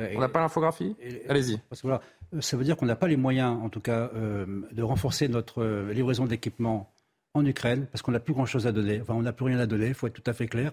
[0.00, 0.96] Euh, on n'a pas l'infographie?
[1.28, 1.60] Allez-y.
[1.84, 2.00] voilà,
[2.34, 5.90] euh, ça veut dire qu'on n'a pas les moyens, en tout cas, de renforcer notre
[5.90, 6.92] livraison d'équipements
[7.34, 9.00] en Ukraine, parce qu'on n'a plus grand-chose à donner.
[9.00, 10.72] Enfin, on n'a plus rien à donner, il faut être tout à fait clair.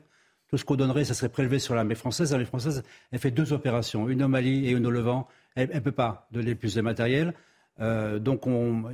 [0.54, 2.30] Tout ce qu'on donnerait, ça serait prélevé sur l'armée française.
[2.30, 5.28] L'armée française, elle fait deux opérations, une au Mali et une au Levant.
[5.56, 7.34] Elle ne peut pas donner plus de matériel.
[7.80, 8.44] Euh, donc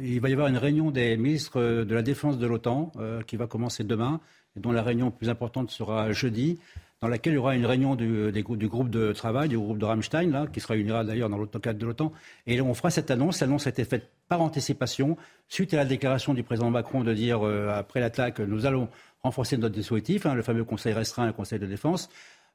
[0.01, 3.35] il va y avoir une réunion des ministres de la Défense de l'OTAN euh, qui
[3.35, 4.21] va commencer demain,
[4.55, 6.59] et dont la réunion plus importante sera jeudi,
[7.01, 10.47] dans laquelle il y aura une réunion du, groupe de travail, du groupe de Rammstein,
[10.53, 12.13] qui se réunira d'ailleurs dans cadre de l'OTAN.
[12.47, 13.41] Et on fera cette annonce.
[13.41, 15.17] L'annonce a été faite par anticipation,
[15.49, 18.87] suite à la déclaration du président Macron de dire, euh, après l'attaque, nous allons
[19.23, 22.09] renforcer notre dispositif, hein, le fameux Conseil restreint, le Conseil de défense.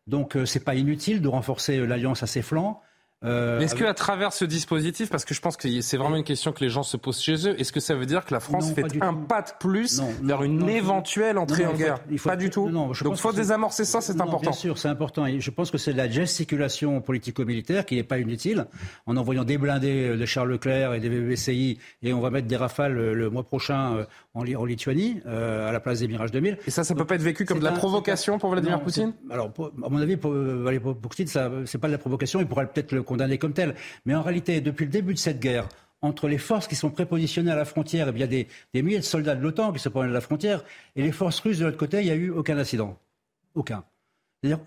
[0.07, 2.81] Donc euh, ce n'est pas inutile de renforcer euh, l'alliance à ses flancs.
[3.25, 6.53] Euh, est-ce qu'à travers ce dispositif, parce que je pense que c'est vraiment une question
[6.53, 8.73] que les gens se posent chez eux, est-ce que ça veut dire que la France
[8.73, 12.69] fait un pas de plus vers une éventuelle entrée en guerre Pas du tout.
[12.71, 14.51] Donc il faut désamorcer ça, c'est important.
[14.51, 15.27] Bien sûr, c'est important.
[15.27, 18.67] Et je pense que c'est la gesticulation politico-militaire qui n'est pas inutile,
[19.07, 22.57] en envoyant des blindés de Charles Leclerc et des BBCI, et on va mettre des
[22.57, 26.59] rafales le mois prochain en, Lituanie, à la place des Mirage 2000.
[26.67, 29.51] Et ça, ça peut pas être vécu comme de la provocation pour Vladimir Poutine Alors,
[29.59, 30.35] à mon avis, pour,
[30.83, 32.41] pour Poutine, c'est pas de la provocation.
[32.41, 33.75] Il pourrait peut-être le condamné comme tel.
[34.07, 35.69] Mais en réalité, depuis le début de cette guerre,
[36.03, 38.99] entre les forces qui sont prépositionnées à la frontière, et eh bien des, des milliers
[38.99, 40.65] de soldats de l'OTAN qui se prennent à la frontière,
[40.97, 42.99] et les forces russes de l'autre côté, il n'y a eu aucun incident.
[43.55, 43.85] Aucun.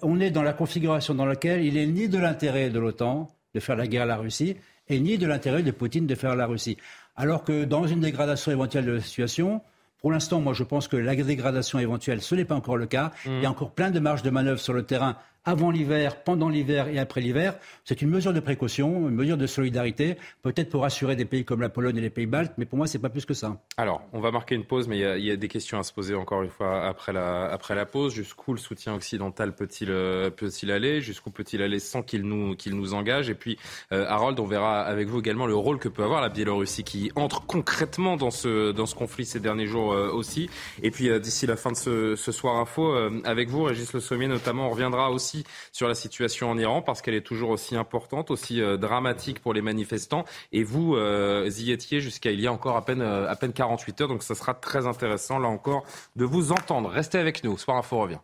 [0.01, 3.59] on est dans la configuration dans laquelle il est ni de l'intérêt de l'OTAN de
[3.59, 4.55] faire la guerre à la Russie,
[4.87, 6.77] et ni de l'intérêt de Poutine de faire la Russie.
[7.15, 9.61] Alors que dans une dégradation éventuelle de la situation,
[9.99, 13.11] pour l'instant, moi, je pense que la dégradation éventuelle, ce n'est pas encore le cas.
[13.25, 13.51] Il y a mmh.
[13.51, 15.17] encore plein de marges de manœuvre sur le terrain
[15.47, 17.55] avant l'hiver, pendant l'hiver et après l'hiver.
[17.85, 21.61] C'est une mesure de précaution, une mesure de solidarité, peut-être pour assurer des pays comme
[21.61, 23.57] la Pologne et les pays baltes, mais pour moi, c'est pas plus que ça.
[23.77, 26.15] Alors, on va marquer une pause, mais il y, a des questions à se poser
[26.15, 28.13] encore une fois après la, après la pause.
[28.13, 30.99] Jusqu'où le soutien occidental peut-il euh, peut aller?
[30.99, 33.29] Jusqu'où peut-il aller sans qu'il nous, qu'il nous engage?
[33.29, 33.57] Et puis,
[33.93, 37.09] euh, Harold, on verra avec vous également le rôle que peut avoir la Biélorussie qui
[37.15, 40.49] entre concrètement dans ce, dans ce conflit ces derniers jours euh, aussi.
[40.83, 42.93] Et puis, d'ici la fin de ce, ce soir info,
[43.23, 45.36] avec vous, Régis Le Sommier notamment, on reviendra aussi
[45.71, 49.53] sur la situation en Iran parce qu'elle est toujours aussi importante, aussi euh, dramatique pour
[49.53, 50.25] les manifestants.
[50.51, 53.53] Et vous euh, y étiez jusqu'à il y a encore à peine, euh, à peine
[53.53, 54.07] 48 heures.
[54.07, 55.83] Donc ça sera très intéressant, là encore,
[56.15, 56.89] de vous entendre.
[56.89, 57.57] Restez avec nous.
[57.57, 58.19] Soir Info revient.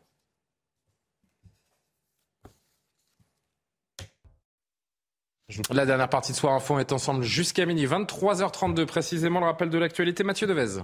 [5.69, 9.77] La dernière partie de Soir Info est ensemble jusqu'à midi, 23h32 précisément, le rappel de
[9.77, 10.23] l'actualité.
[10.23, 10.81] Mathieu Devez.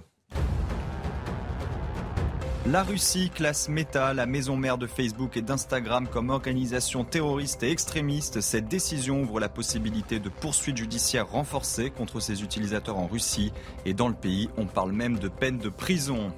[2.71, 7.71] La Russie classe Meta, la maison mère de Facebook et d'Instagram, comme organisation terroriste et
[7.71, 8.41] extrémiste.
[8.41, 13.51] Cette décision ouvre la possibilité de poursuites judiciaires renforcées contre ses utilisateurs en Russie.
[13.85, 16.31] Et dans le pays, on parle même de peine de prison.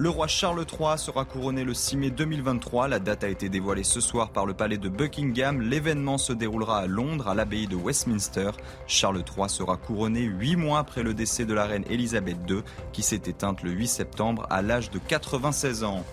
[0.00, 2.86] Le roi Charles III sera couronné le 6 mai 2023.
[2.86, 5.60] La date a été dévoilée ce soir par le palais de Buckingham.
[5.60, 8.52] L'événement se déroulera à Londres, à l'abbaye de Westminster.
[8.86, 12.62] Charles III sera couronné huit mois après le décès de la reine Elisabeth II,
[12.92, 16.04] qui s'est éteinte le 8 septembre à l'âge de 96 ans.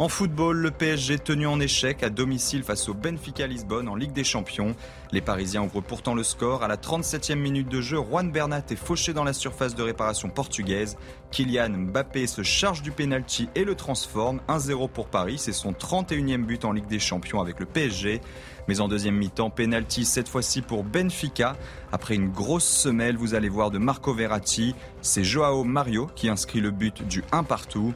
[0.00, 4.12] En football, le PSG tenu en échec à domicile face au Benfica Lisbonne en Ligue
[4.12, 4.76] des Champions.
[5.10, 6.62] Les Parisiens ouvrent pourtant le score.
[6.62, 10.28] À la 37e minute de jeu, Juan Bernat est fauché dans la surface de réparation
[10.28, 10.96] portugaise.
[11.32, 14.40] Kylian Mbappé se charge du penalty et le transforme.
[14.48, 18.20] 1-0 pour Paris, c'est son 31e but en Ligue des Champions avec le PSG.
[18.68, 21.56] Mais en deuxième mi-temps, penalty cette fois-ci pour Benfica.
[21.90, 24.76] Après une grosse semelle, vous allez voir de Marco Verratti.
[25.02, 27.94] C'est Joao Mario qui inscrit le but du 1 partout.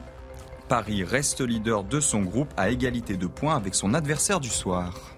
[0.67, 5.12] Paris reste leader de son groupe à égalité de points avec son adversaire du soir.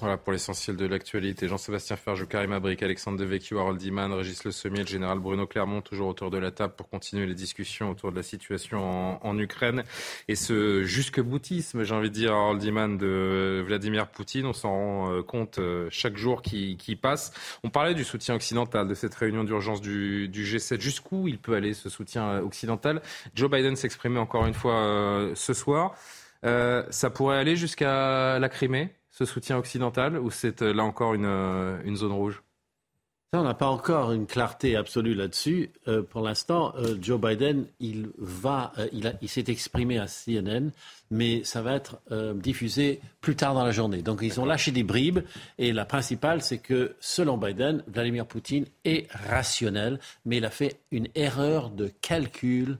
[0.00, 1.48] Voilà pour l'essentiel de l'actualité.
[1.48, 5.80] Jean-Sébastien Ferjou, Karim Abrik, Alexandre Devecchio, Harold Iman, Régis Le Sommier, le général Bruno Clermont,
[5.80, 9.82] toujours autour de la table pour continuer les discussions autour de la situation en, Ukraine
[10.28, 14.46] et ce jusque boutisme, j'ai envie de dire, Harold Iman, de Vladimir Poutine.
[14.46, 17.32] On s'en rend euh, compte euh, chaque jour qui, passe.
[17.64, 20.80] On parlait du soutien occidental, de cette réunion d'urgence du, G7.
[20.80, 23.02] Jusqu'où il peut aller ce soutien euh, occidental?
[23.34, 25.96] Joe Biden s'exprimait encore une fois ce soir.
[26.42, 28.97] ça pourrait aller jusqu'à la Crimée?
[29.18, 32.40] Ce soutien occidental ou c'est euh, là encore une, euh, une zone rouge?
[33.34, 35.70] On n'a pas encore une clarté absolue là-dessus.
[35.86, 40.70] Euh, pour l'instant, Joe Biden, il va, il, il s'est exprimé à CNN,
[41.10, 42.00] mais ça va être
[42.36, 44.00] diffusé plus tard dans la journée.
[44.00, 45.18] Donc, ils ont lâché des bribes,
[45.58, 50.80] et la principale, c'est que, selon Biden, Vladimir Poutine est rationnel, mais il a fait
[50.90, 52.78] une erreur de calcul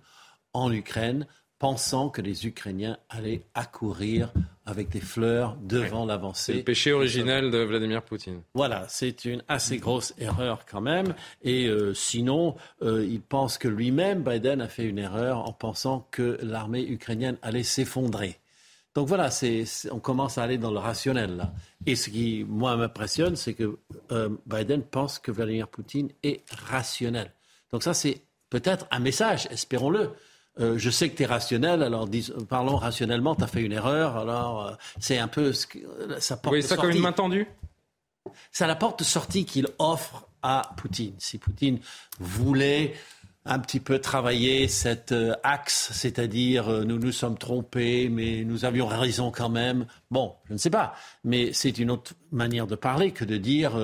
[0.54, 1.26] en Ukraine
[1.58, 4.32] pensant que les Ukrainiens allaient accourir
[4.64, 6.52] avec des fleurs devant l'avancée.
[6.52, 8.42] C'est le péché originel de Vladimir Poutine.
[8.54, 11.14] Voilà, c'est une assez grosse erreur quand même.
[11.42, 16.06] Et euh, sinon, euh, il pense que lui-même, Biden, a fait une erreur en pensant
[16.10, 18.38] que l'armée ukrainienne allait s'effondrer.
[18.94, 19.30] Donc voilà,
[19.90, 21.52] on commence à aller dans le rationnel là.
[21.86, 23.78] Et ce qui, moi, m'impressionne, c'est que
[24.12, 27.32] euh, Biden pense que Vladimir Poutine est rationnel.
[27.72, 30.10] Donc ça, c'est peut-être un message, espérons-le,
[30.60, 32.08] euh, je sais que tu es rationnel, alors
[32.48, 35.52] parlons rationnellement, tu as fait une erreur, alors euh, c'est un peu...
[35.52, 37.46] Euh, ça porte oui, ça comme une main tendue?
[38.50, 41.14] C'est la porte de sortie qu'il offre à Poutine.
[41.18, 41.78] Si Poutine
[42.18, 42.94] voulait
[43.44, 49.30] un petit peu travailler cet axe, c'est-à-dire nous nous sommes trompés, mais nous avions raison
[49.30, 49.86] quand même.
[50.10, 50.94] Bon, je ne sais pas,
[51.24, 53.78] mais c'est une autre manière de parler que de dire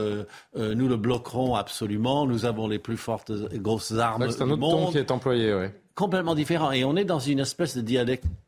[0.54, 4.30] nous le bloquerons absolument, nous avons les plus fortes grosses armes.
[4.30, 6.72] C'est un autre ton qui est employé, oui complètement différent.
[6.72, 7.82] Et on est dans une espèce de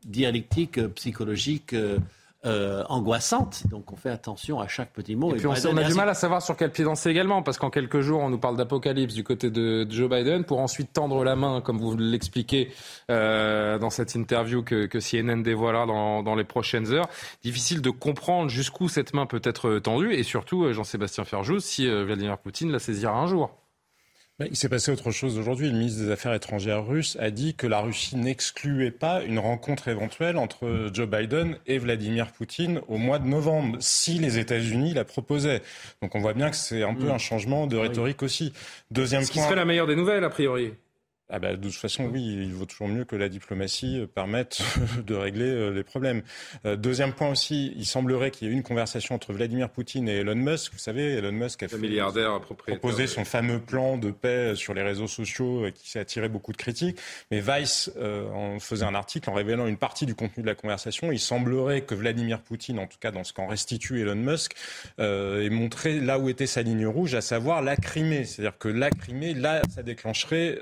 [0.05, 1.97] dialectique euh, psychologique euh,
[2.45, 3.63] euh, angoissante.
[3.69, 5.33] Donc on fait attention à chaque petit mot.
[5.33, 7.69] Et, puis on, a du mal à savoir sur quel pied danser également, parce qu'en
[7.69, 11.35] quelques jours, on nous parle d'apocalypse du côté de Joe Biden, pour ensuite tendre la
[11.35, 12.71] main, comme vous l'expliquez
[13.09, 17.09] dans cette interview que, que CNN dévoilera dans, dans, les prochaines heures.
[17.43, 22.37] Difficile de comprendre jusqu'où cette main peut être tendue, et surtout, Jean-Sébastien Ferjou, si Vladimir
[22.37, 23.51] Poutine la saisira un jour.
[24.39, 25.67] Il s'est passé autre chose aujourd'hui.
[25.67, 29.87] Le ministre des Affaires étrangères russe a dit que la Russie n'excluait pas une rencontre
[29.87, 35.05] éventuelle entre Joe Biden et Vladimir Poutine au mois de novembre, si les États-Unis la
[35.05, 35.63] proposaient.
[36.03, 37.11] Donc on voit bien que c'est un peu mm.
[37.11, 38.53] un changement de rhétorique aussi.
[38.91, 40.73] Deuxième Ce qui serait la meilleure des nouvelles, a priori.
[41.29, 44.61] Ah bah, de toute façon, oui, il vaut toujours mieux que la diplomatie euh, permette
[45.05, 46.21] de régler euh, les problèmes.
[46.65, 50.07] Euh, deuxième point aussi, il semblerait qu'il y ait eu une conversation entre Vladimir Poutine
[50.07, 50.71] et Elon Musk.
[50.71, 54.83] Vous savez, Elon Musk a fait, milliardaire proposé son fameux plan de paix sur les
[54.83, 56.97] réseaux sociaux qui s'est attiré beaucoup de critiques.
[57.29, 57.91] Mais Vice
[58.33, 61.11] en faisait un article en révélant une partie du contenu de la conversation.
[61.11, 64.53] Il semblerait que Vladimir Poutine, en tout cas dans ce qu'en restitue Elon Musk,
[64.97, 68.23] ait montré là où était sa ligne rouge, à savoir la Crimée.
[68.23, 70.57] C'est-à-dire que la Crimée, là, ça déclencherait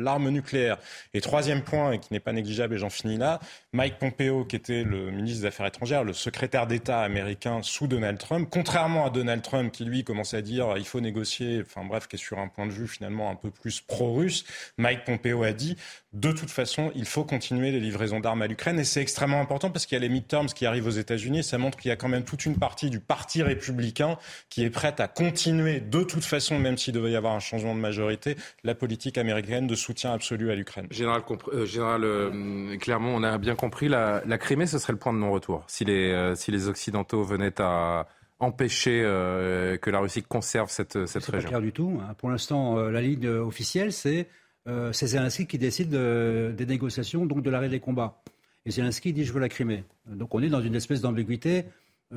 [0.00, 0.78] l'arme nucléaire.
[1.14, 3.40] Et troisième point, et qui n'est pas négligeable, et j'en finis là,
[3.72, 8.18] Mike Pompeo, qui était le ministre des Affaires étrangères, le secrétaire d'État américain sous Donald
[8.18, 12.08] Trump, contrairement à Donald Trump qui lui commençait à dire il faut négocier, enfin bref,
[12.08, 14.44] qui est sur un point de vue finalement un peu plus pro-russe,
[14.76, 15.76] Mike Pompeo a dit
[16.12, 19.70] de toute façon, il faut continuer les livraisons d'armes à l'Ukraine et c'est extrêmement important
[19.70, 21.44] parce qu'il y a les midterms qui arrivent aux États-Unis.
[21.44, 24.70] Ça montre qu'il y a quand même toute une partie du parti républicain qui est
[24.70, 28.36] prête à continuer de toute façon, même s'il devait y avoir un changement de majorité,
[28.64, 30.86] la politique américaine de soutien absolu à l'Ukraine.
[30.90, 31.22] Général,
[31.52, 35.12] euh, Général euh, Clermont, on a bien compris, la, la, Crimée, ce serait le point
[35.12, 35.64] de non-retour.
[35.68, 38.06] Si les, euh, si les Occidentaux venaient à
[38.38, 41.40] empêcher que la Russie conserve cette, cette région.
[41.40, 42.00] C'est pas clair du tout.
[42.02, 42.14] Hein.
[42.14, 44.28] Pour l'instant, la ligne officielle, c'est
[44.66, 48.22] euh, c'est Zelensky qui décide des négociations, donc de l'arrêt des combats.
[48.66, 49.84] Et Zelensky dit je veux la Crimée.
[50.06, 51.62] Donc on est dans une espèce d'ambiguïté euh,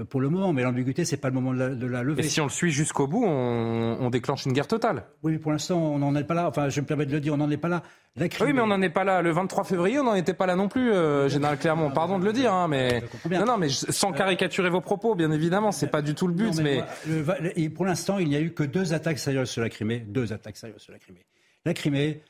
[0.10, 2.26] pour le moment, mais l'ambiguïté, c'est pas le moment de la, lever.
[2.26, 5.04] Et si on le suit jusqu'au bout, on, déclenche une guerre totale.
[5.22, 6.48] Oui, mais pour l'instant, on n'en est pas là.
[6.48, 7.84] Enfin, je me permets de le dire, on n'en est pas là.
[8.16, 8.52] La Crimée...
[8.52, 9.22] Oui, mais on n'en est pas là.
[9.22, 11.92] Le 23 février, on n'en était pas là non plus, euh, Général Clermont.
[11.92, 15.72] Pardon de le dire, hein, mais non, non, mais sans caricaturer vos propos, bien évidemment,
[15.72, 16.60] c'est pas du tout le but.
[16.60, 20.34] mais, pour l'instant, il n'y a eu que deux attaques sérieuses sur la Crimée, deux
[20.34, 21.26] attaques sérieuses sur la Crimée.
[21.66, 22.24] La Crimée,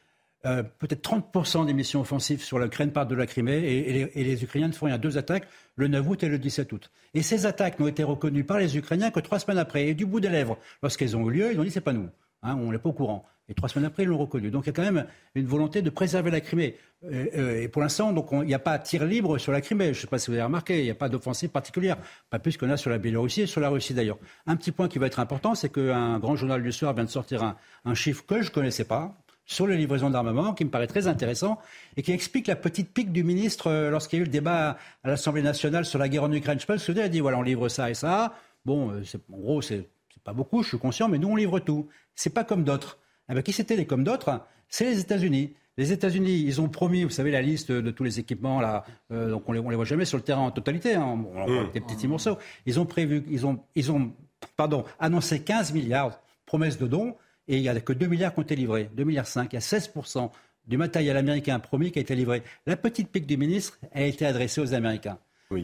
[0.45, 4.67] euh, peut-être 30% des missions offensives sur l'Ukraine partent de la Crimée et, les, Ukrainiens
[4.67, 4.97] ne font rien.
[4.97, 6.91] Deux attaques, le 9 août et le 17 août.
[7.13, 9.87] Et ces attaques n'ont été reconnues par les Ukrainiens que trois semaines après.
[9.87, 12.09] Et du bout des lèvres, lorsqu'elles ont eu lieu, ils ont dit c'est pas nous.
[12.41, 13.25] Hein, on n'est pas au courant.
[13.49, 14.51] Et trois semaines après, ils l'ont reconnu.
[14.51, 15.05] Donc il y a quand même
[15.35, 16.77] une volonté de préserver la Crimée.
[17.03, 19.93] Euh, euh, et pour l'instant, il n'y a pas tir libre sur la Crimée.
[19.93, 21.97] Je ne sais pas si vous avez remarqué, il n'y a pas d'offensive particulière.
[22.29, 24.17] Pas plus qu'on a sur la Biélorussie et sur la Russie d'ailleurs.
[24.45, 27.09] Un petit point qui va être important, c'est qu'un grand journal du soir vient de
[27.09, 30.69] sortir un, un chiffre que je ne connaissais pas, sur les livraisons d'armement, qui me
[30.69, 31.59] paraît très intéressant
[31.97, 34.77] et qui explique la petite pique du ministre euh, lorsqu'il y a eu le débat
[35.03, 36.59] à l'Assemblée nationale sur la guerre en Ukraine.
[36.59, 38.33] Je pense que a dit voilà, on livre ça et ça.
[38.65, 39.87] Bon, euh, en gros, c'est
[40.23, 41.87] pas beaucoup, je suis conscient, mais nous, on livre tout.
[42.15, 42.99] C'est pas comme d'autres.
[43.29, 44.41] Eh ben, qui c'était les comme d'autres?
[44.69, 45.53] C'est les États-Unis.
[45.77, 49.31] Les États-Unis, ils ont promis, vous savez, la liste de tous les équipements là, euh,
[49.31, 51.03] donc on les, les voit jamais sur le terrain en totalité, hein.
[51.03, 51.71] on voit mmh.
[51.73, 52.37] des petits morceaux.
[52.67, 54.11] Ils ont prévu, ils ont, ils ont,
[54.55, 57.15] pardon, annoncé 15 milliards promesses de dons
[57.47, 59.55] et il n'y a que 2 milliards qui ont été livrés, 2 milliards 5, il
[59.55, 60.29] y a 16%
[60.67, 62.43] du matériel américain promis qui a été livré.
[62.65, 65.17] La petite pique du ministre a été adressée aux Américains.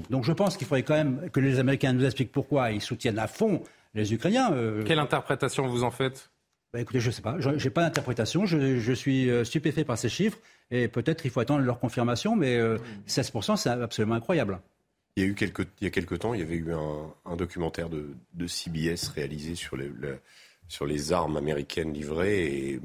[0.10, 3.18] Donc je pense qu'il faudrait quand même que les Américains nous expliquent pourquoi ils soutiennent
[3.18, 3.64] à fond
[3.96, 4.54] les Ukrainiens.
[4.54, 4.84] Euh.
[4.84, 6.30] Quelle interprétation vous en faites?
[6.72, 7.38] Bah, écoutez, je ne sais pas.
[7.40, 8.46] Je n'ai pas d'interprétation.
[8.46, 10.38] Je, suis euh, stupéfait par ces chiffres.
[10.70, 12.36] Et peut-être il faut attendre leur confirmation.
[12.36, 12.60] Mais
[13.08, 14.60] 16%, euh, c'est absolument incroyable.
[15.16, 17.36] Il y a eu quelques, il y a quelques temps, il y avait eu un,
[17.36, 20.20] documentaire de, CBS réalisé sur le
[20.70, 22.46] sur les armes américaines livrées.
[22.46, 22.80] Et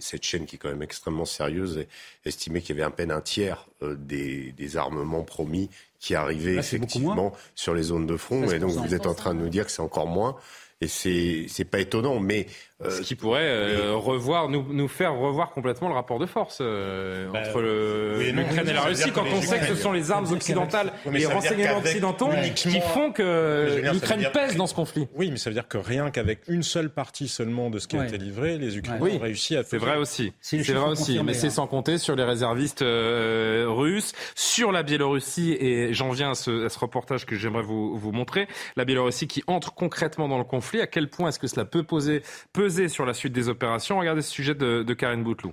[0.00, 1.86] cette chaîne, qui est quand même extrêmement sérieuse,
[2.24, 5.70] estimait qu'il y avait à peine un tiers euh, des, des armements promis
[6.00, 8.50] qui arrivaient effectivement sur les zones de front.
[8.50, 10.36] Et donc vous êtes en train de nous dire que c'est encore moins.
[10.80, 12.46] Et c'est, c'est pas étonnant, mais
[12.82, 16.58] euh, Ce qui pourrait euh, revoir, nous, nous, faire revoir complètement le rapport de force
[16.60, 20.30] euh, bah, entre l'Ukraine et la Russie, quand on sait que ce sont les armes
[20.32, 25.06] occidentales et les renseignements occidentaux qui font que l'Ukraine pèse dans ce conflit.
[25.14, 27.96] Oui, mais ça veut dire que rien qu'avec une seule partie seulement de ce qui
[27.96, 29.62] a été livré, les Ukrainiens ont réussi à...
[29.62, 30.32] C'est vrai aussi.
[30.40, 35.94] C'est vrai aussi, mais c'est sans compter sur les réservistes russes, sur la Biélorussie, et
[35.94, 39.44] j'en viens à ce, à ce, reportage que j'aimerais vous, vous montrer, la Biélorussie qui
[39.46, 43.14] entre concrètement dans le conflit, à quel point est-ce que cela peut peser sur la
[43.14, 43.98] suite des opérations?
[43.98, 45.52] Regardez ce sujet de, de Karine Bouteloup.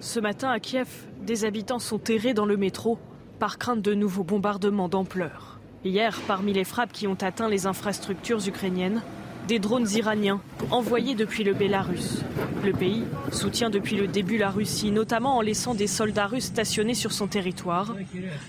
[0.00, 0.88] Ce matin à Kiev,
[1.22, 2.98] des habitants sont terrés dans le métro
[3.38, 5.60] par crainte de nouveaux bombardements d'ampleur.
[5.84, 9.02] Hier, parmi les frappes qui ont atteint les infrastructures ukrainiennes,
[9.48, 10.40] des drones iraniens
[10.70, 12.22] envoyés depuis le Bélarus.
[12.62, 13.02] Le pays
[13.32, 17.26] soutient depuis le début la Russie, notamment en laissant des soldats russes stationnés sur son
[17.26, 17.96] territoire.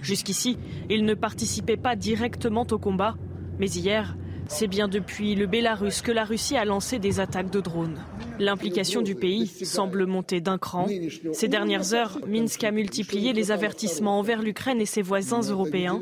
[0.02, 0.58] Jusqu'ici,
[0.90, 3.16] ils ne participaient pas directement au combat,
[3.60, 4.16] mais hier,
[4.52, 8.00] c'est bien depuis le Bélarus que la Russie a lancé des attaques de drones.
[8.38, 10.88] L'implication du pays semble monter d'un cran.
[11.32, 16.00] Ces dernières heures, Minsk a multiplié les avertissements envers l'Ukraine et ses voisins européens,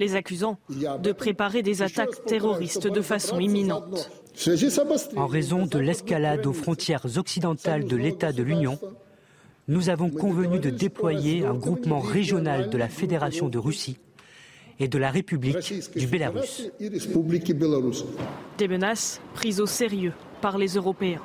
[0.00, 4.10] les accusant de préparer des attaques terroristes de façon imminente.
[5.16, 8.78] En raison de l'escalade aux frontières occidentales de l'État de l'Union,
[9.68, 13.98] nous avons convenu de déployer un groupement régional de la Fédération de Russie
[14.78, 15.56] et de la République
[15.96, 16.70] du Bélarus.
[18.58, 21.22] Des menaces prises au sérieux par les Européens.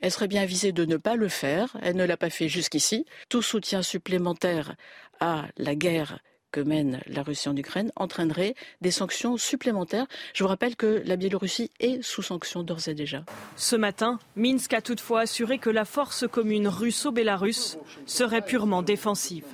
[0.00, 1.76] elle serait bien avisée de ne pas le faire.
[1.82, 3.04] Elle ne l'a pas fait jusqu'ici.
[3.28, 4.76] Tout soutien supplémentaire
[5.20, 6.20] à la guerre
[6.52, 10.06] que mène la Russie en Ukraine entraînerait des sanctions supplémentaires.
[10.34, 13.24] Je vous rappelle que la Biélorussie est sous sanctions d'ores et déjà.
[13.56, 19.46] Ce matin, Minsk a toutefois assuré que la force commune russo-bélarusse serait purement défensive.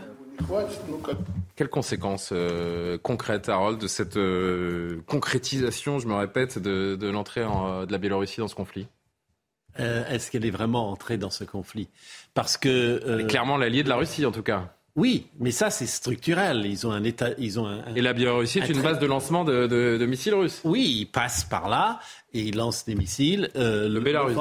[1.56, 7.92] Quelles conséquences euh, concrètes, Harold, de cette euh, concrétisation, je me répète, de, l'entrée de
[7.92, 8.86] la Biélorussie dans ce conflit?
[9.80, 11.88] Euh, Est-ce qu'elle est vraiment entrée dans ce conflit?
[12.34, 14.72] Parce que clairement l'allié de la Russie, en tout cas.
[14.98, 16.66] Oui, mais ça c'est structurel.
[16.66, 19.44] Ils ont un état, ils ont un, Et la Biélorussie est une base de lancement
[19.44, 20.60] de, de, missiles russes.
[20.64, 22.00] Oui, ils passent par là
[22.34, 23.50] et il lance des missiles.
[23.56, 24.36] Euh, le Bélarus,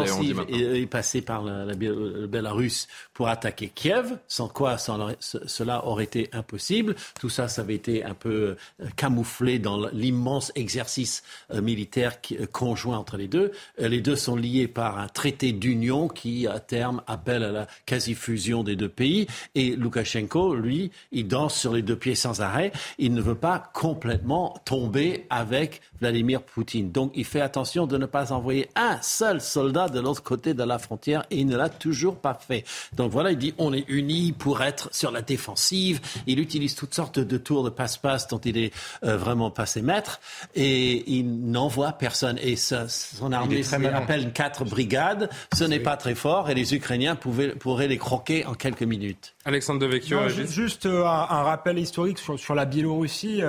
[0.50, 6.04] est, est, passé par la, la, le Bélarus pour attaquer Kiev, sans quoi cela aurait
[6.04, 6.96] été impossible.
[7.20, 11.24] Tout ça, ça avait été un peu euh, camouflé dans l'immense exercice
[11.54, 13.52] euh, militaire qui, euh, conjoint entre les deux.
[13.78, 18.64] les deux sont liés par un traité d'union qui, à terme, appelle à la quasi-fusion
[18.64, 19.28] des deux pays.
[19.56, 22.72] Et Loukachenko, lui, il danse sur les deux pieds sans arrêt.
[22.98, 26.92] Il ne veut pas complètement tomber avec Vladimir Poutine.
[26.92, 30.64] Donc, il fait attention de ne pas envoyer un seul soldat de l'autre côté de
[30.64, 32.64] la frontière et il ne l'a toujours pas fait.
[32.96, 36.00] Donc voilà, il dit on est unis pour être sur la défensive.
[36.26, 38.74] Il utilise toutes sortes de tours de passe-passe dont il est
[39.04, 40.20] euh, vraiment passé maître
[40.56, 42.40] et il n'envoie personne.
[42.42, 43.64] Et son armée
[43.94, 45.30] appelle quatre brigades.
[45.54, 49.36] Ce n'est pas très fort et les Ukrainiens pouvaient, pourraient les croquer en quelques minutes.
[49.48, 50.28] Alexandre Devecchio.
[50.28, 53.42] juste euh, un, rappel historique sur, sur la Biélorussie.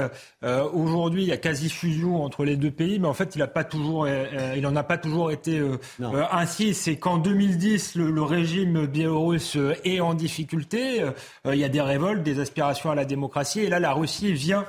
[0.45, 3.41] Euh, aujourd'hui, il y a quasi fusion entre les deux pays, mais en fait, il
[3.41, 4.07] n'a pas toujours
[4.39, 6.73] euh, il n'en a pas toujours été euh, euh, ainsi.
[6.75, 11.05] C'est qu'en 2010, le, régime biélorusse est en difficulté.
[11.47, 13.61] il y a des révoltes, des aspirations à la démocratie.
[13.61, 14.66] Et là, la Russie vient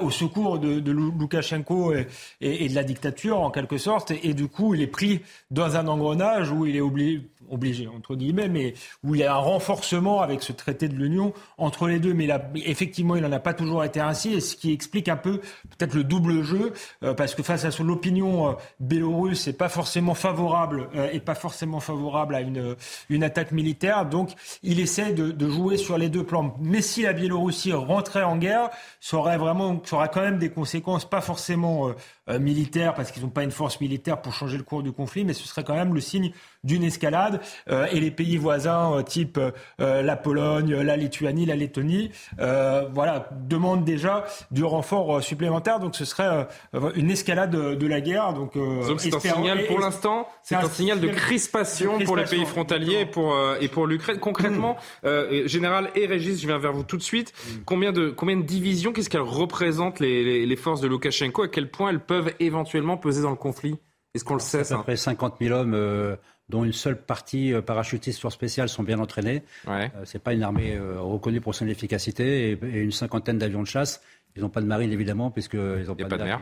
[0.00, 2.06] au secours de, de Loukachenko et,
[2.40, 4.10] et, de la dictature, en quelque sorte.
[4.10, 5.20] Et, et, du coup, il est pris
[5.50, 9.34] dans un engrenage où il est obligé obligé, entre guillemets, mais où il y a
[9.34, 12.14] un renforcement avec ce traité de l'Union entre les deux.
[12.14, 12.28] Mais
[12.66, 15.94] effectivement, il n'en a pas toujours été ainsi, et ce qui explique un peu peut-être
[15.94, 16.72] le double jeu,
[17.02, 21.34] euh, parce que face à l'opinion euh, biélorusse, n'est pas forcément favorable, euh, et pas
[21.34, 22.76] forcément favorable à une,
[23.08, 24.06] une attaque militaire.
[24.06, 24.32] Donc,
[24.62, 26.56] il essaie de, de, jouer sur les deux plans.
[26.60, 28.70] Mais si la Biélorussie rentrait en guerre,
[29.00, 31.92] ça aurait vraiment, ça aurait quand même des conséquences pas forcément
[32.38, 35.34] militaires, parce qu'ils n'ont pas une force militaire pour changer le cours du conflit, mais
[35.34, 36.32] ce serait quand même le signe
[36.64, 37.40] d'une escalade.
[37.70, 43.28] Euh, et les pays voisins, euh, type euh, la Pologne, la Lituanie, la Lettonie, voilà,
[43.32, 45.80] demandent déjà du renfort supplémentaire.
[45.80, 46.46] Donc ce serait
[46.94, 48.32] une escalade de, la guerre.
[48.32, 48.52] Donc
[48.98, 53.06] c'est un signal, pour l'instant, c'est un, signal de crispation, pour les pays frontaliers et
[53.06, 54.18] pour, et pour l'Ukraine.
[54.18, 55.46] Concrètement, mm.
[55.46, 57.32] Général et Régis, je viens vers vous tout de suite.
[57.32, 57.50] Mm.
[57.66, 61.42] Combien, de, combien de divisions, qu'est-ce qu'elles représentent les, les, forces de Loukachenko?
[61.42, 63.76] À quel point elles peuvent éventuellement peser dans le conflit
[64.14, 66.16] Est-ce qu'on le sait À peu près 50 000 hommes
[66.48, 69.42] dont une seule partie euh, parachutiste force spéciale sont bien entraînés.
[69.66, 69.90] Ouais.
[69.96, 73.66] Euh, c'est pas une armée euh, reconnue pour son efficacité et, une cinquantaine d'avions de
[73.66, 74.02] chasse.
[74.36, 76.40] Ils n'ont pas de marine évidemment puisqu'ils n'ont pas, de mer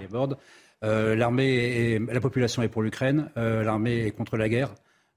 [0.83, 3.31] l'armée la population est pour l'Ukraine.
[3.37, 4.75] l'armée est contre la guerre.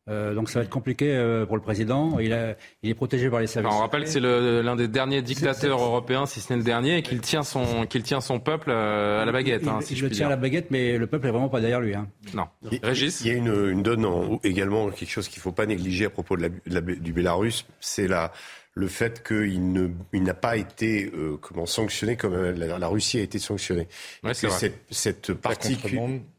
[0.08, 2.20] Euh, donc ça va être compliqué euh, pour le président.
[2.20, 3.74] Il, est protégé par les services.
[3.74, 7.02] on rappelle que c'est l'un des derniers dictateurs européens, si ce n'est le dernier, et
[7.02, 9.64] qu'il tient son qu'il tient son peuple euh, à la baguette.
[9.64, 11.82] Il, hein, il le tient à la baguette, mais le peuple est vraiment pas derrière
[11.82, 11.96] lui.
[11.96, 12.08] Hein.
[12.36, 12.46] Non.
[12.84, 13.22] Régis.
[13.22, 14.06] Il y a une, une donne
[14.44, 18.08] également quelque chose qu'il ne faut pas négliger à propos de la, du Bélarus, c'est
[18.08, 18.32] la
[18.76, 23.88] le fait qu'il n'a pas été euh, comment sanctionné comme la, Russie a été sanctionnée.
[24.22, 25.32] Ouais, cette, cette,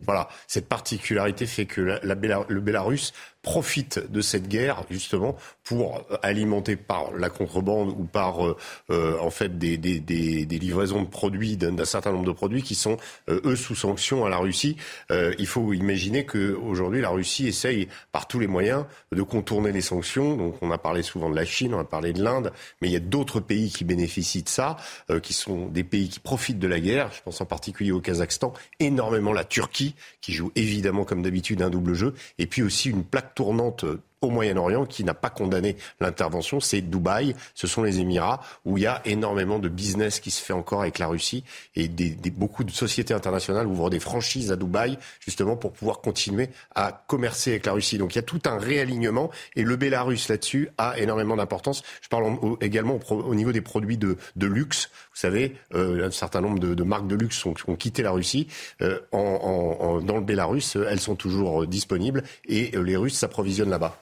[0.03, 3.15] voilà, cette particularité fait que la, la le Bélarus
[3.47, 8.57] profite de cette guerre justement pour alimenter par la contrebande ou par euh,
[8.91, 12.65] euh, en fait des, des, des, des, livraisons de produits d'un certain nombre de produits
[12.65, 12.97] qui sont
[13.29, 14.77] euh, eux sous sanction à la Russie.
[15.11, 19.81] il faut imaginer que aujourd'hui la Russie essaye par tous les moyens de contourner les
[19.81, 20.37] sanctions.
[20.37, 22.53] Donc on a parlé souvent de la Chine, on a parlé de l'Inde,
[22.83, 24.77] mais il y a d'autres pays qui bénéficient de ça,
[25.23, 27.13] qui sont des pays qui profitent de la guerre.
[27.13, 31.71] Je pense en particulier au Kazakhstan, énormément la Turquie qui joue évidemment comme d'habitude un
[31.71, 33.85] double jeu, et puis aussi une plaque tournante
[34.23, 38.83] au Moyen-Orient qui n'a pas condamné l'intervention, c'est Dubaï, ce sont les Émirats, où il
[38.83, 41.45] y a énormément de business qui se fait encore avec la Russie
[41.75, 46.49] et des, beaucoup de sociétés internationales ouvrent des franchises à Dubaï justement pour pouvoir continuer
[46.75, 47.99] à commercer avec la Russie.
[47.99, 51.83] Donc il y a tout un réalignement et le Bélarus là-dessus a énormément d'importance.
[52.01, 52.27] Je parle
[52.61, 54.91] également au, niveau des produits de, luxe.
[55.17, 58.49] Vous savez, euh, un certain nombre de, marques de luxe ont, quitté la Russie.
[58.83, 63.99] Euh, dans le Bélarus, elles sont toujours disponibles et euh, les Russes s'approvisionnent là-bas.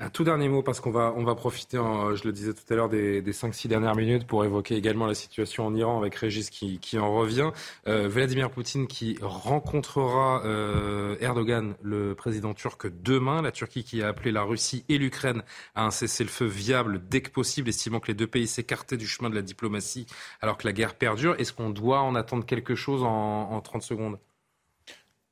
[0.00, 2.76] Un tout dernier mot, parce qu'on va, on va profiter, je le disais tout à
[2.76, 6.50] l'heure, des, des 5-6 dernières minutes pour évoquer également la situation en Iran avec Régis
[6.50, 7.50] qui, qui en revient.
[7.86, 13.42] Euh, Vladimir Poutine qui rencontrera euh, Erdogan, le président turc, demain.
[13.42, 15.42] La Turquie qui a appelé la Russie et l'Ukraine
[15.74, 19.30] à un cessez-le-feu viable dès que possible, estimant que les deux pays s'écartaient du chemin
[19.30, 20.06] de la diplomatie
[20.40, 21.34] alors que la guerre perdure.
[21.38, 24.18] Est-ce qu'on doit en attendre quelque chose en, en 30 secondes?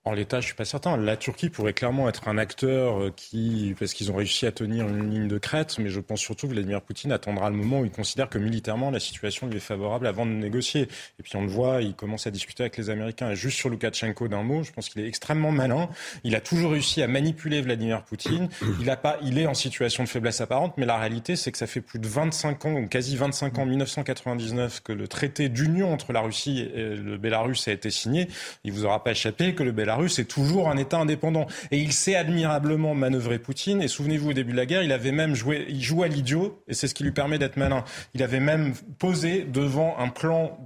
[0.07, 0.99] En l'état, je suis pas certain.
[0.99, 4.87] La Turquie pourrait clairement être un acteur euh, qui, parce qu'ils ont réussi à tenir
[4.87, 7.87] une ligne de crête, mais je pense surtout que Vladimir Poutine attendra le moment où
[7.87, 10.83] il considère que militairement la situation lui est favorable avant de négocier.
[11.19, 13.31] Et puis on le voit, il commence à discuter avec les Américains.
[13.31, 15.89] Et juste sur Loukachenko d'un mot, je pense qu'il est extrêmement malin.
[16.23, 18.51] Il a toujours réussi à manipuler Vladimir Poutine.
[18.81, 21.59] Il a pas, il est en situation de faiblesse apparente, mais la réalité c'est que
[21.59, 25.95] ça fait plus de 25 ans, ou quasi 25 ans, 1999, que le traité d'union
[25.95, 28.29] entre la Russie et le Bélarus a été signé.
[28.65, 31.47] Il vous aura pas échappé que le Bélarus Russe est toujours un État indépendant.
[31.71, 33.83] Et il sait admirablement manœuvrer Poutine.
[33.83, 36.63] Et souvenez-vous, au début de la guerre, il avait même joué, il joue à l'idiot,
[36.69, 37.85] et c'est ce qui lui permet d'être malin.
[38.15, 40.59] Il avait même posé devant un plan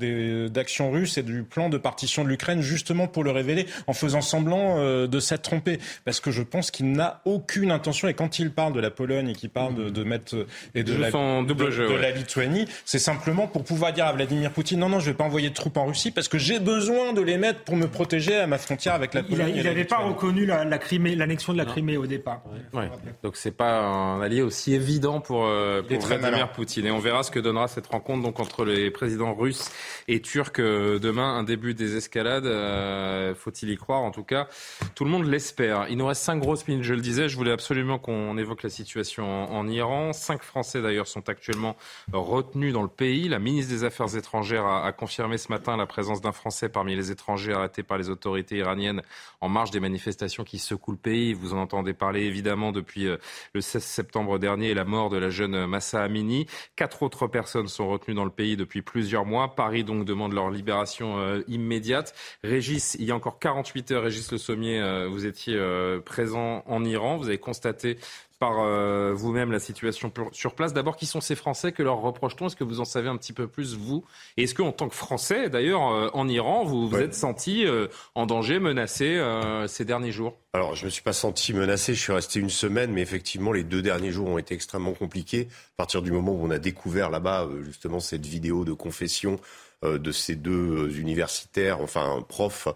[0.50, 4.20] d'action russe et du plan de partition de l'Ukraine, justement pour le révéler, en faisant
[4.20, 5.78] semblant euh, de s'être trompé.
[6.04, 9.30] Parce que je pense qu'il n'a aucune intention, et quand il parle de la Pologne
[9.30, 13.92] et qu'il parle de, mettre, et de, la, de, la Lituanie, c'est simplement pour pouvoir
[13.92, 16.28] dire à Vladimir Poutine, non, non, je vais pas envoyer de troupes en Russie parce
[16.28, 19.62] que j'ai besoin de les mettre pour me protéger à ma frontière avec la il
[19.62, 22.42] n'avait pas reconnu la, l'annexion de la Crimée au départ.
[22.72, 22.90] Ouais.
[23.22, 26.86] Donc c'est pas un allié aussi évident pour, euh, pour Vladimir Poutine.
[26.86, 29.70] Et on verra ce que donnera cette rencontre donc entre les présidents russes
[30.06, 31.36] et turcs euh, demain.
[31.36, 34.02] Un début des escalades, euh, faut-il y croire?
[34.02, 34.48] En tout cas.
[34.94, 35.86] Tout le monde l'espère.
[35.88, 37.28] Il nous reste cinq grosses minutes, je le disais.
[37.28, 40.12] Je voulais absolument qu'on évoque la situation en, en, Iran.
[40.12, 41.76] Cinq Français d'ailleurs sont actuellement
[42.12, 43.28] retenus dans le pays.
[43.28, 46.96] La ministre des Affaires étrangères a, a confirmé ce matin la présence d'un Français parmi
[46.96, 49.02] les étrangers arrêtés par les autorités iraniennes
[49.40, 51.32] en marge des manifestations qui secouent le pays.
[51.32, 53.16] Vous en entendez parler évidemment depuis euh,
[53.54, 56.46] le 16 septembre dernier et la mort de la jeune Massa Amini.
[56.76, 59.54] Quatre autres personnes sont retenues dans le pays depuis plusieurs mois.
[59.54, 62.14] Paris donc demande leur libération euh, immédiate.
[62.42, 65.58] Régis, il y a encore 48 heures, Régis Le Sommier, euh, vous étiez
[66.04, 67.16] présent en Iran.
[67.16, 67.98] Vous avez constaté
[68.38, 70.72] par euh, vous-même la situation sur place.
[70.72, 72.46] D'abord, qui sont ces Français Que leur reproche-t-on?
[72.46, 74.04] Est-ce que vous en savez un petit peu plus, vous?
[74.36, 77.88] Et est-ce qu'en tant que Français, d'ailleurs, euh, en Iran, vous vous êtes senti euh,
[78.14, 79.20] en danger, menacé
[79.66, 80.36] ces derniers jours?
[80.52, 81.94] Alors, je ne me suis pas senti menacé.
[81.94, 85.48] Je suis resté une semaine, mais effectivement, les deux derniers jours ont été extrêmement compliqués.
[85.74, 89.40] À partir du moment où on a découvert là-bas, justement, cette vidéo de confession
[89.82, 92.68] de ces deux universitaires, enfin profs,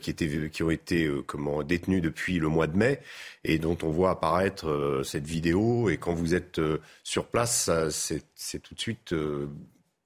[0.00, 3.00] qui, étaient, qui ont été comment, détenus depuis le mois de mai
[3.44, 5.88] et dont on voit apparaître euh, cette vidéo.
[5.90, 9.48] Et quand vous êtes euh, sur place, c'est tout de suite euh,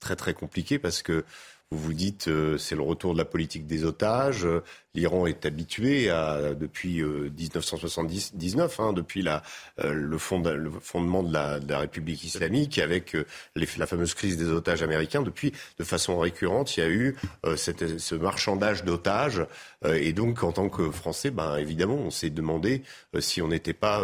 [0.00, 1.24] très très compliqué parce que
[1.70, 4.46] vous vous dites c'est le retour de la politique des otages,
[4.94, 9.42] L'Iran est habitué à, depuis 1979, euh, hein, depuis la,
[9.80, 13.26] euh, le, fond, le, fondement de la, de la, République islamique, avec euh,
[13.56, 15.22] les, la fameuse crise des otages américains.
[15.22, 17.16] Depuis, de façon récurrente, il y a eu
[17.56, 19.44] cette, ce marchandage d'otages.
[19.84, 22.82] et donc, en tant que Français, ben, évidemment, on s'est demandé
[23.18, 24.00] si on n'était pas,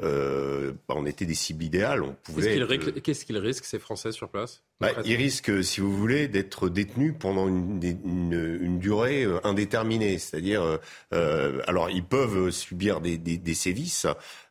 [0.00, 2.02] ben, on était des cibles idéales.
[2.02, 2.58] On pouvait.
[3.02, 7.14] Qu'est-ce qu'ils risquent ces Français sur place bah, Ils risquent, si vous voulez, d'être détenus
[7.18, 10.18] pendant une, une, une durée indéterminée.
[10.28, 10.76] C'est-à-dire, euh,
[11.12, 14.06] euh, alors ils peuvent subir des, des, sévices,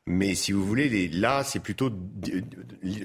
[0.06, 1.92] mais si vous voulez, là, c'est plutôt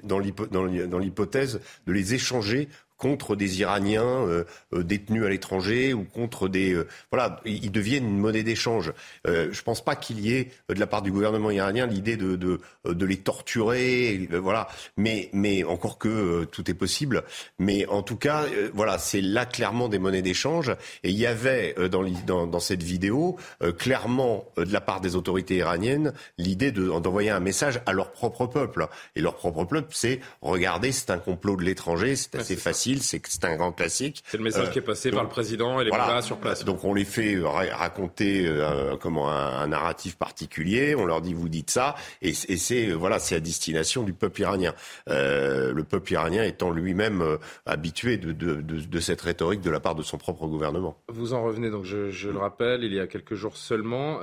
[0.04, 2.68] dans l'hypothèse de les échanger
[3.02, 6.72] contre des Iraniens euh, euh, détenus à l'étranger ou contre des...
[6.72, 8.92] Euh, voilà, ils deviennent une monnaie d'échange.
[9.26, 12.36] je ne pense pas qu'il y ait, de la part du gouvernement iranien, l'idée de,
[12.36, 14.28] de, de, les torturer.
[14.30, 14.68] voilà.
[14.96, 17.24] Mais, mais encore que tout est possible.
[17.58, 20.70] Mais en tout cas, voilà, c'est là clairement des monnaies d'échange.
[21.02, 23.36] Et il y avait dans, dans, dans cette vidéo,
[23.78, 28.86] clairement, de la part des autorités iraniennes, l'idée d'envoyer un message à leur propre peuple.
[29.16, 33.44] Et leur propre peuple, c'est, regardez, c'est un complot de l'étranger, c'est assez facile c'est
[33.44, 34.22] un grand classique.
[34.26, 36.22] C'est le message qui est passé par le président et les voilà.
[36.22, 36.64] sur place.
[36.64, 41.70] Donc on les fait raconter euh, comment un, narratif particulier, on leur dit vous dites
[41.70, 44.74] ça, et, c'est voilà c'est à destination du peuple iranien.
[45.08, 47.36] Euh, le peuple iranien étant lui-même euh,
[47.66, 50.96] habitué de, de, de, cette rhétorique de la part de son propre gouvernement.
[51.08, 54.20] Vous en revenez donc, je, je le rappelle, il y a quelques jours seulement,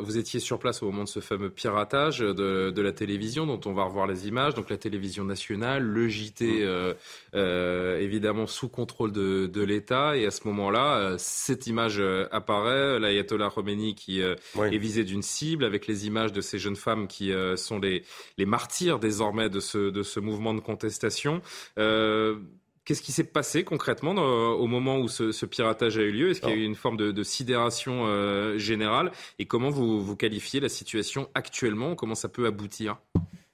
[0.00, 3.60] vous étiez sur place au moment de ce fameux piratage de, de, la télévision, dont
[3.66, 6.66] on va revoir les images, donc la télévision nationale, le JT
[8.00, 10.16] évidemment sous contrôle de, de l'État.
[10.16, 15.04] Et à ce moment-là, euh, cette image euh, apparaît, l'ayatollah Khomeini qui euh, est visé
[15.04, 18.02] d'une cible, avec les images de ces jeunes femmes qui sont les,
[18.38, 21.42] les martyrs désormais de ce, de ce mouvement de contestation.
[21.76, 26.30] Qu'est-ce qui s'est passé concrètement au moment où ce, ce, piratage a eu lieu?
[26.30, 29.12] Est-ce qu'il y a eu une forme de, de sidération générale?
[29.38, 31.94] Et comment vous, vous qualifiez la situation actuellement?
[31.94, 32.96] Comment ça peut aboutir?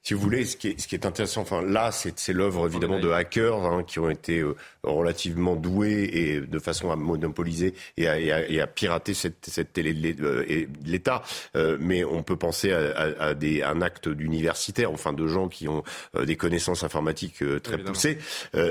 [0.06, 3.00] Si vous voulez, ce qui est, ce qui est intéressant, enfin là, c'est l'œuvre évidemment
[3.00, 4.54] de hackers hein, qui ont été euh,
[4.84, 9.92] relativement doués et de façon à monopoliser et à, et à, pirater cette, cette télé
[10.14, 10.46] de
[10.84, 11.24] l'État.
[11.56, 15.66] Euh, mais on peut penser à, à, des, un acte d'universitaire, enfin de gens qui
[15.66, 15.82] ont
[16.14, 18.18] euh, des connaissances informatiques très poussées.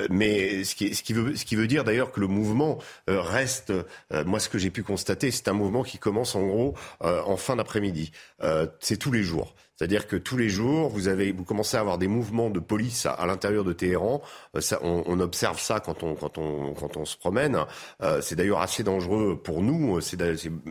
[0.09, 3.73] mais ce qui, ce qui, veut, ce qui veut dire d'ailleurs que le mouvement reste,
[4.25, 7.57] moi ce que j'ai pu constater, c'est un mouvement qui commence en gros en fin
[7.57, 8.13] d'après-midi.
[8.79, 9.53] c'est tous les jours.
[9.77, 13.05] C'est-à-dire que tous les jours, vous, avez, vous commencez à avoir des mouvements de police
[13.05, 14.21] à, l'intérieur de Téhéran.
[14.55, 17.59] Euh, ça, on, on, observe ça quand on, quand on, quand on se promène.
[18.01, 19.99] Euh, c'est d'ailleurs assez dangereux pour nous.
[19.99, 20.17] C'est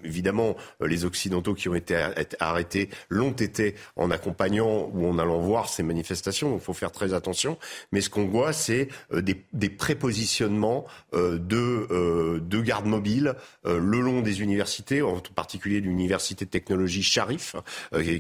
[0.05, 2.03] évidemment euh, les Occidentaux qui ont été
[2.41, 6.55] arrêtés l'ont été en accompagnant ou en allant voir ces manifestations.
[6.55, 7.59] il faut faire très attention.
[7.93, 14.41] Mais ce qu'on voit, c'est des, des, prépositionnements de, de gardes mobiles le long des
[14.41, 17.57] universités, en particulier l'université de technologie Sharif,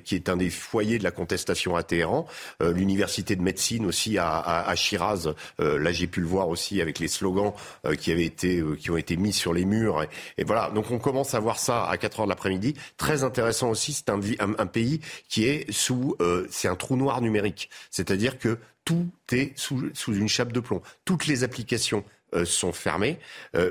[0.04, 2.26] qui est un des foyer de la contestation à Téhéran.
[2.60, 6.80] Euh, l'université de médecine aussi à, à, Shiraz, euh, là j'ai pu le voir aussi
[6.80, 7.52] avec les slogans
[7.86, 10.04] euh, qui avaient été, qui ont été mis sur les murs.
[10.36, 12.74] Et, voilà, donc on commence à voir ça à 4 heures de l'après-midi.
[12.96, 16.16] Très intéressant aussi, c'est un, un, pays qui est sous,
[16.50, 17.70] c'est un trou noir numérique.
[17.92, 20.82] C'est-à-dire que tout est sous, sous, une chape de plomb.
[21.04, 22.02] Toutes les applications
[22.44, 23.20] sont fermées.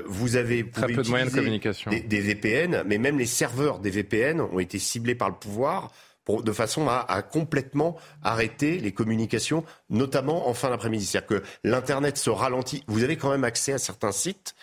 [0.06, 1.90] vous avez très peu de moyens de communication.
[1.90, 5.92] Des, des, VPN, mais même les serveurs des VPN ont été ciblés par le pouvoir
[6.28, 11.04] de façon à, à, complètement arrêter les communications, notamment en fin d'après-midi.
[11.06, 12.82] C'est-à-dire que l'Internet se ralentit.
[12.86, 14.54] Vous avez quand même accès à certains sites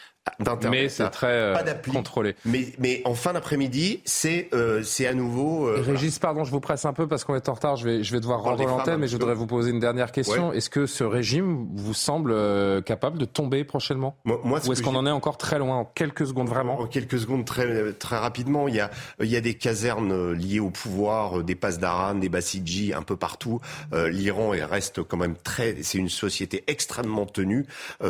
[0.70, 1.56] mais c'est très euh,
[1.92, 2.36] contrôlé.
[2.46, 5.68] Mais, mais en fin d'après-midi, c'est euh, c'est à nouveau.
[5.68, 7.76] Euh, Régis, pardon, je vous presse un peu parce qu'on est en retard.
[7.76, 10.54] Je vais, je vais devoir rendre l'antenne, mais je voudrais vous poser une dernière question.
[10.54, 12.36] Est-ce que ce régime vous semble
[12.84, 14.18] capable de tomber prochainement?
[14.26, 16.80] Moi, Ou est-ce qu'on en est encore très loin En quelques secondes, vraiment?
[16.80, 18.68] En quelques secondes, très, très rapidement.
[18.68, 22.30] Il y, a, il y a des casernes liées au pouvoir, des passes d'Aran, des
[22.30, 23.60] Bassidji, un peu partout.
[23.94, 25.76] L'Iran reste quand même très.
[25.82, 27.66] C'est une société extrêmement tenue.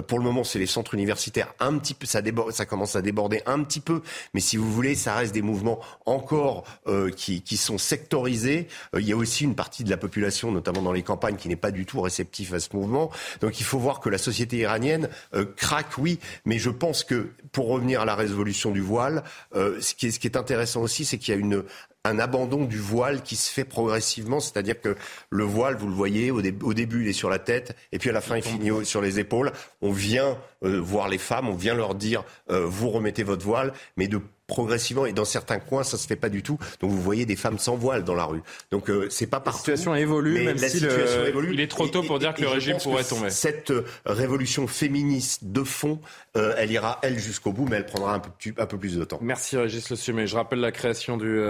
[0.08, 3.02] pour le moment, c'est les centres universitaires un petit peu ça, déborde, ça commence à
[3.02, 4.02] déborder un petit peu,
[4.34, 8.68] mais si vous voulez, ça reste des mouvements encore euh, qui, qui, sont sectorisés.
[8.96, 11.48] Euh, il y a aussi une partie de la population, notamment dans les campagnes, qui
[11.48, 13.12] n'est pas du tout réceptif à ce mouvement.
[13.42, 17.30] Donc il faut voir que la société iranienne euh, craque, oui, mais je pense que
[17.52, 19.24] pour revenir à la résolution du voile,
[19.54, 21.64] ce qui, est, ce qui est intéressant aussi, c'est qu'il y a une,
[22.04, 24.96] un abandon du voile qui se fait progressivement, c'est-à-dire que
[25.30, 28.14] le voile, vous le voyez, au, début il est sur la tête, et puis à
[28.14, 29.52] la fin il finit sur les épaules.
[29.82, 33.74] On vient euh, voir les femmes, on vient leur dire euh, vous remettez votre voile,
[33.98, 34.20] mais de
[34.52, 36.58] progressivement et dans certains coins ça se fait pas du tout.
[36.82, 38.42] Donc vous voyez des femmes sans voile dans la rue.
[38.70, 39.60] Donc euh, c'est pas partout.
[39.60, 43.06] La situation évolue, même si il est trop tôt pour dire que le régime pourrait
[43.06, 43.30] tomber.
[43.30, 46.00] Cette euh, révolution féministe de fond,
[46.36, 49.06] euh, elle ira elle jusqu'au bout, mais elle prendra un peu, un peu plus de
[49.06, 49.20] temps.
[49.22, 50.28] Merci Régis Le Sommet.
[50.28, 51.42] Je rappelle la création du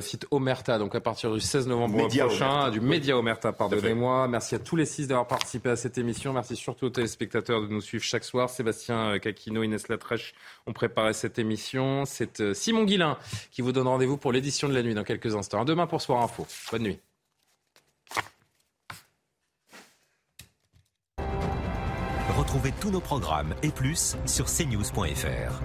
[0.00, 4.28] site Omerta, donc à partir du 16 novembre prochain, du Média Omerta, pardonnez-moi.
[4.28, 6.32] Merci à tous les six d'avoir participé à cette émission.
[6.32, 8.48] Merci surtout aux téléspectateurs de nous suivre chaque soir.
[8.48, 10.34] Sébastien Cacchino, Inès Latrèche
[10.66, 12.04] ont préparé cette émission.
[12.54, 13.18] C'est Simon Guillain
[13.50, 15.60] qui vous donne rendez-vous pour l'édition de la nuit dans quelques instants.
[15.60, 16.46] À demain pour Soir Info.
[16.70, 16.98] Bonne nuit.
[22.36, 25.62] Retrouvez tous nos programmes et plus sur cnews.fr.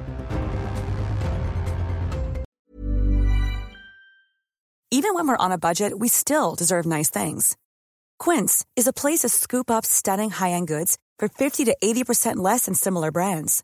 [4.94, 7.56] Even when we're on a budget, we still deserve nice things.
[8.20, 12.66] Quince is a place to scoop up stunning high-end goods for 50 to 80% less
[12.66, 13.64] than similar brands.